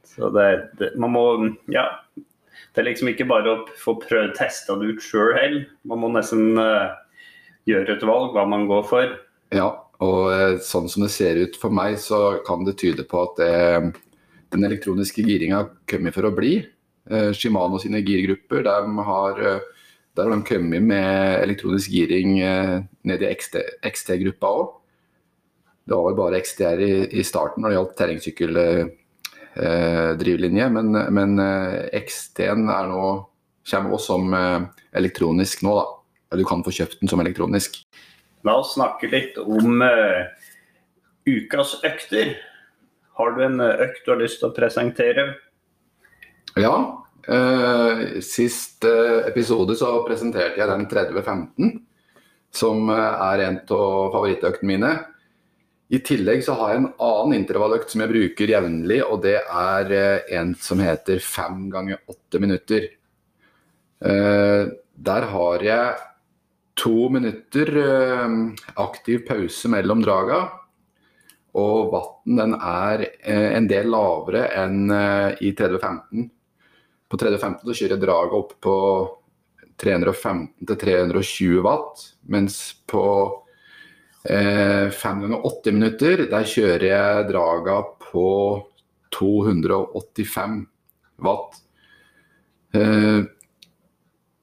Så 0.06 0.30
det, 0.34 0.48
det, 0.80 0.94
man 0.98 1.14
må 1.14 1.26
Ja. 1.72 1.90
Det 2.74 2.82
er 2.82 2.90
liksom 2.90 3.08
ikke 3.08 3.24
bare 3.24 3.52
å 3.52 3.60
få 3.80 3.94
prøvd 4.02 4.34
testa 4.36 4.74
det 4.76 4.90
ut 4.92 5.04
sjøl 5.04 5.30
heller. 5.32 5.62
Man 5.88 6.02
må 6.02 6.10
nesten 6.12 6.58
uh, 6.60 6.92
gjøre 7.64 7.94
et 7.94 8.04
valg 8.04 8.34
hva 8.34 8.44
man 8.48 8.66
går 8.68 8.82
for. 8.84 9.14
Ja, 9.56 9.70
og 10.04 10.18
uh, 10.28 10.58
sånn 10.60 10.90
som 10.92 11.06
det 11.06 11.08
ser 11.14 11.40
ut 11.40 11.56
for 11.56 11.72
meg, 11.72 11.96
så 12.02 12.42
kan 12.44 12.66
det 12.68 12.76
tyde 12.82 13.06
på 13.08 13.22
at 13.22 13.40
det, 13.40 14.10
den 14.52 14.68
elektroniske 14.68 15.24
giringa 15.24 15.62
har 15.62 15.70
kommet 15.88 16.18
for 16.18 16.28
å 16.28 16.34
bli. 16.36 16.58
Uh, 17.08 17.32
Shimano 17.32 17.80
sine 17.80 18.02
girgrupper 18.04 18.66
de 18.68 19.08
har 19.08 19.40
der 20.16 20.24
har 20.24 20.32
de 20.32 20.44
kommet 20.48 20.82
med 20.82 21.42
elektronisk 21.42 21.90
giring 21.92 22.40
eh, 22.40 22.80
ned 23.04 23.22
i 23.22 23.34
XT-gruppa 23.36 24.46
òg. 24.48 24.66
Det 25.86 25.94
var 25.94 26.04
vel 26.08 26.16
bare 26.18 26.40
XTR 26.42 26.80
i, 26.82 27.06
i 27.20 27.22
starten 27.26 27.62
når 27.62 27.68
det 27.70 27.76
gjaldt 27.76 27.98
terrengsykkeldrivlinje, 28.00 30.64
eh, 30.64 30.72
men, 30.74 30.86
men 31.14 31.30
eh, 31.42 32.00
XT-en 32.00 32.62
er 32.72 32.86
nå, 32.90 33.04
kommer 33.70 33.92
også 33.94 34.06
som 34.14 34.24
eh, 34.34 34.60
elektronisk 34.98 35.56
nå, 35.66 35.72
da. 35.78 35.84
Du 36.36 36.44
kan 36.44 36.64
få 36.66 36.70
kjøpt 36.74 37.00
den 37.00 37.08
som 37.08 37.20
elektronisk. 37.22 37.70
La 38.44 38.52
oss 38.58 38.74
snakke 38.74 39.06
litt 39.12 39.38
om 39.38 39.82
eh, 39.84 40.22
ukas 41.28 41.84
økter. 41.86 42.36
Har 43.16 43.30
du 43.36 43.44
en 43.46 43.60
økt 43.62 44.04
du 44.04 44.10
har 44.12 44.20
lyst 44.20 44.38
til 44.42 44.48
å 44.50 44.56
presentere? 44.56 45.24
Ja, 46.58 47.05
Uh, 47.26 48.20
sist 48.22 48.84
uh, 48.86 49.26
episode 49.26 49.74
så 49.74 49.88
presenterte 50.06 50.60
jeg 50.60 50.70
den 50.70 50.84
3015, 50.86 51.72
som 52.54 52.86
uh, 52.86 53.32
er 53.32 53.42
en 53.48 53.56
av 53.58 54.12
favorittøktene 54.14 54.70
mine. 54.70 54.90
I 55.90 55.98
tillegg 56.06 56.44
så 56.46 56.54
har 56.58 56.70
jeg 56.72 56.82
en 56.84 56.92
annen 57.02 57.40
intervalløkt 57.40 57.90
som 57.90 58.04
jeg 58.04 58.12
bruker 58.12 58.52
jevnlig, 58.52 59.00
og 59.06 59.24
det 59.26 59.40
er 59.42 59.92
en 60.38 60.52
som 60.58 60.82
heter 60.82 61.22
5 61.22 61.66
ganger 61.70 62.00
8 62.10 62.42
minutter. 62.42 62.88
der 65.08 65.26
har 65.30 65.62
jeg 65.62 65.94
to 66.74 67.08
minutter 67.08 67.70
aktiv 68.74 69.22
pause 69.28 69.70
mellom 69.70 70.02
draga. 70.02 70.40
Og 71.54 71.92
vatten 71.94 72.42
den 72.42 72.58
er 72.58 73.06
en 73.54 73.70
del 73.70 73.86
lavere 73.94 74.48
enn 74.58 74.90
i 74.90 75.54
3015. 75.54 76.26
På 77.06 77.18
315 77.20 77.62
så 77.64 77.76
kjører 77.76 77.96
jeg 77.96 78.02
draget 78.02 78.38
opp 78.40 78.54
på 78.66 78.76
315-320 79.82 81.60
watt, 81.66 82.06
mens 82.32 82.60
på 82.88 83.04
Eh, 84.28 84.90
fem 84.90 85.20
ganger 85.20 85.46
80 85.46 85.72
minutter, 85.72 86.24
der 86.30 86.48
kjører 86.50 86.84
jeg 86.88 87.26
draga 87.28 87.76
på 88.08 88.28
285 89.14 90.56
watt. 91.22 91.60
Eh, 92.74 93.20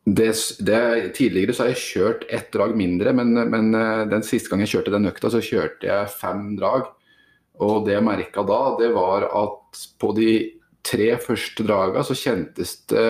det, 0.03 0.29
det, 0.59 0.79
tidligere 1.17 1.55
så 1.55 1.65
har 1.65 1.73
jeg 1.73 1.83
kjørt 1.83 2.25
ett 2.31 2.51
drag 2.55 2.77
mindre, 2.79 3.11
men, 3.17 3.35
men, 3.51 3.73
eh, 3.75 4.05
den 4.13 4.23
siste 4.23 4.51
gang 4.51 4.63
jeg 4.63 4.75
kjørte 4.77 4.95
den 4.95 5.09
økta, 5.11 5.33
så 5.33 5.43
kjørte 5.43 5.89
jeg 5.89 6.15
fem 6.15 6.53
drag. 6.59 6.87
Og 7.63 7.83
det 7.85 7.97
jeg 7.97 8.07
merka 8.07 8.43
da, 8.47 8.61
det 8.79 8.93
var 8.95 9.27
at 9.27 9.83
på 9.99 10.13
de 10.15 10.31
tre 10.83 11.13
første 11.23 11.65
draga 11.65 12.03
så 12.05 12.15
kjentes 12.17 12.77
det 12.91 13.07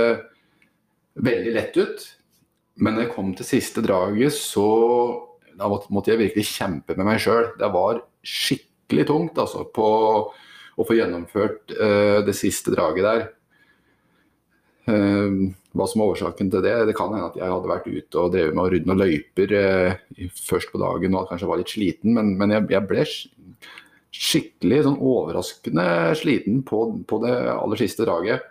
veldig 1.14 1.54
lett 1.56 1.78
ut. 1.78 2.06
Men 2.82 2.96
når 2.96 3.06
jeg 3.06 3.14
kom 3.14 3.34
til 3.38 3.48
siste 3.48 3.84
draget, 3.86 4.34
så 4.34 4.66
da 5.54 5.70
måtte 5.70 6.14
jeg 6.14 6.22
virkelig 6.22 6.48
kjempe 6.50 6.96
med 6.98 7.08
meg 7.08 7.22
sjøl. 7.22 7.52
Det 7.60 7.70
var 7.74 8.02
skikkelig 8.26 9.06
tungt 9.10 9.40
altså, 9.42 9.66
på 9.70 9.88
å 10.74 10.86
få 10.88 10.98
gjennomført 10.98 11.76
uh, 11.78 12.20
det 12.26 12.34
siste 12.38 12.74
draget 12.74 13.06
der. 13.06 13.26
Uh, 14.90 15.54
hva 15.74 15.86
som 15.90 16.02
er 16.04 16.16
årsaken 16.16 16.50
til 16.54 16.66
det? 16.66 16.74
Det 16.90 16.98
kan 16.98 17.14
hende 17.14 17.30
at 17.30 17.38
jeg 17.38 17.54
hadde 17.54 17.70
vært 17.70 17.88
ute 17.90 18.24
og 18.24 18.34
drevet 18.34 18.58
med 18.58 18.64
å 18.66 18.74
rydde 18.74 18.90
noen 18.90 19.04
løyper 19.04 19.54
uh, 19.54 20.34
først 20.42 20.74
på 20.74 20.82
dagen 20.82 21.18
og 21.20 21.30
kanskje 21.30 21.50
var 21.50 21.62
litt 21.62 21.74
sliten, 21.74 22.18
men, 22.18 22.34
men 22.40 22.58
jeg, 22.58 22.68
jeg, 22.74 22.90
ble 22.90 23.06
skikkelig 24.14 24.84
sånn 24.86 25.00
overraskende 25.02 25.86
sliten 26.20 26.62
på, 26.68 26.86
på, 27.10 27.22
det 27.24 27.34
aller 27.54 27.80
siste 27.82 28.06
draget. 28.06 28.46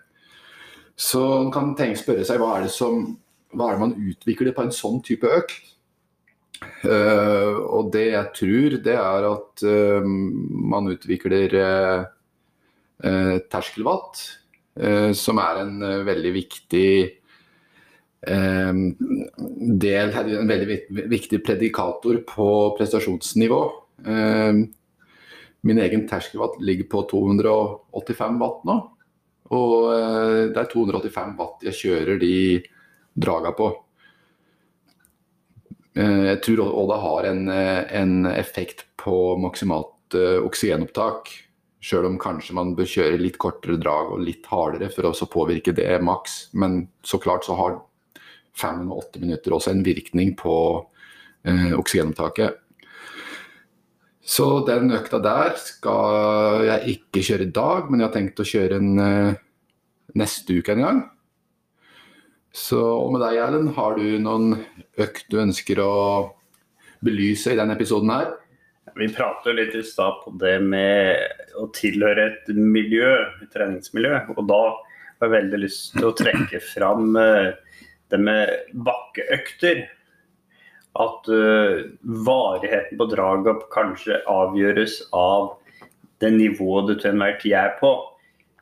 Så 0.99 1.23
man 1.23 1.53
kan 1.55 1.75
tenke, 1.79 2.01
spørre 2.01 2.27
seg 2.27 2.41
hva 2.43 2.57
er, 2.57 2.67
det 2.67 2.75
som, 2.75 3.05
hva 3.55 3.71
er 3.71 3.79
det 3.79 3.85
man 3.85 3.95
utvikler 4.11 4.57
på 4.57 4.67
en 4.67 4.75
sånn 4.75 5.01
type 5.07 5.31
økt? 5.31 5.73
Uh, 6.83 7.59
og 7.75 7.91
det 7.95 8.05
jeg 8.13 8.35
tror, 8.37 8.77
det 8.85 8.95
er 8.95 9.25
at 9.27 9.65
uh, 9.67 10.05
man 10.07 10.91
utvikler 10.93 11.57
uh, 11.59 12.05
terskelwatt, 13.51 14.29
som 15.13 15.37
er 15.43 15.59
en 15.61 15.83
veldig 16.07 16.31
viktig 16.33 16.93
del, 18.25 20.15
en 20.17 20.49
veldig 20.49 20.79
viktig 21.11 21.41
predikator 21.45 22.23
på 22.25 22.47
prestasjonsnivå. 22.79 23.59
Min 25.63 25.79
egen 25.83 26.07
terskelwatt 26.11 26.61
ligger 26.63 26.89
på 26.91 27.05
285 27.11 28.41
watt 28.43 28.65
nå. 28.69 28.77
Og 29.53 29.75
det 30.53 30.59
er 30.59 30.69
285 30.73 31.35
watt 31.39 31.65
jeg 31.67 31.79
kjører 31.79 32.21
de 32.23 32.35
draga 33.13 33.53
på. 33.57 33.69
Eh, 35.93 36.25
jeg 36.31 36.41
tror 36.47 36.65
òg 36.71 36.89
det 36.89 37.01
har 37.03 37.29
en, 37.29 37.49
eh, 37.49 38.01
en, 38.01 38.27
effekt 38.27 38.87
på 38.97 39.37
maksimalt 39.37 39.89
oksygenopptak. 40.13 41.31
Sjøl 41.81 42.07
om 42.07 42.19
kanskje 42.19 42.55
man 42.55 42.75
bør 42.77 42.85
kjøre 42.85 43.21
litt 43.21 43.39
kortere 43.41 43.79
drag 43.81 44.13
og 44.13 44.21
litt 44.21 44.45
hardere 44.47 44.91
for 44.93 45.09
å 45.09 45.29
påvirke 45.29 45.75
det 45.75 46.03
maks. 46.03 46.51
Men 46.53 46.89
så 47.03 47.19
klart 47.19 47.45
så 47.45 47.57
har 47.57 47.81
580 48.55 49.21
minutter 49.21 49.53
også 49.53 49.71
en 49.71 49.83
virkning 49.83 50.37
på 50.37 50.87
eh, 51.45 51.73
oksygenopptaket. 51.73 52.61
Så 54.23 54.47
den 54.66 54.93
økta 54.95 55.18
der 55.23 55.57
skal 55.59 56.66
jeg 56.68 56.97
ikke 56.97 57.25
kjøre 57.27 57.49
i 57.49 57.55
dag, 57.55 57.89
men 57.91 58.01
jeg 58.01 58.09
har 58.09 58.14
tenkt 58.14 58.43
å 58.43 58.47
kjøre 58.47 58.79
den 58.79 58.93
uh, 59.03 59.41
neste 60.18 60.61
uke 60.61 60.77
en 60.77 60.85
gang. 60.85 61.01
Så 62.53 62.79
og 62.79 63.14
med 63.14 63.25
deg, 63.25 63.41
Erlend, 63.43 63.73
har 63.79 63.97
du 63.97 64.07
noen 64.23 64.55
økt 65.01 65.27
du 65.33 65.41
ønsker 65.43 65.81
å 65.83 65.93
belyse 67.03 67.55
i 67.55 67.59
denne 67.59 67.75
episoden 67.75 68.12
her? 68.12 68.31
Vi 68.99 69.09
pratet 69.14 69.57
litt 69.57 69.75
i 69.79 69.83
stad 69.87 70.20
på 70.20 70.35
det 70.41 70.59
med 70.61 71.57
å 71.57 71.68
tilhøre 71.75 72.27
et 72.29 72.51
miljø, 72.53 73.14
et 73.41 73.51
treningsmiljø. 73.55 74.18
Og 74.37 74.43
da 74.51 74.61
har 74.68 75.27
jeg 75.27 75.35
veldig 75.39 75.61
lyst 75.62 75.95
til 75.97 76.11
å 76.11 76.16
trekke 76.18 76.61
fram 76.61 77.16
eh, 77.16 77.55
det 78.12 78.20
med 78.20 78.53
bakkeøkter. 78.85 79.87
At 81.01 81.28
uh, 81.32 81.88
varigheten 82.03 82.99
på 83.01 83.09
draget 83.09 83.66
kanskje 83.72 84.20
avgjøres 84.28 84.99
av 85.16 85.55
det 86.20 86.32
nivået 86.34 86.90
du 86.90 86.95
til 86.99 87.14
enhver 87.14 87.38
tid 87.40 87.57
er 87.59 87.76
på. 87.80 87.95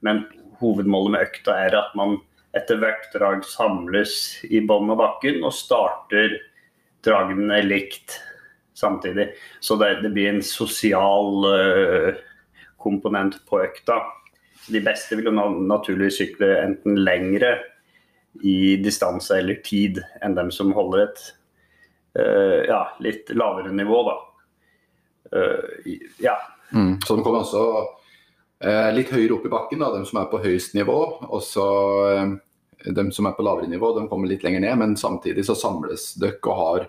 Men 0.07 0.25
hovedmålet 0.61 1.15
med 1.15 1.27
økta 1.27 1.57
er 1.67 1.77
at 1.79 1.97
man 1.99 2.19
etter 2.57 2.81
hvert 2.83 3.11
drag 3.15 3.45
samles 3.47 4.15
i 4.47 4.63
bånn 4.67 4.91
av 4.91 5.01
bakken 5.01 5.43
og 5.47 5.55
starter 5.55 6.39
dragene 7.07 7.61
likt 7.67 8.19
samtidig. 8.79 9.31
Så 9.61 9.77
det, 9.81 10.01
det 10.05 10.13
blir 10.15 10.31
en 10.33 10.45
sosial 10.45 11.47
uh, 11.51 12.15
komponent 12.81 13.41
på 13.51 13.61
økta. 13.65 14.01
De 14.71 14.81
beste 14.85 15.19
vil 15.19 15.31
jo 15.31 15.35
naturligvis 15.35 16.21
sykle 16.21 16.55
enten 16.63 17.03
lengre 17.03 17.57
i 18.47 18.77
distanse 18.81 19.41
eller 19.41 19.59
tid 19.67 19.99
enn 20.23 20.37
dem 20.37 20.53
som 20.55 20.73
holder 20.77 21.09
et 21.09 21.23
ja, 22.13 22.81
litt 23.05 23.31
lavere 23.39 23.71
nivå, 23.73 24.03
da. 24.09 24.15
Uh, 25.31 25.93
ja. 26.19 26.35
Mm, 26.75 26.97
så 27.07 27.17
de 27.17 27.23
kommer 27.23 27.45
også 27.45 27.63
Eh, 28.61 28.91
litt 28.93 29.09
høyere 29.09 29.39
opp 29.39 29.47
i 29.49 29.53
bakken, 29.53 29.81
da, 29.81 29.89
de 29.95 30.05
som 30.05 30.21
er 30.21 30.29
på 30.29 30.41
høyest 30.43 30.75
nivå. 30.77 30.99
Og 31.31 31.41
så 31.45 31.67
eh, 32.13 32.35
de 32.93 33.07
som 33.17 33.29
er 33.29 33.37
på 33.37 33.45
lavere 33.47 33.71
nivå, 33.71 33.95
de 33.97 34.07
kommer 34.11 34.29
litt 34.29 34.45
lenger 34.45 34.67
ned. 34.67 34.77
Men 34.83 34.97
samtidig 35.01 35.47
så 35.49 35.57
samles 35.57 36.13
dere 36.21 36.41
og 36.45 36.61
har 36.61 36.87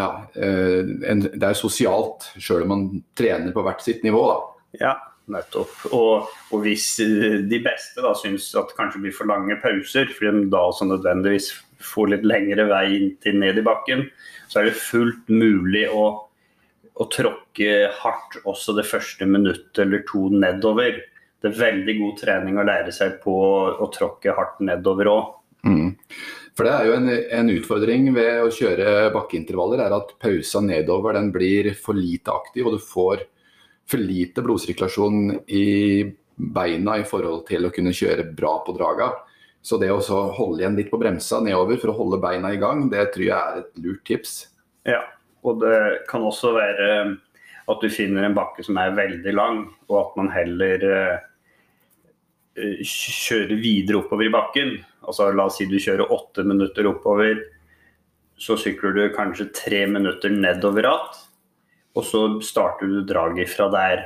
ja, 0.00 0.08
eh, 0.40 0.80
en, 1.12 1.26
Det 1.28 1.44
er 1.44 1.58
sosialt, 1.58 2.30
sjøl 2.40 2.64
om 2.64 2.72
man 2.74 2.88
trener 3.18 3.52
på 3.52 3.64
hvert 3.66 3.84
sitt 3.84 4.06
nivå. 4.06 4.24
da. 4.30 4.38
Ja, 4.80 4.94
nettopp. 5.30 5.74
Og, 5.92 6.30
og 6.48 6.64
hvis 6.64 6.94
de 6.96 7.60
beste 7.62 8.00
da 8.00 8.14
syns 8.16 8.48
at 8.56 8.72
det 8.72 8.78
kanskje 8.78 9.04
blir 9.04 9.16
for 9.16 9.28
lange 9.28 9.60
pauser, 9.60 10.08
fordi 10.16 10.32
de 10.38 10.48
da 10.54 10.64
også 10.70 10.88
nødvendigvis 10.88 11.52
får 11.84 12.12
litt 12.14 12.26
lengre 12.28 12.66
vei 12.70 13.14
til 13.22 13.38
ned 13.40 13.58
i 13.60 13.64
bakken, 13.66 14.06
så 14.50 14.60
er 14.60 14.70
det 14.70 14.80
fullt 14.80 15.30
mulig 15.32 15.86
å 15.90 16.10
å 17.00 17.06
tråkke 17.08 17.88
hardt 18.02 18.42
også 18.48 18.74
det 18.76 18.84
første 18.88 19.24
minuttet 19.28 19.84
eller 19.84 20.04
to 20.08 20.26
nedover. 20.34 20.98
Det 21.40 21.48
er 21.48 21.60
veldig 21.62 21.96
god 21.96 22.18
trening 22.20 22.60
å 22.60 22.66
lære 22.68 22.92
seg 22.92 23.16
på 23.22 23.34
å 23.72 23.88
tråkke 23.94 24.34
hardt 24.36 24.60
nedover 24.66 25.08
òg. 25.08 25.30
Mm. 25.64 25.94
For 26.56 26.66
det 26.66 26.74
er 26.74 26.88
jo 26.88 26.96
en, 26.98 27.08
en, 27.38 27.52
utfordring 27.54 28.10
ved 28.16 28.42
å 28.44 28.52
kjøre 28.52 29.08
bakkeintervaller, 29.14 29.80
er 29.84 29.96
at 29.96 30.12
pausa 30.20 30.60
nedover 30.64 31.16
den 31.16 31.30
blir 31.32 31.70
for 31.80 31.96
lite 31.96 32.32
aktiv, 32.34 32.66
og 32.66 32.76
du 32.76 32.84
får 32.84 33.24
for 33.90 34.02
lite 34.02 34.44
blodsirkulasjon 34.44 35.40
i 35.56 36.04
beina 36.36 36.98
i 37.00 37.06
forhold 37.08 37.46
til 37.48 37.66
å 37.66 37.72
kunne 37.74 37.94
kjøre 37.96 38.28
bra 38.36 38.58
på 38.66 38.76
draga. 38.76 39.10
Så 39.62 39.76
det 39.80 39.90
å 39.92 40.00
holde 40.36 40.62
igjen 40.62 40.76
litt 40.78 40.90
på 40.92 41.00
bremsa 41.00 41.40
nedover 41.44 41.80
for 41.80 41.92
å 41.92 41.96
holde 41.98 42.20
beina 42.22 42.52
i 42.54 42.60
gang, 42.60 42.86
det 42.92 43.10
tror 43.14 43.26
jeg 43.26 43.36
er 43.36 43.58
et 43.60 43.82
lurt 43.84 44.04
tips. 44.08 44.36
Ja, 44.88 45.02
og 45.44 45.60
det 45.60 46.06
kan 46.08 46.24
også 46.24 46.54
være 46.56 46.86
at 47.70 47.82
du 47.84 47.90
finner 47.92 48.24
en 48.26 48.36
bakke 48.36 48.64
som 48.66 48.78
er 48.80 48.96
veldig 48.96 49.34
lang, 49.36 49.64
og 49.90 49.96
at 50.00 50.16
man 50.18 50.30
heller 50.32 50.86
uh, 50.88 51.18
kjører 52.56 53.60
videre 53.60 54.00
oppover 54.00 54.26
i 54.26 54.34
bakken. 54.34 54.76
Altså 55.06 55.30
La 55.34 55.46
oss 55.48 55.58
si 55.60 55.68
du 55.70 55.78
kjører 55.80 56.12
åtte 56.12 56.44
minutter 56.46 56.88
oppover. 56.90 57.42
Så 58.40 58.56
sykler 58.60 58.96
du 58.96 59.02
kanskje 59.12 59.50
tre 59.54 59.84
minutter 59.90 60.32
nedover 60.32 60.88
igjen. 60.88 61.20
Og 61.98 62.06
så 62.06 62.20
starter 62.46 62.88
du 62.88 63.00
draget 63.06 63.50
fra 63.50 63.66
der. 63.72 64.04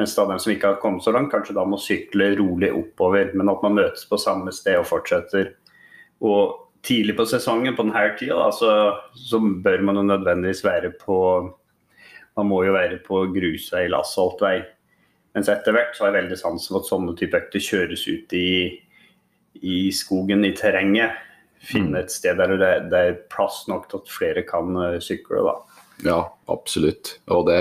Mens 0.00 0.14
da 0.16 0.24
de 0.30 0.38
som 0.40 0.54
ikke 0.54 0.72
har 0.72 0.80
kommet 0.80 1.04
så 1.04 1.12
langt, 1.12 1.28
kanskje 1.28 1.52
da 1.58 1.66
må 1.68 1.76
sykle 1.76 2.30
rolig 2.38 2.70
oppover. 2.72 3.34
Men 3.36 3.52
at 3.52 3.64
man 3.66 3.76
møtes 3.76 4.06
på 4.08 4.16
samme 4.20 4.52
sted 4.56 4.78
og 4.80 4.88
fortsetter. 4.88 5.52
Og 6.24 6.56
tidlig 6.86 7.18
på 7.18 7.26
sesongen 7.28 7.76
på 7.76 7.84
denne 7.84 8.04
tida, 8.16 8.38
da, 8.40 8.50
så, 8.54 8.70
så, 9.12 9.40
bør 9.40 9.84
man 9.84 10.00
jo 10.00 10.06
nødvendigvis 10.08 10.64
være 10.64 10.94
på 11.00 11.16
Man 12.38 12.46
må 12.48 12.62
jo 12.64 12.72
være 12.72 13.00
på 13.04 13.24
grusvei 13.34 13.82
eller 13.84 14.00
asfaltvei. 14.00 14.60
Mens 15.34 15.50
etter 15.50 15.74
hvert 15.74 15.92
så 15.92 16.06
har 16.06 16.14
jeg 16.14 16.22
veldig 16.22 16.38
sansen 16.38 16.72
for 16.72 16.80
at 16.80 16.88
sånne 16.88 17.14
type 17.18 17.36
økter 17.36 17.60
kjøres 17.60 18.04
ut 18.08 18.32
i, 18.38 18.52
i, 19.60 19.90
skogen, 19.92 20.46
i 20.46 20.54
terrenget. 20.56 21.18
Finne 21.60 22.00
et 22.00 22.14
sted 22.14 22.40
der 22.40 22.54
det, 22.54 22.70
det, 22.88 23.02
er 23.02 23.18
plass 23.34 23.66
nok 23.68 23.90
til 23.90 24.00
at 24.00 24.14
flere 24.14 24.46
kan 24.48 24.72
uh, 24.78 24.96
sykle. 25.02 25.42
da. 25.50 25.82
Ja, 26.06 26.20
absolutt. 26.48 27.18
Og 27.34 27.50
det, 27.50 27.60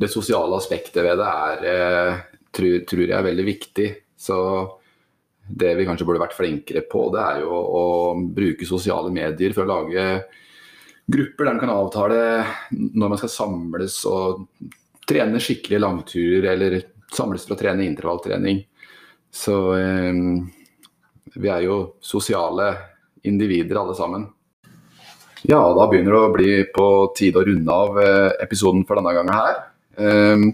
det 0.00 0.10
sosiale 0.10 0.56
aspektet 0.58 1.02
ved 1.06 1.20
det 1.20 1.28
er, 1.28 1.66
uh, 1.68 2.46
tror, 2.54 2.78
tror 2.88 3.04
jeg 3.04 3.16
er 3.18 3.28
veldig 3.28 3.46
viktig. 3.46 3.88
Så 4.18 4.38
det 5.44 5.74
vi 5.78 5.84
kanskje 5.86 6.06
burde 6.08 6.22
vært 6.22 6.36
flinkere 6.36 6.84
på, 6.90 7.08
det 7.14 7.20
er 7.22 7.42
jo 7.44 7.52
å 7.52 7.84
bruke 8.16 8.68
sosiale 8.68 9.12
medier 9.14 9.52
for 9.56 9.66
å 9.66 9.74
lage 9.74 10.06
grupper 11.04 11.44
der 11.44 11.52
man 11.52 11.60
kan 11.60 11.72
avtale 11.74 12.20
når 12.72 13.12
man 13.12 13.20
skal 13.20 13.32
samles 13.32 13.98
og 14.08 14.46
trene 15.04 15.40
skikkelige 15.42 15.82
langturer, 15.84 16.46
eller 16.54 16.78
samles 17.12 17.44
for 17.44 17.56
å 17.56 17.60
trene 17.60 17.84
intervalltrening. 17.84 18.62
Så 19.34 19.58
eh, 19.76 20.22
vi 21.34 21.50
er 21.52 21.66
jo 21.66 21.76
sosiale 22.00 22.70
individer 23.28 23.82
alle 23.82 23.96
sammen. 23.98 24.24
Ja, 25.44 25.60
da 25.76 25.84
begynner 25.90 26.14
det 26.14 26.22
å 26.22 26.32
bli 26.32 26.52
på 26.72 26.86
tide 27.18 27.42
å 27.42 27.44
runde 27.44 27.76
av 27.84 28.00
eh, 28.00 28.30
episoden 28.46 28.86
for 28.88 28.96
denne 28.96 29.12
gangen 29.12 29.36
her. 29.36 29.60
Ehm, 29.96 30.52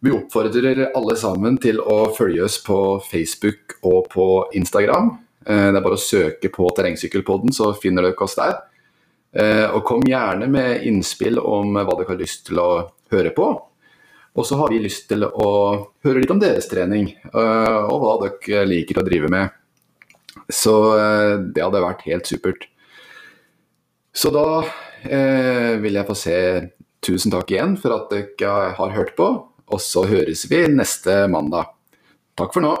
vi 0.00 0.12
oppfordrer 0.12 0.82
alle 0.96 1.16
sammen 1.16 1.58
til 1.62 1.80
å 1.80 2.06
følge 2.16 2.44
oss 2.46 2.58
på 2.64 2.78
Facebook 3.06 3.78
og 3.86 4.10
på 4.12 4.26
Instagram. 4.58 5.12
Eh, 5.46 5.68
det 5.70 5.78
er 5.78 5.84
bare 5.84 5.98
å 5.98 6.02
søke 6.02 6.50
på 6.52 6.68
Terrengsykkelpodden, 6.76 7.54
så 7.54 7.72
finner 7.78 8.06
dere 8.06 8.26
oss 8.26 8.36
der. 8.38 8.58
Eh, 9.36 9.66
og 9.70 9.84
kom 9.88 10.04
gjerne 10.06 10.48
med 10.50 10.84
innspill 10.88 11.40
om 11.42 11.76
hva 11.76 11.96
dere 11.96 12.12
har 12.12 12.20
lyst 12.20 12.46
til 12.48 12.60
å 12.62 12.70
høre 13.12 13.32
på. 13.36 13.48
Og 14.36 14.44
så 14.44 14.58
har 14.60 14.68
vi 14.68 14.82
lyst 14.84 15.08
til 15.08 15.24
å 15.24 15.50
høre 16.04 16.20
litt 16.20 16.32
om 16.32 16.40
deres 16.40 16.68
trening, 16.68 17.06
og 17.32 17.94
hva 18.02 18.16
dere 18.20 18.66
liker 18.68 18.98
å 19.00 19.04
drive 19.06 19.30
med. 19.32 19.48
Så 20.52 20.74
det 21.54 21.62
hadde 21.64 21.80
vært 21.80 22.04
helt 22.04 22.28
supert. 22.28 22.66
Så 24.16 24.28
da 24.32 24.60
eh, 25.04 25.76
vil 25.80 25.98
jeg 25.98 26.08
få 26.08 26.14
se 26.16 26.36
tusen 27.06 27.32
takk 27.34 27.52
igjen 27.54 27.76
for 27.80 27.94
at 27.96 28.12
dere 28.12 28.74
har 28.78 28.94
hørt 28.96 29.14
på, 29.18 29.28
og 29.66 29.82
så 29.82 30.04
høres 30.10 30.44
vi 30.50 30.64
neste 30.70 31.24
mandag. 31.32 31.72
Takk 32.36 32.52
for 32.52 32.64
nå. 32.64 32.74